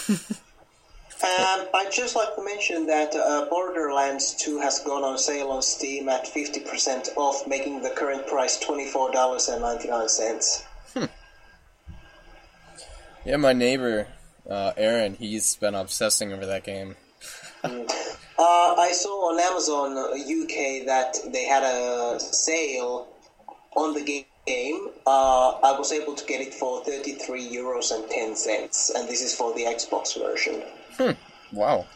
Um, 1.23 1.69
I'd 1.73 1.93
just 1.93 2.17
like 2.17 2.35
to 2.35 2.43
mention 2.43 2.89
that 2.89 3.15
uh, 3.15 3.47
Borderlands 3.49 4.35
2 4.41 4.59
has 4.59 4.81
gone 4.81 5.05
on 5.05 5.17
sale 5.17 5.53
on 5.53 5.63
Steam 5.63 6.09
at 6.09 6.25
50% 6.25 7.11
off, 7.15 7.47
making 7.47 7.83
the 7.83 7.91
current 7.91 8.27
price 8.27 8.59
$24.99. 8.59 10.65
yeah, 13.25 13.37
my 13.37 13.53
neighbor 13.53 14.09
uh, 14.49 14.73
Aaron, 14.77 15.15
he's 15.15 15.57
been 15.57 15.75
obsessing 15.75 16.33
over 16.33 16.47
that 16.47 16.63
game. 16.65 16.97
Uh, 17.63 17.69
I 18.39 18.91
saw 18.93 19.31
on 19.31 19.39
Amazon 19.39 19.97
UK 19.97 20.87
that 20.87 21.19
they 21.33 21.45
had 21.45 21.63
a 21.63 22.19
sale 22.19 23.09
on 23.77 23.95
the 23.95 24.03
game. 24.03 24.25
Uh, 25.07 25.51
I 25.63 25.77
was 25.79 25.93
able 25.93 26.15
to 26.15 26.25
get 26.27 26.41
it 26.41 26.55
for 26.55 26.85
33 26.85 27.49
euros 27.49 27.93
and 27.93 28.09
10 28.09 28.37
cents, 28.37 28.91
and 28.95 29.09
this 29.09 29.21
is 29.23 29.35
for 29.35 29.53
the 29.55 29.63
Xbox 29.63 30.19
version. 30.19 30.63
Wow. 31.53 31.87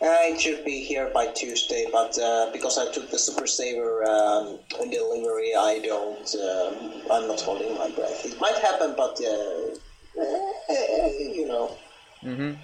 Uh, 0.00 0.28
it 0.28 0.40
should 0.40 0.64
be 0.64 0.84
here 0.84 1.10
by 1.14 1.26
Tuesday, 1.28 1.86
but 1.90 2.18
uh, 2.18 2.50
because 2.52 2.76
I 2.78 2.92
took 2.92 3.10
the 3.10 3.18
Super 3.18 3.46
Saver 3.46 4.04
um, 4.04 4.58
delivery, 4.90 5.54
I 5.54 5.80
don't. 5.82 6.34
Um, 6.34 6.92
I'm 7.10 7.28
not 7.28 7.40
holding 7.40 7.74
my 7.78 7.90
breath. 7.90 8.26
It 8.26 8.38
might 8.38 8.56
happen, 8.58 8.94
but 8.94 9.18
uh, 9.20 10.22
eh, 10.68 11.32
you 11.34 11.46
know. 11.48 11.76
Mm-hmm. 12.22 12.60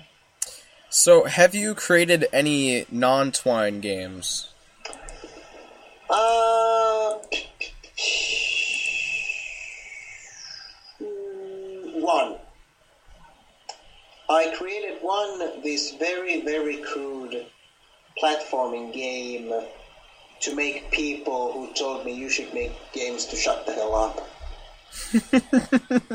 So, 0.91 1.24
have 1.24 1.55
you 1.55 1.74
created 1.74 2.26
any 2.35 2.85
non-twine 2.91 3.80
games? 3.80 4.51
Uh, 6.11 7.14
one. 11.94 12.36
I 14.28 14.55
created 14.57 14.98
one 15.03 15.62
this 15.62 15.94
very 15.94 16.40
very 16.42 16.76
crude 16.78 17.46
platforming 18.22 18.92
game 18.92 19.53
to 20.40 20.55
make 20.55 20.90
people 20.90 21.53
who 21.53 21.72
told 21.74 22.05
me 22.05 22.12
you 22.12 22.28
should 22.28 22.53
make 22.55 22.72
games 22.92 23.26
to 23.26 23.36
shut 23.36 23.66
the 23.66 23.72
hell 23.72 23.94
up. 23.94 24.28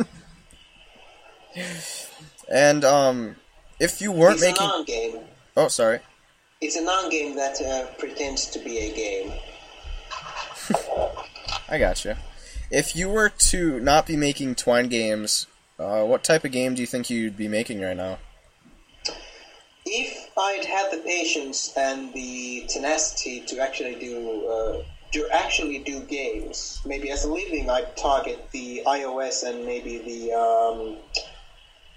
And 2.49 2.85
um, 2.85 3.35
if 3.79 4.01
you 4.01 4.11
weren't 4.11 4.35
It's 4.35 4.41
making, 4.43 4.63
a 4.63 4.67
non-game. 4.67 5.17
oh 5.57 5.67
sorry, 5.67 5.99
It's 6.61 6.75
a 6.77 6.81
non-game 6.83 7.35
that 7.35 7.61
uh, 7.61 7.87
pretends 7.97 8.45
to 8.51 8.59
be 8.59 8.77
a 8.77 8.93
game. 8.95 9.33
I 11.69 11.77
gotcha. 11.77 12.17
If 12.71 12.95
you 12.95 13.09
were 13.09 13.29
to 13.29 13.79
not 13.79 14.07
be 14.07 14.15
making 14.15 14.55
twine 14.55 14.87
games, 14.87 15.47
uh, 15.79 16.03
what 16.03 16.23
type 16.23 16.43
of 16.43 16.51
game 16.51 16.75
do 16.75 16.81
you 16.81 16.87
think 16.87 17.09
you'd 17.09 17.37
be 17.37 17.47
making 17.47 17.81
right 17.81 17.95
now? 17.95 18.19
If 19.85 20.31
I'd 20.37 20.65
had 20.65 20.91
the 20.91 21.03
patience 21.03 21.73
and 21.77 22.13
the 22.13 22.65
tenacity 22.67 23.41
to 23.47 23.59
actually 23.59 23.95
do 23.95 24.47
uh, 24.47 24.83
to 25.13 25.27
actually 25.31 25.79
do 25.79 26.01
games, 26.01 26.81
maybe 26.85 27.09
as 27.09 27.23
a 27.23 27.31
living, 27.31 27.69
I'd 27.69 27.95
target 27.95 28.49
the 28.51 28.83
iOS 28.85 29.47
and 29.47 29.65
maybe 29.65 29.99
the 29.99 30.33
um, 30.33 30.97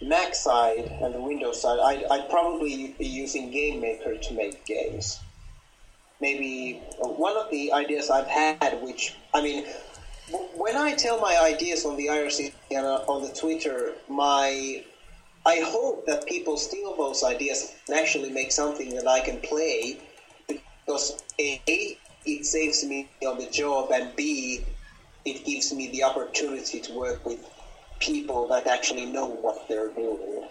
Mac 0.00 0.34
side 0.34 0.98
and 1.02 1.14
the 1.14 1.20
Windows 1.20 1.60
side. 1.60 1.78
I'd, 1.80 2.04
I'd 2.10 2.30
probably 2.30 2.94
be 2.98 3.06
using 3.06 3.50
Game 3.50 3.80
Maker 3.80 4.16
to 4.16 4.34
make 4.34 4.64
games. 4.64 5.18
Maybe 6.20 6.82
one 6.98 7.36
of 7.36 7.50
the 7.50 7.72
ideas 7.72 8.10
I've 8.10 8.26
had, 8.26 8.80
which 8.82 9.14
I 9.32 9.42
mean, 9.42 9.64
when 10.54 10.76
I 10.76 10.94
tell 10.94 11.18
my 11.20 11.38
ideas 11.40 11.84
on 11.84 11.96
the 11.96 12.06
IRC 12.06 12.52
and 12.70 12.86
uh, 12.86 13.04
on 13.08 13.22
the 13.22 13.34
Twitter, 13.34 13.94
my 14.08 14.84
I 15.46 15.62
hope 15.64 16.06
that 16.06 16.26
people 16.26 16.58
steal 16.58 16.94
those 16.96 17.24
ideas 17.24 17.72
and 17.88 17.96
actually 17.96 18.30
make 18.30 18.52
something 18.52 18.94
that 18.94 19.08
I 19.08 19.20
can 19.20 19.40
play 19.40 19.98
because 20.46 21.22
A, 21.38 21.98
it 22.26 22.44
saves 22.44 22.84
me 22.84 23.08
on 23.26 23.38
the 23.38 23.48
job, 23.48 23.90
and 23.92 24.14
B, 24.16 24.64
it 25.24 25.44
gives 25.46 25.72
me 25.72 25.88
the 25.88 26.02
opportunity 26.02 26.80
to 26.80 26.92
work 26.92 27.24
with 27.24 27.40
people 28.00 28.48
that 28.48 28.66
actually 28.66 29.06
know 29.06 29.26
what 29.26 29.68
they're 29.68 29.90
doing. 29.90 30.44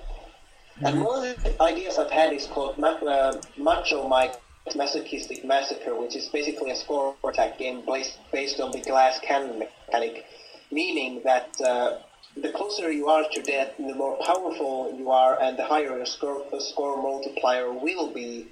And 0.81 1.03
one 1.03 1.27
of 1.27 1.43
the 1.43 1.61
ideas 1.61 1.97
I've 1.97 2.11
had 2.11 2.31
is 2.31 2.47
called 2.47 2.81
uh, 2.81 3.33
Macho 3.57 4.07
Mike 4.07 4.35
Masochistic 4.75 5.43
Massacre, 5.45 5.95
which 5.95 6.15
is 6.15 6.27
basically 6.27 6.71
a 6.71 6.75
score 6.75 7.15
attack 7.23 7.57
game 7.57 7.83
based, 7.85 8.17
based 8.31 8.59
on 8.59 8.71
the 8.71 8.81
glass 8.81 9.19
cannon 9.19 9.59
mechanic, 9.59 10.25
meaning 10.71 11.21
that 11.23 11.49
uh, 11.61 11.99
the 12.37 12.49
closer 12.49 12.91
you 12.91 13.07
are 13.07 13.25
to 13.31 13.41
death, 13.41 13.75
the 13.77 13.95
more 13.95 14.17
powerful 14.17 14.93
you 14.97 15.09
are, 15.11 15.41
and 15.41 15.57
the 15.57 15.65
higher 15.65 15.97
your 15.97 16.05
score, 16.05 16.43
score 16.59 17.01
multiplier 17.01 17.71
will 17.71 18.11
be. 18.11 18.47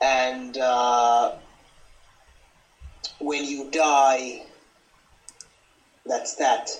And 0.00 0.58
uh, 0.58 1.32
when 3.20 3.44
you 3.44 3.70
die, 3.70 4.42
that's 6.04 6.34
that. 6.36 6.70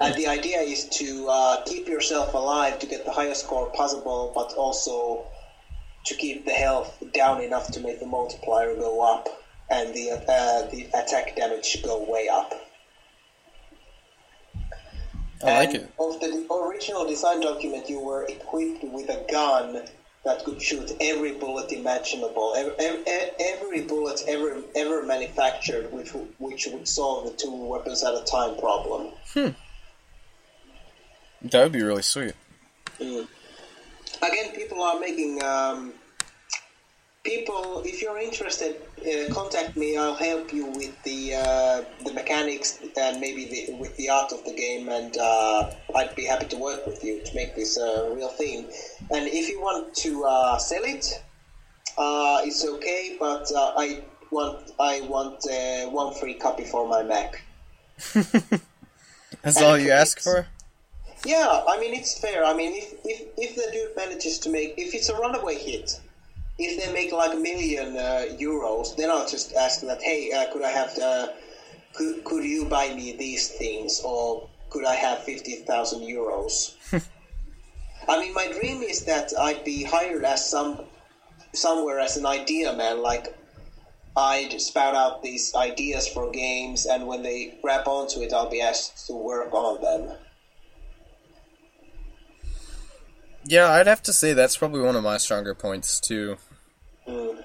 And 0.00 0.14
the 0.14 0.26
idea 0.28 0.60
is 0.60 0.88
to 0.88 1.28
uh, 1.28 1.62
keep 1.64 1.86
yourself 1.86 2.32
alive 2.32 2.78
to 2.78 2.86
get 2.86 3.04
the 3.04 3.12
highest 3.12 3.44
score 3.44 3.68
possible, 3.70 4.32
but 4.34 4.54
also 4.54 5.26
to 6.06 6.14
keep 6.14 6.44
the 6.44 6.52
health 6.52 7.02
down 7.12 7.42
enough 7.42 7.70
to 7.72 7.80
make 7.80 8.00
the 8.00 8.06
multiplier 8.06 8.74
go 8.74 9.00
up 9.00 9.28
and 9.70 9.94
the 9.94 10.10
uh, 10.10 10.66
the 10.70 10.86
attack 10.94 11.36
damage 11.36 11.82
go 11.82 12.04
way 12.10 12.28
up. 12.28 12.54
I 15.42 15.60
like 15.60 15.68
And 15.70 15.76
it. 15.84 15.92
Of 15.98 16.20
the 16.20 16.46
original 16.52 17.06
design 17.06 17.40
document, 17.40 17.88
you 17.88 18.00
were 18.00 18.24
equipped 18.24 18.84
with 18.84 19.08
a 19.08 19.24
gun 19.30 19.86
that 20.24 20.44
could 20.44 20.60
shoot 20.60 20.92
every 21.00 21.32
bullet 21.32 21.72
imaginable, 21.72 22.52
every, 22.54 22.74
every, 22.78 23.30
every 23.40 23.80
bullet 23.82 24.22
ever 24.28 24.62
ever 24.76 25.02
manufactured, 25.02 25.90
which 25.92 26.10
which 26.38 26.68
would 26.70 26.86
solve 26.86 27.24
the 27.24 27.36
two 27.36 27.54
weapons 27.54 28.04
at 28.04 28.14
a 28.14 28.24
time 28.24 28.58
problem. 28.58 29.12
That 31.42 31.62
would 31.62 31.72
be 31.72 31.82
really 31.82 32.02
sweet. 32.02 32.34
Again, 34.22 34.52
people 34.52 34.82
are 34.82 34.98
making. 35.00 35.42
Um, 35.42 35.92
people, 37.24 37.82
if 37.84 38.00
you're 38.00 38.18
interested, 38.18 38.76
uh, 39.00 39.32
contact 39.32 39.76
me. 39.76 39.96
I'll 39.96 40.14
help 40.14 40.52
you 40.52 40.66
with 40.66 41.02
the 41.02 41.34
uh, 41.34 41.84
the 42.04 42.12
mechanics 42.12 42.78
and 42.98 43.20
maybe 43.20 43.44
the, 43.46 43.74
with 43.74 43.96
the 43.96 44.08
art 44.08 44.32
of 44.32 44.44
the 44.44 44.54
game, 44.54 44.88
and 44.88 45.16
uh, 45.16 45.70
I'd 45.96 46.14
be 46.16 46.24
happy 46.24 46.46
to 46.46 46.56
work 46.56 46.86
with 46.86 47.02
you 47.04 47.22
to 47.24 47.34
make 47.34 47.54
this 47.56 47.76
a 47.76 48.12
real 48.14 48.28
thing. 48.28 48.66
And 49.10 49.26
if 49.26 49.48
you 49.48 49.60
want 49.60 49.94
to 49.96 50.24
uh, 50.24 50.58
sell 50.58 50.82
it, 50.84 51.22
uh, 51.98 52.40
it's 52.44 52.64
okay, 52.64 53.16
but 53.18 53.50
uh, 53.54 53.72
I 53.76 54.02
want 54.30 54.72
I 54.78 55.00
want 55.02 55.46
uh, 55.50 55.90
one 55.90 56.14
free 56.14 56.34
copy 56.34 56.64
for 56.64 56.88
my 56.88 57.02
Mac. 57.02 57.42
That's 59.42 59.56
And 59.56 59.64
all 59.64 59.78
you 59.78 59.90
ask 59.90 60.20
for? 60.20 60.46
Yeah, 61.24 61.64
I 61.68 61.78
mean 61.78 61.92
it's 61.92 62.18
fair. 62.18 62.44
I 62.44 62.54
mean 62.54 62.72
if 62.74 62.94
if, 63.04 63.28
if 63.36 63.54
the 63.54 63.70
dude 63.72 63.96
manages 63.96 64.38
to 64.40 64.50
make 64.50 64.74
if 64.78 64.94
it's 64.94 65.08
a 65.10 65.16
runaway 65.16 65.56
hit, 65.56 66.00
if 66.58 66.82
they 66.82 66.92
make 66.92 67.12
like 67.12 67.34
a 67.34 67.40
million 67.40 67.96
uh, 67.96 68.24
euros, 68.38 68.96
then 68.96 69.10
I'll 69.10 69.28
just 69.28 69.54
ask 69.54 69.82
that. 69.82 70.02
Hey, 70.02 70.32
uh, 70.32 70.50
could 70.52 70.62
I 70.62 70.70
have 70.70 70.94
the, 70.94 71.34
could 71.92 72.24
could 72.24 72.44
you 72.44 72.66
buy 72.66 72.94
me 72.94 73.16
these 73.16 73.48
things 73.48 74.00
or 74.04 74.48
could 74.70 74.86
I 74.86 74.94
have 74.94 75.22
fifty 75.24 75.56
thousand 75.56 76.00
euros? 76.02 76.74
I 78.08 78.18
mean, 78.18 78.32
my 78.32 78.50
dream 78.50 78.82
is 78.82 79.04
that 79.04 79.30
I'd 79.38 79.62
be 79.62 79.84
hired 79.84 80.24
as 80.24 80.48
some 80.48 80.84
somewhere 81.52 82.00
as 82.00 82.16
an 82.16 82.26
idea 82.26 82.74
man, 82.74 83.02
like. 83.02 83.36
I'd 84.16 84.60
spout 84.60 84.96
out 84.96 85.22
these 85.22 85.54
ideas 85.54 86.08
for 86.08 86.32
games, 86.32 86.84
and 86.84 87.06
when 87.06 87.22
they 87.22 87.56
grab 87.62 87.86
onto 87.86 88.20
it, 88.22 88.32
I'll 88.32 88.50
be 88.50 88.60
asked 88.60 89.06
to 89.06 89.14
work 89.14 89.54
on 89.54 89.80
them. 89.80 90.18
Yeah, 93.44 93.70
I'd 93.70 93.86
have 93.86 94.02
to 94.04 94.12
say 94.12 94.32
that's 94.32 94.56
probably 94.56 94.80
one 94.82 94.96
of 94.96 95.02
my 95.02 95.16
stronger 95.16 95.54
points 95.54 95.98
too. 96.00 96.36
Mm. 97.08 97.42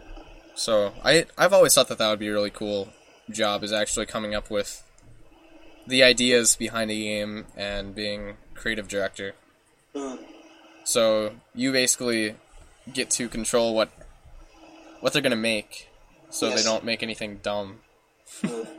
So 0.56 0.94
I 1.04 1.26
I've 1.38 1.54
always 1.54 1.74
thought 1.74 1.88
that 1.90 1.98
that 1.98 2.10
would 2.10 2.20
be 2.20 2.28
a 2.28 2.34
really 2.34 2.50
cool 2.50 2.90
job 3.30 3.64
is 3.64 3.72
actually 3.72 4.06
coming 4.06 4.36
up 4.36 4.50
with 4.52 4.84
the 5.88 6.04
ideas 6.04 6.56
behind 6.56 6.92
a 6.92 6.96
game 6.96 7.46
and 7.56 7.96
being 7.96 8.38
creative 8.54 8.88
director. 8.88 9.34
Mm. 9.96 10.20
So 10.84 11.36
you 11.54 11.72
basically 11.72 12.36
get 12.94 13.10
to 13.12 13.28
control 13.30 13.74
what 13.74 13.90
what 15.00 15.14
they're 15.14 15.22
gonna 15.22 15.36
make, 15.36 15.90
so 16.30 16.48
Yes. 16.50 16.58
they 16.58 16.64
don't 16.70 16.84
make 16.84 17.02
anything 17.04 17.40
dumb. 17.42 17.80
Mm. 18.42 18.68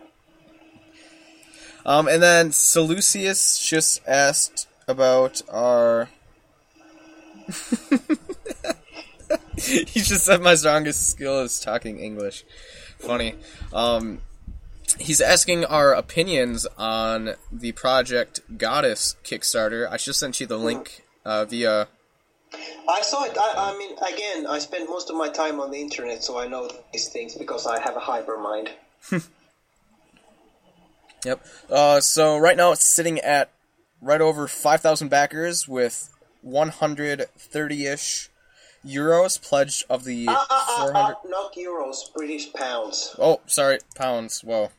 Um, 1.86 2.08
and 2.08 2.20
then 2.20 2.50
Seleucius 2.50 3.64
just 3.64 4.00
asked 4.08 4.66
about 4.88 5.40
our. 5.48 6.08
he 9.56 10.00
just 10.00 10.24
said 10.24 10.40
my 10.40 10.54
strongest 10.54 11.10
skill 11.10 11.40
is 11.40 11.60
talking 11.60 11.98
English. 11.98 12.44
Funny. 12.98 13.34
Um, 13.72 14.20
he's 14.98 15.20
asking 15.20 15.64
our 15.64 15.92
opinions 15.92 16.66
on 16.78 17.34
the 17.52 17.72
project 17.72 18.40
Godus 18.56 19.16
Kickstarter. 19.24 19.90
I 19.90 19.96
just 19.96 20.20
sent 20.20 20.40
you 20.40 20.46
the 20.46 20.58
link 20.58 21.04
uh, 21.24 21.44
via. 21.44 21.88
I 22.88 23.02
saw 23.02 23.24
it. 23.24 23.36
I, 23.38 23.74
I 23.74 23.78
mean, 23.78 23.96
again, 23.98 24.46
I 24.46 24.58
spend 24.58 24.88
most 24.88 25.10
of 25.10 25.16
my 25.16 25.28
time 25.28 25.60
on 25.60 25.70
the 25.70 25.78
internet, 25.78 26.22
so 26.22 26.38
I 26.38 26.46
know 26.46 26.70
these 26.92 27.08
things 27.08 27.34
because 27.34 27.66
I 27.66 27.80
have 27.80 27.96
a 27.96 28.00
hyper 28.00 28.38
mind. 28.38 28.70
Yep. 31.26 31.44
Uh, 31.68 32.00
so 32.00 32.38
right 32.38 32.56
now 32.56 32.70
it's 32.70 32.84
sitting 32.84 33.18
at 33.18 33.50
right 34.00 34.20
over 34.20 34.46
5,000 34.46 35.08
backers 35.08 35.66
with 35.66 36.08
130-ish 36.46 38.30
euros 38.86 39.42
pledged 39.42 39.84
of 39.90 40.04
the 40.04 40.26
Ah, 40.28 40.46
ah, 40.48 40.66
ah, 40.68 40.82
400 40.84 40.94
ah, 40.94 41.14
not 41.28 41.54
euros, 41.54 42.12
British 42.14 42.52
pounds. 42.52 43.14
Oh, 43.18 43.40
sorry, 43.46 43.78
pounds. 43.94 44.42
Whoa. 44.42 44.70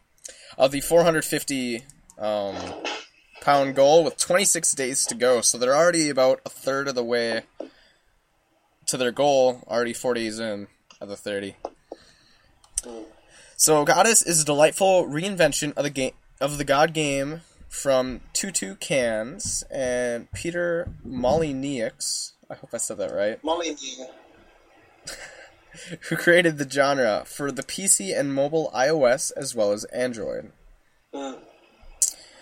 Of 0.57 0.71
the 0.71 0.81
450 0.81 1.83
um, 2.17 2.55
pound 3.41 3.75
goal 3.75 4.03
with 4.03 4.17
26 4.17 4.71
days 4.73 5.05
to 5.05 5.15
go. 5.15 5.41
So 5.41 5.57
they're 5.57 5.75
already 5.75 6.09
about 6.09 6.41
a 6.45 6.49
third 6.49 6.87
of 6.87 6.95
the 6.95 7.03
way 7.03 7.43
to 8.87 8.97
their 8.97 9.11
goal, 9.11 9.63
already 9.67 9.93
4 9.93 10.13
days 10.13 10.39
in 10.39 10.67
of 10.99 11.09
the 11.09 11.17
30. 11.17 11.55
So 13.55 13.85
Godus 13.85 14.25
is 14.25 14.41
a 14.41 14.45
delightful 14.45 15.05
reinvention 15.05 15.73
of 15.75 15.83
the 15.83 15.89
game 15.89 16.13
of 16.39 16.57
the 16.57 16.63
God 16.63 16.93
game 16.93 17.41
from 17.69 18.21
22 18.33 18.75
Cans 18.75 19.63
and 19.71 20.31
Peter 20.31 20.89
Molyneux. 21.03 21.89
I 22.49 22.55
hope 22.55 22.69
I 22.73 22.77
said 22.77 22.97
that 22.97 23.13
right 23.13 23.43
Molly, 23.43 23.75
who 26.09 26.15
created 26.15 26.57
the 26.57 26.69
genre 26.69 27.23
for 27.25 27.51
the 27.51 27.63
PC 27.63 28.17
and 28.17 28.33
mobile 28.33 28.71
iOS 28.73 29.31
as 29.35 29.53
well 29.53 29.71
as 29.71 29.83
Android. 29.85 30.51
Mm. 31.13 31.39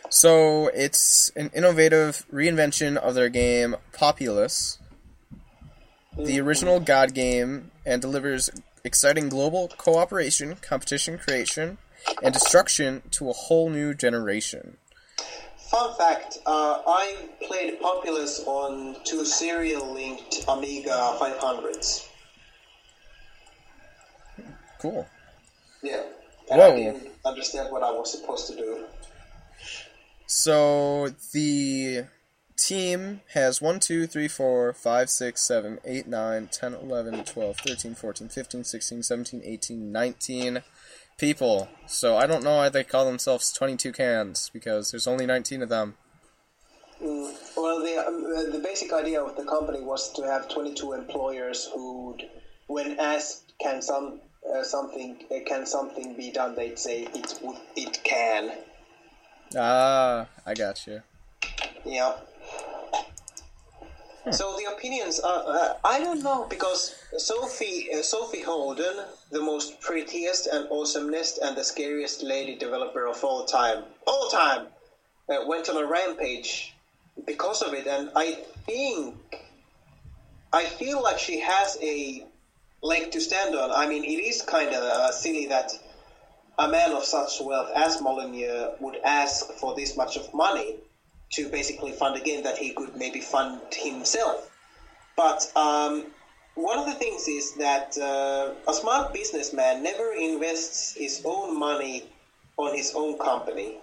So 0.10 0.68
it's 0.68 1.32
an 1.36 1.50
innovative 1.54 2.26
reinvention 2.32 2.96
of 2.96 3.16
their 3.16 3.30
game 3.30 3.76
Populous, 3.92 4.78
the 6.18 6.40
original 6.40 6.80
God 6.80 7.14
game, 7.14 7.72
and 7.86 8.02
delivers 8.02 8.50
exciting 8.84 9.30
global 9.30 9.70
cooperation, 9.78 10.56
competition 10.62 11.18
creation, 11.18 11.80
and 12.22 12.34
destruction 12.34 13.02
to 13.12 13.30
a 13.30 13.34
whole 13.34 13.70
new 13.70 13.94
generation. 13.94 14.78
Fun 15.70 15.96
fact: 15.96 16.38
uh, 16.46 16.82
I 16.86 17.16
played 17.42 17.80
Populous 17.82 18.44
on 18.46 18.96
two 19.04 19.26
serial-linked 19.26 20.46
Amiga 20.48 21.18
500s. 21.20 22.08
Cool. 24.80 25.08
Yeah, 25.82 26.04
and 26.52 26.60
Whoa. 26.60 26.72
I 26.72 26.76
didn't 26.76 27.08
understand 27.26 27.72
what 27.72 27.82
I 27.82 27.92
was 27.92 28.12
supposed 28.12 28.48
to 28.48 28.56
do. 28.56 28.86
So 30.28 31.10
the 31.34 32.06
team 32.58 33.22
has 33.34 33.62
1, 33.62 33.80
2, 33.80 34.08
3, 34.08 34.28
4, 34.28 34.74
5, 34.74 35.10
6, 35.10 35.42
7, 35.42 35.80
8, 35.84 36.08
9, 36.08 36.50
10, 36.52 36.74
11, 36.74 37.24
12, 37.24 37.58
13, 37.58 37.96
14, 37.96 38.30
15, 38.30 38.64
16, 38.64 39.04
17, 39.04 39.42
18, 39.44 39.92
19 39.92 40.64
people. 41.18 41.70
So 41.88 42.18
I 42.18 42.28
don't 42.28 42.44
know 42.44 42.58
why 42.58 42.70
they 42.70 42.84
call 42.84 43.06
themselves 43.06 43.52
22 43.54 43.92
cans, 43.92 44.50
because 44.54 44.92
there's 44.92 45.08
only 45.08 45.26
19 45.26 45.62
of 45.62 45.70
them. 45.70 45.96
Mm, 47.02 47.34
Well, 47.58 47.82
the 47.82 47.98
um, 48.08 48.52
the 48.52 48.60
basic 48.60 48.94
idea 48.94 49.22
of 49.22 49.36
the 49.36 49.44
company 49.44 49.82
was 49.82 50.14
to 50.14 50.24
have 50.24 50.48
22 50.50 50.94
employers 50.94 51.70
who, 51.74 52.18
when 52.68 53.00
asked, 53.00 53.54
"Can 53.62 53.82
some 53.82 54.22
uh, 54.50 54.64
something 54.64 55.18
uh, 55.30 55.40
can 55.46 55.66
something 55.66 56.16
be 56.16 56.32
done?" 56.32 56.56
They'd 56.56 56.80
say, 56.80 57.04
"It 57.14 57.40
would, 57.42 57.58
it 57.76 58.02
can." 58.04 58.58
Ah, 59.58 60.28
I 60.46 60.54
got 60.54 60.88
you. 60.88 61.02
Yeah. 61.86 62.16
So 64.32 64.58
the 64.58 64.66
opinions 64.74 65.20
are 65.20 65.44
uh, 65.46 65.74
I 65.84 66.00
don't 66.00 66.24
know 66.24 66.48
because 66.50 66.96
Sophie 67.18 67.90
uh, 67.94 68.02
Sophie 68.02 68.42
Houlden, 68.42 69.06
the 69.30 69.42
most 69.42 69.80
prettiest 69.82 70.48
and 70.48 70.68
awesomest 70.70 71.38
and 71.44 71.56
the 71.56 71.64
scariest 71.64 72.24
lady 72.24 72.56
developer 72.56 73.06
of 73.06 73.24
all 73.24 73.46
time, 73.46 73.84
all 74.08 74.30
time, 74.30 74.68
uh, 75.30 75.46
went 75.46 75.70
on 75.70 75.78
a 75.78 75.86
rampage 75.86 76.74
because 77.28 77.62
of 77.62 77.74
it, 77.76 77.86
and 77.86 78.10
I 78.16 78.34
think 78.66 79.16
I 80.52 80.66
feel 80.66 81.04
like 81.04 81.20
she 81.20 81.40
has 81.42 81.78
a 81.84 82.26
leg 82.82 83.12
to 83.12 83.22
stand 83.22 83.56
on. 83.56 83.70
I 83.72 83.88
mean, 83.88 84.04
it 84.04 84.24
is 84.24 84.42
kind 84.42 84.70
of 84.70 84.84
uh, 84.84 85.12
silly 85.12 85.46
that 85.48 85.72
a 86.58 86.68
man 86.68 86.94
of 86.94 87.04
such 87.04 87.42
wealth 87.42 87.70
as 87.76 88.02
Molyneux 88.02 88.72
would 88.80 88.98
ask 89.04 89.52
for 89.54 89.76
this 89.76 89.96
much 89.96 90.18
of 90.18 90.34
money 90.34 90.78
to 91.36 91.50
basically 91.50 91.92
fund 91.92 92.16
a 92.16 92.22
game 92.22 92.44
that 92.44 92.58
he 92.58 92.72
could 92.72 92.96
maybe 92.96 93.20
fund 93.20 93.62
himself. 93.74 94.52
But 95.16 95.52
um, 95.56 96.08
one 96.56 96.78
of 96.78 96.86
the 96.86 96.94
things 96.94 97.28
is 97.28 97.56
that 97.56 97.98
uh, 97.98 98.54
a 98.70 98.74
smart 98.74 99.14
businessman 99.14 99.84
never 99.84 100.12
invests 100.14 100.94
his 100.94 101.22
own 101.26 101.58
money 101.58 102.06
on 102.58 102.76
his 102.76 102.94
own 102.96 103.18
company 103.20 103.78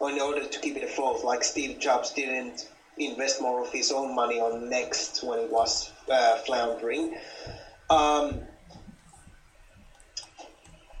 in 0.00 0.20
order 0.20 0.44
to 0.44 0.60
keep 0.60 0.76
it 0.76 0.84
afloat, 0.84 1.24
like 1.24 1.42
Steve 1.44 1.78
Jobs 1.78 2.12
didn't 2.12 2.68
invest 2.98 3.40
more 3.40 3.62
of 3.62 3.72
his 3.72 3.90
own 3.90 4.14
money 4.14 4.38
on 4.38 4.68
Next 4.68 5.22
when 5.24 5.38
it 5.38 5.50
was 5.50 5.92
uh, 6.10 6.36
floundering. 6.38 7.16
Um, 7.90 8.40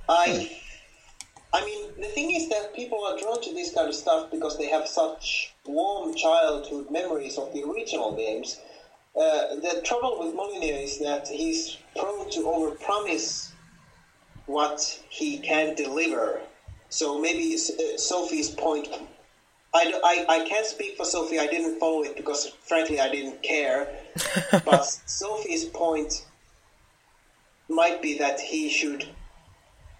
I 0.08 0.60
I 1.52 1.64
mean, 1.64 1.92
the 1.98 2.08
thing 2.08 2.32
is 2.32 2.48
that 2.48 2.74
people 2.74 3.04
are 3.04 3.18
drawn 3.18 3.40
to 3.42 3.54
this 3.54 3.72
kind 3.72 3.88
of 3.88 3.94
stuff 3.94 4.30
because 4.30 4.58
they 4.58 4.68
have 4.68 4.88
such 4.88 5.53
warm 5.66 6.14
childhood 6.14 6.90
memories 6.90 7.38
of 7.38 7.52
the 7.52 7.62
original 7.62 8.14
games. 8.16 8.60
Uh, 9.16 9.54
the 9.56 9.80
trouble 9.84 10.18
with 10.18 10.34
Molyneux 10.34 10.82
is 10.82 10.98
that 10.98 11.28
he's 11.28 11.78
prone 11.96 12.30
to 12.30 12.40
overpromise 12.40 13.52
what 14.46 15.00
he 15.08 15.38
can 15.38 15.74
deliver. 15.74 16.40
So 16.88 17.20
maybe 17.20 17.54
uh, 17.54 17.96
Sophie's 17.96 18.50
point. 18.50 18.88
I, 19.72 20.00
I, 20.04 20.36
I 20.36 20.48
can't 20.48 20.66
speak 20.66 20.96
for 20.96 21.04
Sophie. 21.04 21.38
I 21.38 21.46
didn't 21.46 21.80
follow 21.80 22.02
it 22.02 22.16
because, 22.16 22.48
frankly, 22.62 23.00
I 23.00 23.08
didn't 23.08 23.42
care. 23.42 23.88
but 24.64 24.84
Sophie's 25.06 25.64
point 25.64 26.24
might 27.68 28.00
be 28.02 28.18
that 28.18 28.38
he 28.40 28.68
should 28.68 29.08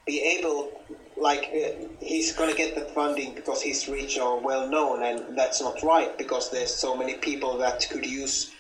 be 0.07 0.21
able, 0.39 0.73
like, 1.17 1.51
uh, 1.55 1.87
he's 2.01 2.33
going 2.33 2.51
to 2.51 2.57
get 2.57 2.75
the 2.75 2.83
funding 2.83 3.35
because 3.35 3.63
he's 3.63 3.89
rich 3.89 4.19
or 4.19 4.41
well 4.41 4.69
known, 4.69 5.03
and 5.03 5.37
that's 5.37 5.61
not 5.61 5.83
right 5.83 6.17
because 6.19 6.51
there's 6.51 6.75
so 6.75 6.97
many 6.97 7.15
people 7.15 7.59
that 7.59 7.87
could 7.91 8.07
use 8.07 8.51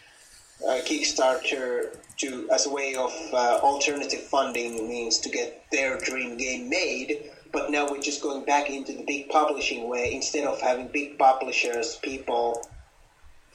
uh, 0.66 0.80
Kickstarter 0.84 1.96
to 2.18 2.48
as 2.52 2.66
a 2.66 2.70
way 2.70 2.94
of 2.94 3.12
uh, 3.32 3.58
alternative 3.62 4.20
funding 4.20 4.88
means 4.88 5.18
to 5.18 5.28
get 5.28 5.64
their 5.72 5.98
dream 5.98 6.36
game 6.36 6.68
made. 6.68 7.30
But 7.52 7.70
now 7.70 7.88
we're 7.88 8.02
just 8.02 8.22
going 8.22 8.44
back 8.44 8.68
into 8.70 8.92
the 8.92 9.04
big 9.04 9.28
publishing 9.28 9.88
way. 9.88 10.14
Instead 10.14 10.46
of 10.46 10.60
having 10.60 10.88
big 10.88 11.18
publishers, 11.18 11.96
people 11.96 12.68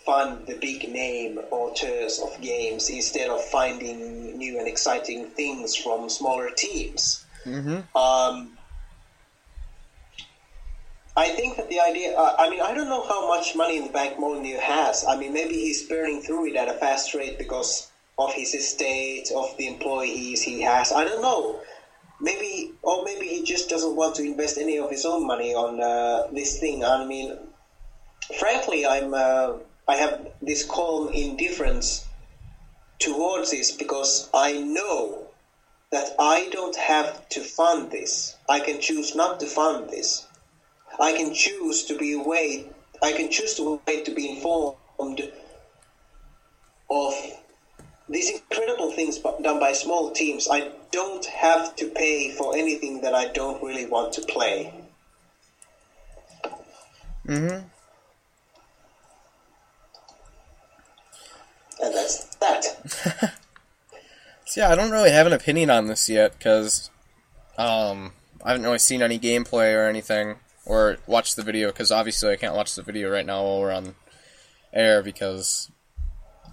fund 0.05 0.47
the 0.47 0.55
big 0.55 0.89
name 0.89 1.37
authors 1.51 2.19
of 2.19 2.39
games 2.41 2.89
instead 2.89 3.29
of 3.29 3.43
finding 3.43 4.37
new 4.37 4.57
and 4.57 4.67
exciting 4.67 5.27
things 5.27 5.75
from 5.75 6.09
smaller 6.09 6.49
teams. 6.55 7.25
Mm-hmm. 7.45 7.97
Um, 7.97 8.57
I 11.18 11.30
think 11.30 11.57
that 11.57 11.70
the 11.70 11.80
idea, 11.80 12.16
uh, 12.16 12.36
I 12.38 12.49
mean, 12.49 12.62
I 12.62 12.74
don't 12.74 12.88
know 12.88 13.05
how 13.07 13.28
much 13.28 13.55
money 13.55 13.78
in 13.78 13.86
the 13.86 13.89
bank 13.91 14.20
Molyneux 14.20 14.60
has. 14.60 15.05
I 15.05 15.18
mean, 15.18 15.34
maybe 15.34 15.55
he's 15.55 15.88
burning 15.88 16.22
through 16.22 16.47
it 16.47 16.55
at 16.55 16.70
a 16.70 16.74
fast 16.74 17.14
rate 17.14 17.38
because 17.38 17.89
of 18.18 18.34
his 18.34 18.53
estate, 18.53 19.30
of 19.36 19.55
the 19.57 19.68
employees 19.68 20.41
he 20.41 20.62
has. 20.62 20.91
I 20.91 21.03
don't 21.03 21.22
know. 21.22 21.62
Maybe, 22.22 22.74
or 22.84 23.03
maybe 23.03 23.28
he 23.28 23.43
just 23.43 23.70
doesn't 23.70 23.95
want 23.95 24.16
to 24.16 24.24
invest 24.24 24.57
any 24.57 24.78
of 24.78 24.89
his 24.89 25.05
own 25.05 25.26
money 25.26 25.53
on 25.53 25.82
uh, 25.82 26.28
this 26.32 26.60
thing. 26.60 26.84
I 26.84 27.05
mean, 27.05 27.38
frankly, 28.38 28.86
I'm, 28.86 29.14
uh, 29.14 29.53
I 29.88 29.95
have 29.95 30.28
this 30.41 30.64
calm 30.66 31.10
indifference 31.14 32.05
towards 32.99 33.51
this 33.51 33.72
because 33.72 34.30
I 34.34 34.60
know 34.60 35.28
that 35.91 36.14
I 36.20 36.49
don't 36.51 36.76
have 36.76 37.28
to 37.30 37.41
fund 37.41 37.89
this. 37.89 38.36
I 38.47 38.60
can 38.60 38.80
choose 38.80 39.16
not 39.16 39.39
to 39.39 39.47
fund 39.47 39.89
this. 39.89 40.28
I 40.99 41.13
can 41.13 41.33
choose 41.33 41.83
to 41.85 41.97
be 41.97 42.15
wait. 42.15 42.71
I 43.01 43.11
can 43.13 43.29
choose 43.29 43.55
to 43.55 43.81
wait 43.87 44.05
to 44.05 44.11
be 44.11 44.29
informed 44.29 45.21
of 46.89 47.13
these 48.09 48.31
incredible 48.31 48.91
things 48.91 49.19
done 49.19 49.59
by 49.59 49.73
small 49.73 50.11
teams. 50.11 50.47
I 50.51 50.71
don't 50.91 51.25
have 51.25 51.75
to 51.77 51.87
pay 51.87 52.31
for 52.31 52.55
anything 52.55 53.01
that 53.01 53.13
I 53.13 53.27
don't 53.27 53.61
really 53.63 53.85
want 53.85 54.13
to 54.13 54.21
play. 54.21 54.73
Mm-hmm. 57.27 57.67
And 61.81 61.93
that's 61.95 62.35
that. 62.37 63.35
So 64.49 64.61
yeah, 64.61 64.71
I 64.71 64.75
don't 64.75 64.89
really 64.89 65.11
have 65.11 65.27
an 65.27 65.33
opinion 65.33 65.69
on 65.69 65.85
this 65.85 66.09
yet 66.09 66.33
because 66.35 66.89
um, 67.59 68.13
I 68.43 68.49
haven't 68.49 68.65
really 68.65 68.79
seen 68.79 69.03
any 69.03 69.19
gameplay 69.19 69.75
or 69.75 69.87
anything 69.87 70.37
or 70.70 70.97
watch 71.07 71.36
the 71.36 71.41
video 71.41 71.70
because 71.70 71.91
obviously 71.91 72.32
I 72.32 72.36
can't 72.36 72.55
watch 72.55 72.76
the 72.76 72.84
video 72.84 73.09
right 73.09 73.26
now 73.26 73.43
while 73.43 73.59
we're 73.59 73.74
on 73.74 73.95
air 74.72 75.01
because 75.01 75.72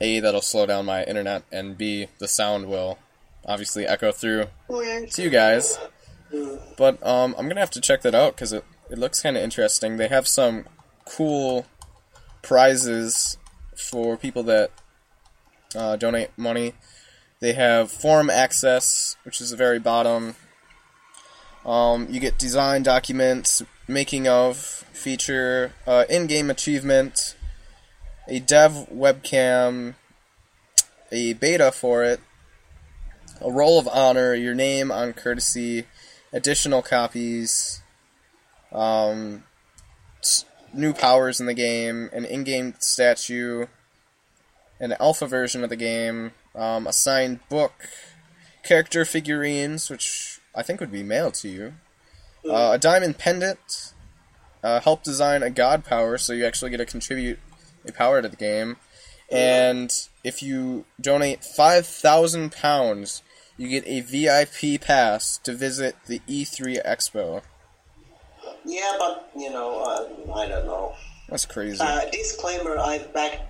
a 0.00 0.20
that'll 0.20 0.40
slow 0.40 0.66
down 0.66 0.86
my 0.86 1.04
internet 1.04 1.44
and 1.52 1.76
b 1.76 2.08
the 2.18 2.26
sound 2.26 2.66
will 2.66 2.98
obviously 3.44 3.86
echo 3.86 4.10
through 4.10 4.46
to 5.12 5.22
you 5.22 5.30
guys. 5.30 5.78
But 6.76 7.06
um, 7.06 7.34
I'm 7.38 7.46
gonna 7.46 7.60
have 7.60 7.70
to 7.72 7.80
check 7.80 8.02
that 8.02 8.14
out 8.14 8.34
because 8.34 8.52
it 8.52 8.64
it 8.90 8.98
looks 8.98 9.22
kind 9.22 9.36
of 9.36 9.42
interesting. 9.42 9.96
They 9.96 10.08
have 10.08 10.26
some 10.26 10.64
cool 11.04 11.66
prizes 12.42 13.36
for 13.76 14.16
people 14.16 14.42
that 14.44 14.70
uh, 15.74 15.96
donate 15.96 16.30
money. 16.36 16.72
They 17.40 17.52
have 17.52 17.90
forum 17.90 18.30
access, 18.30 19.16
which 19.24 19.40
is 19.40 19.50
the 19.50 19.56
very 19.56 19.78
bottom. 19.78 20.36
Um, 21.66 22.06
you 22.08 22.20
get 22.20 22.38
design 22.38 22.82
documents, 22.82 23.62
making 23.88 24.26
of 24.26 24.56
feature, 24.56 25.72
uh, 25.86 26.04
in-game 26.08 26.50
achievement, 26.50 27.36
a 28.28 28.40
dev 28.40 28.88
webcam, 28.92 29.94
a 31.12 31.32
beta 31.34 31.70
for 31.70 32.02
it, 32.02 32.20
a 33.40 33.50
roll 33.50 33.78
of 33.78 33.88
honor, 33.88 34.34
your 34.34 34.54
name 34.54 34.90
on 34.90 35.12
courtesy, 35.12 35.84
additional 36.32 36.82
copies, 36.82 37.82
um, 38.72 39.44
new 40.72 40.92
powers 40.92 41.40
in 41.40 41.46
the 41.46 41.54
game, 41.54 42.10
an 42.12 42.24
in-game 42.24 42.74
statue, 42.78 43.66
an 44.80 44.94
alpha 45.00 45.26
version 45.26 45.62
of 45.62 45.70
the 45.70 45.76
game, 45.76 46.32
um, 46.54 46.86
a 46.86 46.92
signed 46.92 47.40
book, 47.48 47.88
character 48.62 49.04
figurines, 49.04 49.88
which 49.88 50.40
I 50.54 50.62
think 50.62 50.80
would 50.80 50.92
be 50.92 51.02
mailed 51.02 51.34
to 51.34 51.48
you, 51.48 51.74
uh, 52.50 52.72
a 52.74 52.78
diamond 52.78 53.18
pendant, 53.18 53.92
uh, 54.62 54.80
help 54.80 55.02
design 55.02 55.42
a 55.42 55.50
god 55.50 55.84
power, 55.84 56.18
so 56.18 56.32
you 56.32 56.44
actually 56.44 56.70
get 56.70 56.78
to 56.78 56.86
contribute 56.86 57.38
a 57.86 57.92
power 57.92 58.22
to 58.22 58.28
the 58.28 58.36
game, 58.36 58.76
and 59.30 60.08
if 60.24 60.42
you 60.42 60.84
donate 61.00 61.44
five 61.44 61.86
thousand 61.86 62.52
pounds, 62.52 63.22
you 63.56 63.68
get 63.68 63.86
a 63.86 64.00
VIP 64.00 64.80
pass 64.80 65.38
to 65.38 65.52
visit 65.52 65.96
the 66.06 66.20
E3 66.28 66.84
Expo. 66.84 67.42
Yeah, 68.64 68.92
but 68.98 69.30
you 69.36 69.50
know, 69.50 69.80
uh, 69.82 70.32
I 70.34 70.48
don't 70.48 70.66
know. 70.66 70.94
That's 71.28 71.46
crazy. 71.46 71.78
Uh, 71.80 72.08
disclaimer: 72.10 72.78
I've 72.78 73.12
backed 73.12 73.42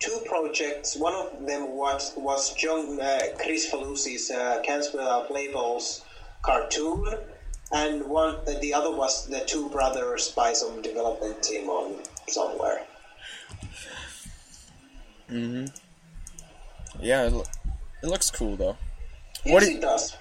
two 0.00 0.18
projects. 0.26 0.96
One 0.96 1.14
of 1.14 1.46
them 1.46 1.76
was 1.76 2.12
was 2.16 2.54
John 2.54 3.00
uh, 3.00 3.20
Chris 3.38 3.70
Falusi's 3.70 4.30
uh, 4.30 4.60
Can't 4.64 4.84
Without 4.92 5.30
Labels 5.30 6.04
cartoon, 6.42 7.06
and 7.72 8.04
one 8.08 8.36
the 8.60 8.74
other 8.74 8.90
was 8.94 9.26
the 9.26 9.40
two 9.46 9.68
brothers 9.70 10.28
by 10.32 10.52
some 10.52 10.82
development 10.82 11.42
team 11.42 11.68
on 11.68 11.94
somewhere. 12.28 12.82
hmm 15.28 15.66
Yeah, 17.00 17.26
it, 17.26 17.32
lo- 17.32 17.44
it 18.02 18.06
looks 18.06 18.30
cool 18.30 18.56
though. 18.56 18.76
Yes, 19.44 19.52
What 19.54 19.62
do 19.62 19.70
it 19.70 19.80
does. 19.80 20.16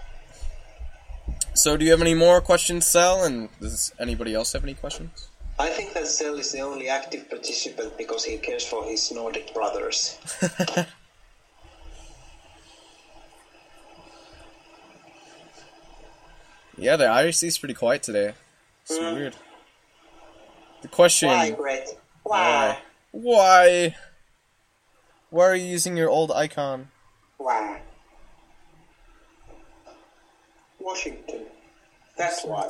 So, 1.56 1.76
do 1.76 1.84
you 1.84 1.92
have 1.92 2.02
any 2.02 2.14
more 2.14 2.40
questions, 2.40 2.86
Sal? 2.86 3.24
And 3.26 3.50
does 3.60 3.92
anybody 4.00 4.34
else 4.34 4.54
have 4.54 4.64
any 4.64 4.76
questions? 4.76 5.28
I 5.60 5.68
think 5.70 5.92
that 5.94 6.08
Cell 6.08 6.36
is 6.36 6.54
the 6.54 6.62
only 6.62 6.88
active 6.88 7.30
participant 7.30 7.98
because 7.98 8.24
he 8.24 8.38
cares 8.38 8.64
for 8.66 8.86
his 8.86 9.12
Nordic 9.12 9.54
brothers. 9.54 10.18
yeah, 16.80 16.96
the 16.96 17.06
IRC 17.06 17.48
is 17.48 17.58
pretty 17.58 17.74
quiet 17.74 18.04
today. 18.04 18.34
It's 18.84 18.98
Mm. 18.98 19.16
weird. 19.16 19.36
The 20.82 20.88
question: 20.88 21.30
Why, 21.30 21.52
Brett? 21.52 21.88
Why? 22.24 22.80
Why? 23.12 23.96
Why 25.30 25.44
are 25.46 25.56
you 25.56 25.66
using 25.66 25.98
your 25.98 26.10
old 26.10 26.32
icon? 26.32 26.90
Why? 27.38 27.82
Washington. 30.80 31.46
That's 32.18 32.44
why. 32.44 32.70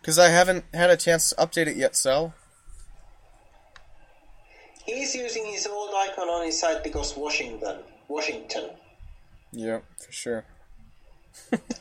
Because 0.00 0.18
I 0.18 0.28
haven't 0.28 0.64
had 0.72 0.90
a 0.90 0.96
chance 0.96 1.30
to 1.30 1.34
update 1.36 1.66
it 1.66 1.76
yet, 1.76 1.96
Sal. 1.96 2.34
He's 4.86 5.14
using 5.14 5.44
his 5.46 5.66
old 5.66 5.90
icon 5.94 6.28
on 6.28 6.46
his 6.46 6.58
site 6.60 6.82
because 6.84 7.16
Washington. 7.16 7.80
Washington. 8.06 8.70
Yeah, 9.52 9.80
for 9.98 10.12
sure. 10.12 10.44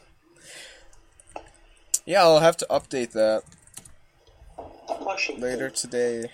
yeah, 2.08 2.22
I'll 2.24 2.40
have 2.40 2.58
to 2.58 2.66
update 2.70 3.12
that 3.12 3.44
later 5.38 5.70
today. 5.70 6.32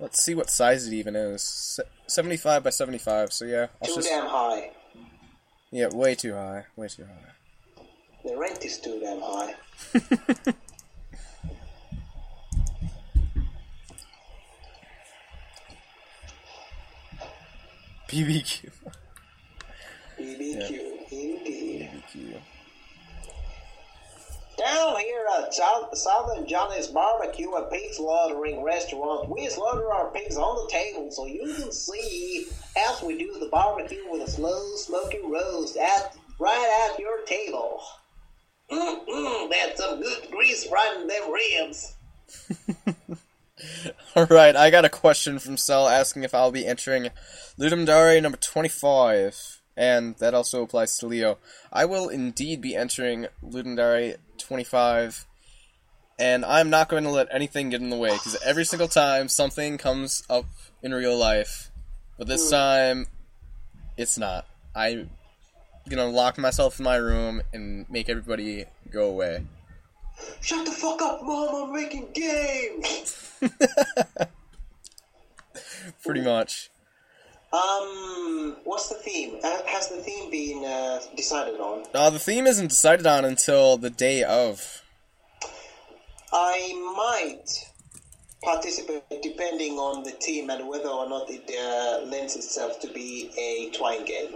Let's 0.00 0.20
see 0.20 0.34
what 0.34 0.48
size 0.50 0.88
it 0.88 0.94
even 0.94 1.14
is. 1.14 1.42
Se- 1.42 1.82
75 2.06 2.64
by 2.64 2.70
75, 2.70 3.32
so 3.32 3.44
yeah. 3.44 3.66
I'll 3.80 3.88
Too 3.88 3.94
just, 3.96 4.08
damn 4.08 4.26
high. 4.26 4.70
yeah, 5.70 5.88
way 5.94 6.14
too 6.14 6.32
high. 6.32 6.64
Way 6.74 6.88
too 6.88 7.04
high. 7.04 7.84
The 8.24 8.36
rent 8.36 8.64
is 8.64 8.80
too 8.80 8.98
damn 9.00 9.20
high. 9.20 9.54
BBQ. 18.08 18.70
BBQ. 20.18 20.80
Indeed. 21.10 21.90
BBQ. 22.14 22.34
Down 24.64 24.96
here 24.98 25.26
at 25.36 25.44
uh, 25.44 25.50
South, 25.50 25.98
Southern 25.98 26.46
Johnny's 26.48 26.86
Barbecue 26.86 27.52
and 27.52 27.70
Pig 27.70 27.92
Slaughtering 27.92 28.62
Restaurant, 28.62 29.28
we 29.28 29.46
slaughter 29.50 29.92
our 29.92 30.10
pigs 30.10 30.38
on 30.38 30.56
the 30.56 30.72
table 30.72 31.10
so 31.10 31.26
you 31.26 31.54
can 31.54 31.70
see 31.70 32.46
as 32.74 33.02
we 33.02 33.18
do 33.18 33.38
the 33.38 33.50
barbecue 33.52 34.10
with 34.10 34.26
a 34.26 34.30
slow, 34.30 34.74
smoky 34.76 35.18
roast 35.22 35.76
at 35.76 36.16
right 36.38 36.88
at 36.90 36.98
your 36.98 37.20
table. 37.26 37.78
Mmm, 38.70 39.50
that's 39.50 39.84
some 39.84 40.00
good 40.00 40.30
grease 40.30 40.66
right 40.72 40.96
in 40.98 41.08
them 41.08 41.30
ribs. 41.30 41.96
Alright, 44.16 44.56
I 44.56 44.70
got 44.70 44.86
a 44.86 44.90
question 44.90 45.38
from 45.38 45.58
Cell 45.58 45.86
asking 45.86 46.22
if 46.22 46.34
I'll 46.34 46.50
be 46.50 46.66
entering 46.66 47.10
Ludum 47.58 47.84
Dare 47.84 48.18
number 48.18 48.38
25. 48.38 49.60
And 49.76 50.16
that 50.18 50.34
also 50.34 50.62
applies 50.62 50.96
to 50.98 51.06
Leo. 51.06 51.36
I 51.72 51.84
will 51.84 52.08
indeed 52.08 52.60
be 52.62 52.76
entering 52.76 53.26
Ludum 53.44 53.76
Dare 53.76 54.16
25. 54.46 55.26
And 56.18 56.44
I'm 56.44 56.70
not 56.70 56.88
going 56.88 57.04
to 57.04 57.10
let 57.10 57.28
anything 57.32 57.70
get 57.70 57.80
in 57.80 57.90
the 57.90 57.96
way, 57.96 58.12
because 58.12 58.40
every 58.44 58.64
single 58.64 58.88
time 58.88 59.28
something 59.28 59.78
comes 59.78 60.22
up 60.30 60.46
in 60.82 60.94
real 60.94 61.16
life. 61.16 61.70
But 62.18 62.28
this 62.28 62.44
hmm. 62.44 62.54
time, 62.54 63.06
it's 63.96 64.16
not. 64.18 64.46
I'm 64.74 65.10
gonna 65.88 66.06
lock 66.06 66.38
myself 66.38 66.78
in 66.78 66.84
my 66.84 66.96
room 66.96 67.42
and 67.52 67.88
make 67.90 68.08
everybody 68.08 68.64
go 68.90 69.10
away. 69.10 69.44
Shut 70.40 70.64
the 70.64 70.72
fuck 70.72 71.02
up, 71.02 71.22
mom! 71.22 71.66
I'm 71.68 71.72
making 71.72 72.08
games. 72.12 73.32
Pretty 76.04 76.22
much. 76.22 76.70
Um, 77.54 78.56
what's 78.64 78.88
the 78.88 78.96
theme? 78.96 79.36
Uh, 79.44 79.62
Has 79.66 79.88
the 79.88 79.98
theme 79.98 80.28
been 80.28 80.64
uh, 80.64 80.98
decided 81.16 81.60
on? 81.60 81.84
Uh, 81.94 82.10
the 82.10 82.18
theme 82.18 82.48
isn't 82.48 82.66
decided 82.66 83.06
on 83.06 83.24
until 83.24 83.76
the 83.76 83.90
day 83.90 84.24
of. 84.24 84.82
I 86.32 86.74
might 86.96 87.48
participate 88.42 89.04
depending 89.22 89.74
on 89.74 90.02
the 90.02 90.10
team 90.10 90.50
and 90.50 90.66
whether 90.68 90.88
or 90.88 91.08
not 91.08 91.30
it 91.30 91.48
uh, 91.48 92.04
lends 92.06 92.34
itself 92.34 92.80
to 92.80 92.88
be 92.88 93.30
a 93.38 93.70
twine 93.70 94.04
game. 94.04 94.34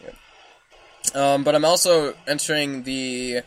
Yep. 0.00 0.16
Um, 1.14 1.44
but 1.44 1.54
I'm 1.54 1.66
also 1.66 2.14
entering 2.26 2.84
the 2.84 3.42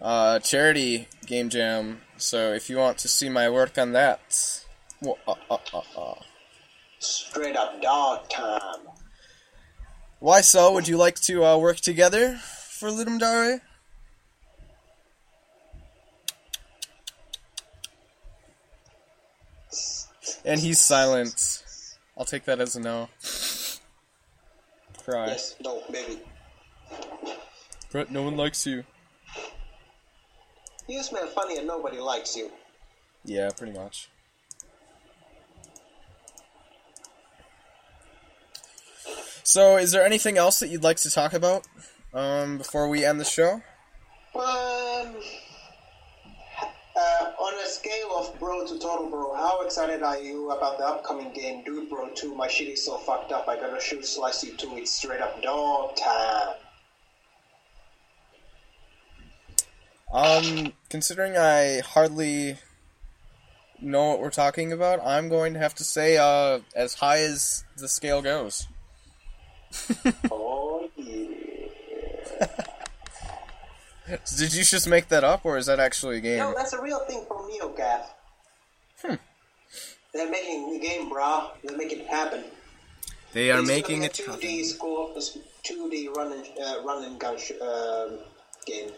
uh, 0.00 0.38
charity 0.38 1.08
game 1.26 1.50
jam. 1.50 2.00
So 2.16 2.54
if 2.54 2.70
you 2.70 2.78
want 2.78 2.96
to 2.98 3.08
see 3.08 3.28
my 3.28 3.50
work 3.50 3.76
on 3.76 3.92
that, 3.92 4.64
uh, 5.06 5.12
uh, 5.28 5.56
uh, 5.72 5.80
uh. 5.96 6.14
Straight 6.98 7.56
up 7.56 7.80
dog 7.80 8.28
time. 8.28 8.88
why 10.18 10.40
so? 10.40 10.72
Would 10.72 10.88
you 10.88 10.96
like 10.96 11.20
to 11.22 11.44
uh, 11.44 11.56
work 11.58 11.76
together 11.76 12.36
for 12.36 12.88
Ludum 12.88 13.18
Dare? 13.20 13.62
And 20.44 20.60
he's 20.60 20.80
silent. 20.80 21.62
I'll 22.16 22.24
take 22.24 22.44
that 22.46 22.60
as 22.60 22.74
a 22.74 22.80
no. 22.80 23.08
Cry. 25.04 25.28
Yes, 25.28 25.54
no, 25.62 25.82
maybe. 25.90 26.20
Brett, 27.90 28.10
no 28.10 28.22
one 28.22 28.36
likes 28.36 28.66
you. 28.66 28.84
You 30.88 31.02
smell 31.02 31.26
funny 31.28 31.58
and 31.58 31.66
nobody 31.66 31.98
likes 31.98 32.36
you. 32.36 32.50
Yeah, 33.24 33.50
pretty 33.56 33.72
much. 33.72 34.08
So, 39.48 39.78
is 39.78 39.92
there 39.92 40.04
anything 40.04 40.36
else 40.36 40.60
that 40.60 40.68
you'd 40.68 40.82
like 40.82 40.98
to 40.98 41.10
talk 41.10 41.32
about 41.32 41.66
um, 42.12 42.58
before 42.58 42.86
we 42.86 43.02
end 43.02 43.18
the 43.18 43.24
show? 43.24 43.62
Um, 44.34 44.42
uh, 44.44 45.08
on 47.38 47.54
a 47.54 47.66
scale 47.66 48.10
of 48.18 48.38
bro 48.38 48.66
to 48.66 48.78
total 48.78 49.08
bro, 49.08 49.34
how 49.34 49.62
excited 49.62 50.02
are 50.02 50.18
you 50.20 50.50
about 50.50 50.76
the 50.76 50.84
upcoming 50.84 51.32
game, 51.32 51.64
Dude 51.64 51.88
Bro 51.88 52.10
2? 52.10 52.34
My 52.34 52.46
shit 52.46 52.68
is 52.68 52.84
so 52.84 52.98
fucked 52.98 53.32
up, 53.32 53.48
I 53.48 53.56
gotta 53.56 53.80
shoot 53.80 54.04
slice 54.04 54.44
you 54.44 54.54
to 54.54 54.76
it 54.76 54.86
straight 54.86 55.22
up 55.22 55.40
dog 55.40 55.96
time. 55.96 56.56
Um, 60.12 60.72
considering 60.90 61.38
I 61.38 61.80
hardly 61.80 62.58
know 63.80 64.08
what 64.08 64.20
we're 64.20 64.28
talking 64.28 64.72
about, 64.72 65.00
I'm 65.02 65.30
going 65.30 65.54
to 65.54 65.58
have 65.58 65.74
to 65.76 65.84
say 65.84 66.18
uh, 66.18 66.60
as 66.76 66.92
high 66.92 67.20
as 67.20 67.64
the 67.78 67.88
scale 67.88 68.20
goes. 68.20 68.66
Oh 70.30 70.88
yeah. 70.96 72.46
Did 74.38 74.54
you 74.54 74.64
just 74.64 74.88
make 74.88 75.08
that 75.08 75.22
up, 75.24 75.44
or 75.44 75.58
is 75.58 75.66
that 75.66 75.78
actually 75.78 76.16
a 76.18 76.20
game? 76.20 76.38
No, 76.38 76.54
that's 76.56 76.72
a 76.72 76.80
real 76.80 77.00
thing 77.00 77.24
from 77.28 77.50
NeoGAF. 77.50 78.02
Hmm. 79.04 79.14
They're 80.14 80.30
making 80.30 80.72
the 80.72 80.78
game, 80.78 81.10
brah. 81.10 81.50
They're 81.62 81.76
making 81.76 82.00
it 82.00 82.06
happen. 82.06 82.44
They 83.34 83.50
are 83.50 83.58
It's 83.58 83.68
making 83.68 84.04
it 84.04 84.14
2D 84.14 84.26
happen. 84.26 84.64
score, 84.64 85.14
2D 85.64 86.14
run 86.16 86.32
and 86.32 86.46
uh, 86.64 86.82
run 86.84 87.04
and 87.04 87.18
gun 87.20 87.36
sh- 87.38 87.52
um 87.60 88.18
game. 88.64 88.90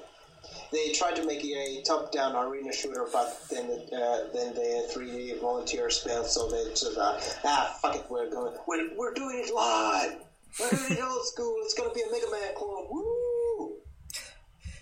They 0.73 0.93
tried 0.93 1.17
to 1.17 1.27
make 1.27 1.45
it 1.45 1.53
a 1.53 1.83
top-down 1.83 2.35
arena 2.37 2.73
shooter, 2.73 3.07
but 3.13 3.37
then 3.51 3.65
uh, 3.93 4.29
then 4.33 4.55
the 4.55 4.89
3D 4.95 5.41
volunteers 5.41 5.99
failed, 5.99 6.27
so 6.27 6.49
they 6.49 6.65
just 6.71 6.97
uh, 6.97 7.19
ah 7.45 7.77
fuck 7.83 7.97
it, 7.97 8.05
we're 8.09 8.31
going, 8.31 8.55
we're, 8.69 8.89
we're 8.97 9.13
doing 9.13 9.43
it 9.45 9.53
live. 9.53 10.13
We're 10.59 10.71
doing 10.71 10.93
it 10.93 11.03
old 11.03 11.27
school. 11.27 11.57
It's 11.63 11.75
gonna 11.75 11.93
be 11.93 12.03
a 12.03 12.11
Mega 12.11 12.31
Man 12.31 12.55
clone. 12.57 12.87
Woo! 12.91 13.77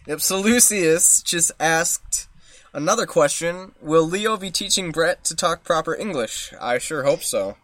Yep, 0.06 0.20
so 0.20 0.40
Lucius 0.40 1.22
just 1.22 1.52
asked 1.60 2.28
another 2.72 3.06
question 3.06 3.72
Will 3.80 4.04
Leo 4.04 4.36
be 4.36 4.50
teaching 4.50 4.90
Brett 4.90 5.24
to 5.24 5.36
talk 5.36 5.64
proper 5.64 5.94
English? 5.94 6.54
I 6.60 6.78
sure 6.78 7.02
hope 7.04 7.22
so. 7.22 7.56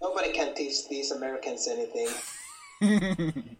Nobody 0.00 0.32
can 0.32 0.54
teach 0.54 0.88
these 0.88 1.10
Americans 1.10 1.68
anything. 1.68 2.08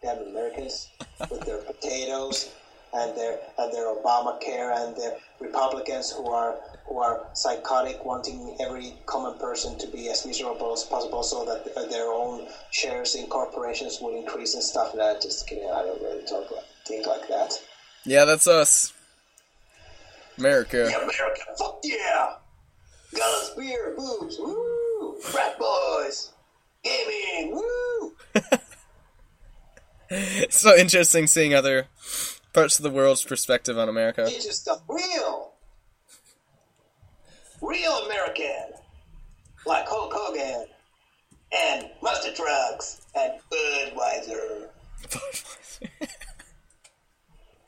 Damn 0.00 0.18
Americans 0.28 0.88
with 1.28 1.40
their 1.40 1.58
potatoes 1.58 2.50
and 2.92 3.16
their 3.16 3.38
and 3.58 3.72
their 3.72 3.86
Obamacare 3.94 4.76
and 4.76 4.96
their 4.96 5.16
Republicans 5.40 6.10
who 6.10 6.28
are 6.30 6.56
who 6.86 6.98
are 6.98 7.26
psychotic, 7.34 8.04
wanting 8.04 8.56
every 8.60 8.94
common 9.06 9.38
person 9.38 9.78
to 9.78 9.86
be 9.88 10.08
as 10.08 10.24
miserable 10.24 10.72
as 10.72 10.84
possible, 10.84 11.22
so 11.22 11.44
that 11.44 11.90
their 11.90 12.10
own 12.10 12.46
shares 12.70 13.14
in 13.14 13.26
corporations 13.26 13.98
would 14.00 14.14
increase 14.14 14.54
and 14.54 14.62
stuff. 14.62 14.94
That 14.94 15.20
just 15.20 15.46
kidding. 15.46 15.68
I 15.70 15.82
don't 15.82 16.00
really 16.02 16.24
talk 16.24 16.50
like, 16.50 16.64
think 16.86 17.06
like 17.06 17.28
that. 17.28 17.52
Yeah, 18.04 18.24
that's 18.24 18.46
us. 18.46 18.92
America. 20.38 20.88
Yeah, 20.88 20.98
America, 20.98 21.42
fuck 21.58 21.80
yeah! 21.82 22.34
Guns, 23.14 23.50
beer, 23.56 23.94
boobs, 23.96 24.36
woo! 24.38 25.16
Frat 25.20 25.58
boys, 25.58 26.32
gaming, 26.84 27.52
woo! 27.52 28.14
It's 30.10 30.60
so 30.60 30.76
interesting 30.76 31.26
seeing 31.26 31.54
other 31.54 31.88
parts 32.52 32.78
of 32.78 32.82
the 32.82 32.90
world's 32.90 33.24
perspective 33.24 33.78
on 33.78 33.88
America. 33.88 34.24
It's 34.26 34.44
just 34.44 34.62
stuff 34.62 34.82
real. 34.88 35.52
Real 37.60 37.92
American. 38.06 38.72
Like 39.66 39.86
Hulk 39.88 40.12
Hogan. 40.14 40.66
And 41.52 41.90
mustard 42.02 42.34
trucks. 42.34 43.02
And 43.14 43.32
Budweiser. 43.50 44.68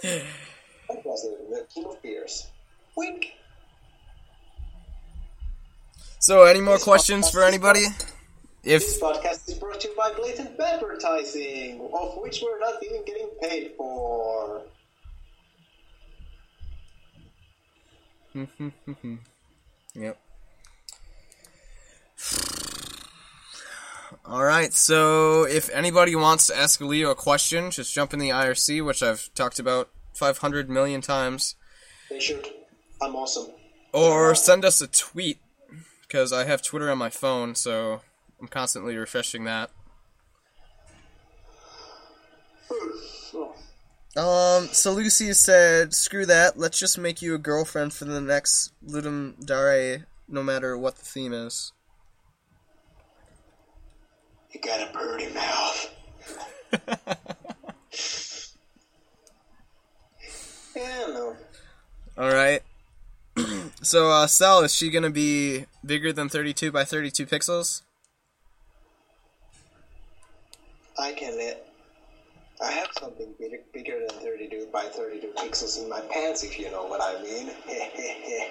Budweiser, 0.03 1.37
the 1.51 1.67
king 1.73 1.85
of 1.87 2.03
beers. 2.03 2.47
Wink. 2.97 3.33
so, 6.19 6.45
any 6.45 6.61
more 6.61 6.79
questions 6.79 7.31
for 7.31 7.43
anybody? 7.43 7.87
If 8.63 8.83
This 8.83 9.01
podcast 9.01 9.49
is 9.49 9.55
brought 9.55 9.81
to 9.81 9.89
you 9.89 9.97
by 9.97 10.13
blatant 10.13 10.59
advertising, 10.61 11.81
of 11.95 12.19
which 12.19 12.43
we're 12.43 12.59
not 12.59 12.83
even 12.83 13.05
getting 13.05 13.31
paid 13.41 13.73
for. 13.77 14.63
Yep. 19.95 20.21
Alright, 24.25 24.73
so 24.73 25.45
if 25.45 25.69
anybody 25.71 26.15
wants 26.15 26.47
to 26.47 26.57
ask 26.57 26.81
Leo 26.81 27.11
a 27.11 27.15
question, 27.17 27.73
just 27.73 27.93
jump 27.93 28.13
in 28.13 28.21
the 28.21 28.29
IRC, 28.29 28.85
which 28.85 29.03
I've 29.03 29.33
talked 29.35 29.59
about 29.59 29.91
500 30.15 30.71
million 30.71 31.01
times, 31.01 31.57
They 32.09 32.21
should. 32.21 32.47
I'm 33.03 33.17
awesome. 33.17 33.49
or 33.93 34.35
send 34.37 34.65
us 34.65 34.81
a 34.81 34.87
tweet, 34.87 35.39
because 36.03 36.33
I 36.33 36.45
have 36.45 36.63
Twitter 36.63 36.89
on 36.91 36.99
my 36.99 37.11
phone, 37.11 37.57
so 37.57 38.03
I'm 38.41 38.49
constantly 38.49 38.97
refreshing 38.97 39.45
that. 39.45 39.71
Um, 44.17 44.67
so 44.73 44.93
Lucy 44.93 45.33
said, 45.35 45.95
screw 45.95 46.27
that, 46.27 46.59
let's 46.59 46.79
just 46.79 46.99
make 46.99 47.23
you 47.23 47.35
a 47.35 47.39
girlfriend 47.39 47.93
for 47.93 48.07
the 48.07 48.21
next 48.21 48.73
Ludum 48.85 49.45
Dare, 49.45 50.07
no 50.29 50.43
matter 50.43 50.77
what 50.77 50.97
the 50.97 51.05
theme 51.05 51.33
is. 51.33 51.73
You 54.53 54.61
got 54.61 54.89
a 54.89 54.93
birdie 54.93 55.33
mouth. 55.33 55.95
Yeah, 60.77 61.07
no. 61.09 61.37
Alright. 62.17 62.63
so, 63.83 64.11
uh, 64.11 64.27
Sal, 64.27 64.63
is 64.63 64.75
she 64.75 64.91
gonna 64.91 65.11
be 65.11 65.67
bigger 65.85 66.13
than 66.13 66.29
32 66.29 66.73
by 66.73 66.85
32 66.85 67.27
pixels? 67.27 67.83
I 70.99 71.13
can 71.13 71.37
let 71.37 71.67
I 72.63 72.73
have 72.73 72.89
something 72.99 73.33
bigger, 73.39 73.59
bigger 73.73 74.01
than 74.07 74.23
32 74.71 74.73
by 74.73 74.85
32 74.85 75.33
pixels 75.37 75.83
in 75.83 75.89
my 75.89 76.01
pants, 76.01 76.43
if 76.45 76.59
you 76.59 76.71
know 76.71 76.87
what 76.87 77.01
I 77.03 77.23
mean. 77.23 77.51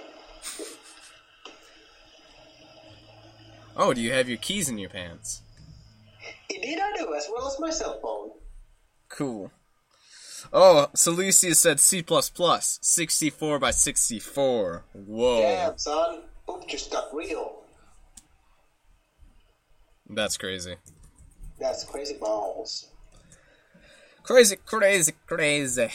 Oh, 3.81 3.93
do 3.93 4.01
you 4.01 4.11
have 4.11 4.27
your 4.27 4.37
keys 4.39 4.67
in 4.67 4.77
your 4.77 4.89
pants? 4.89 5.41
Indeed, 6.49 6.79
I 6.81 6.97
do, 6.97 7.13
as 7.13 7.29
well 7.33 7.47
as 7.47 7.57
my 7.61 7.69
cell 7.69 7.97
phone. 8.01 8.31
Cool. 9.07 9.53
Oh, 10.51 10.89
so 10.93 11.11
Lucia 11.11 11.55
said 11.55 11.79
C++, 11.79 12.03
64 12.03 13.59
by 13.59 13.71
64. 13.71 14.83
Whoa. 14.91 15.41
Damn, 15.41 15.77
son. 15.77 16.23
Poop 16.45 16.67
just 16.67 16.91
got 16.91 17.05
real. 17.13 17.61
That's 20.09 20.35
crazy. 20.35 20.75
That's 21.57 21.85
crazy 21.85 22.17
balls. 22.19 22.89
Crazy, 24.29 24.57
crazy, 24.57 25.13
crazy. 25.25 25.89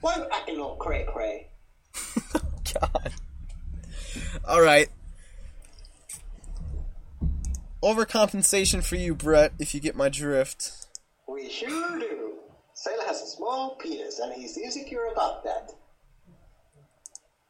Why 0.00 0.16
you 0.16 0.26
acting 0.32 0.58
all 0.58 0.76
cray 0.76 1.04
cray? 1.06 1.48
God. 2.72 3.12
Alright. 4.48 4.88
Overcompensation 7.82 8.82
for 8.82 8.96
you, 8.96 9.14
Brett, 9.14 9.52
if 9.58 9.74
you 9.74 9.80
get 9.80 9.94
my 9.94 10.08
drift. 10.08 10.86
We 11.28 11.50
sure 11.50 11.98
do. 11.98 12.38
Sailor 12.72 13.04
has 13.06 13.20
a 13.20 13.26
small 13.26 13.76
penis, 13.76 14.18
and 14.18 14.32
he's 14.32 14.56
insecure 14.56 15.08
about 15.12 15.44
that. 15.44 15.72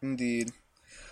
Indeed. 0.03 0.51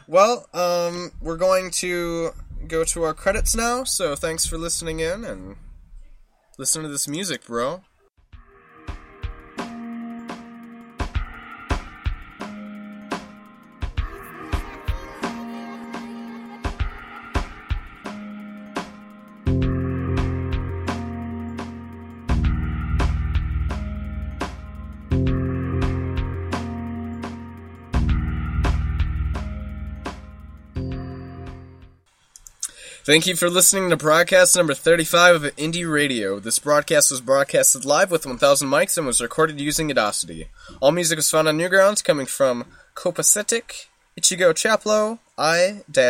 Well, 0.08 0.48
um, 0.52 1.12
we're 1.20 1.36
going 1.36 1.70
to 1.74 2.30
go 2.66 2.82
to 2.82 3.04
our 3.04 3.14
credits 3.14 3.54
now, 3.54 3.84
so 3.84 4.16
thanks 4.16 4.46
for 4.46 4.58
listening 4.58 4.98
in 4.98 5.24
and 5.24 5.54
listen 6.58 6.82
to 6.82 6.88
this 6.88 7.06
music, 7.06 7.46
bro. 7.46 7.84
Thank 33.10 33.26
you 33.26 33.34
for 33.34 33.50
listening 33.50 33.90
to 33.90 33.96
broadcast 33.96 34.54
number 34.54 34.72
35 34.72 35.42
of 35.42 35.56
Indie 35.56 35.92
Radio. 35.92 36.38
This 36.38 36.60
broadcast 36.60 37.10
was 37.10 37.20
broadcasted 37.20 37.84
live 37.84 38.12
with 38.12 38.24
1000 38.24 38.68
mics 38.68 38.96
and 38.96 39.04
was 39.04 39.20
recorded 39.20 39.60
using 39.60 39.90
Audacity. 39.90 40.46
All 40.78 40.92
music 40.92 41.16
was 41.16 41.28
found 41.28 41.48
on 41.48 41.58
Newgrounds 41.58 42.04
coming 42.04 42.26
from 42.26 42.66
Copacetic, 42.94 43.86
Ichigo 44.16 44.52
Chaplo, 44.52 45.18
I-Miss-U, 45.36 46.06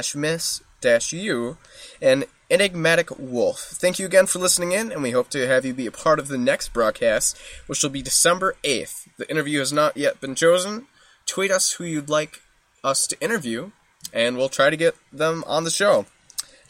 and 2.02 2.27
Enigmatic 2.51 3.18
Wolf. 3.18 3.60
Thank 3.60 3.98
you 3.98 4.05
again 4.05 4.27
for 4.27 4.39
listening 4.39 4.72
in, 4.72 4.93
and 4.93 5.02
we 5.02 5.12
hope 5.12 5.31
to 5.31 5.47
have 5.47 5.64
you 5.64 5.72
be 5.72 5.86
a 5.86 5.90
part 5.90 6.18
of 6.18 6.28
the 6.28 6.36
next 6.36 6.74
broadcast, 6.74 7.39
which 7.66 7.82
will 7.82 7.89
be 7.89 8.02
December 8.02 8.56
8th. 8.62 9.09
The 9.16 9.31
interview 9.31 9.60
has 9.60 9.72
not 9.72 9.97
yet 9.97 10.20
been 10.20 10.35
chosen. 10.35 10.86
Tweet 11.24 11.51
us 11.51 11.72
who 11.72 11.85
you'd 11.85 12.10
like 12.10 12.43
us 12.85 13.06
to 13.06 13.18
interview, 13.22 13.70
and 14.12 14.36
we'll 14.36 14.51
try 14.51 14.68
to 14.68 14.77
get 14.77 14.97
them 15.10 15.44
on 15.47 15.64
the 15.64 15.70
show. 15.70 16.05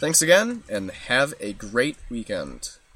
Thanks 0.01 0.23
again, 0.23 0.63
and 0.67 0.91
have 0.91 1.35
a 1.41 1.53
great 1.53 1.99
weekend. 2.09 2.71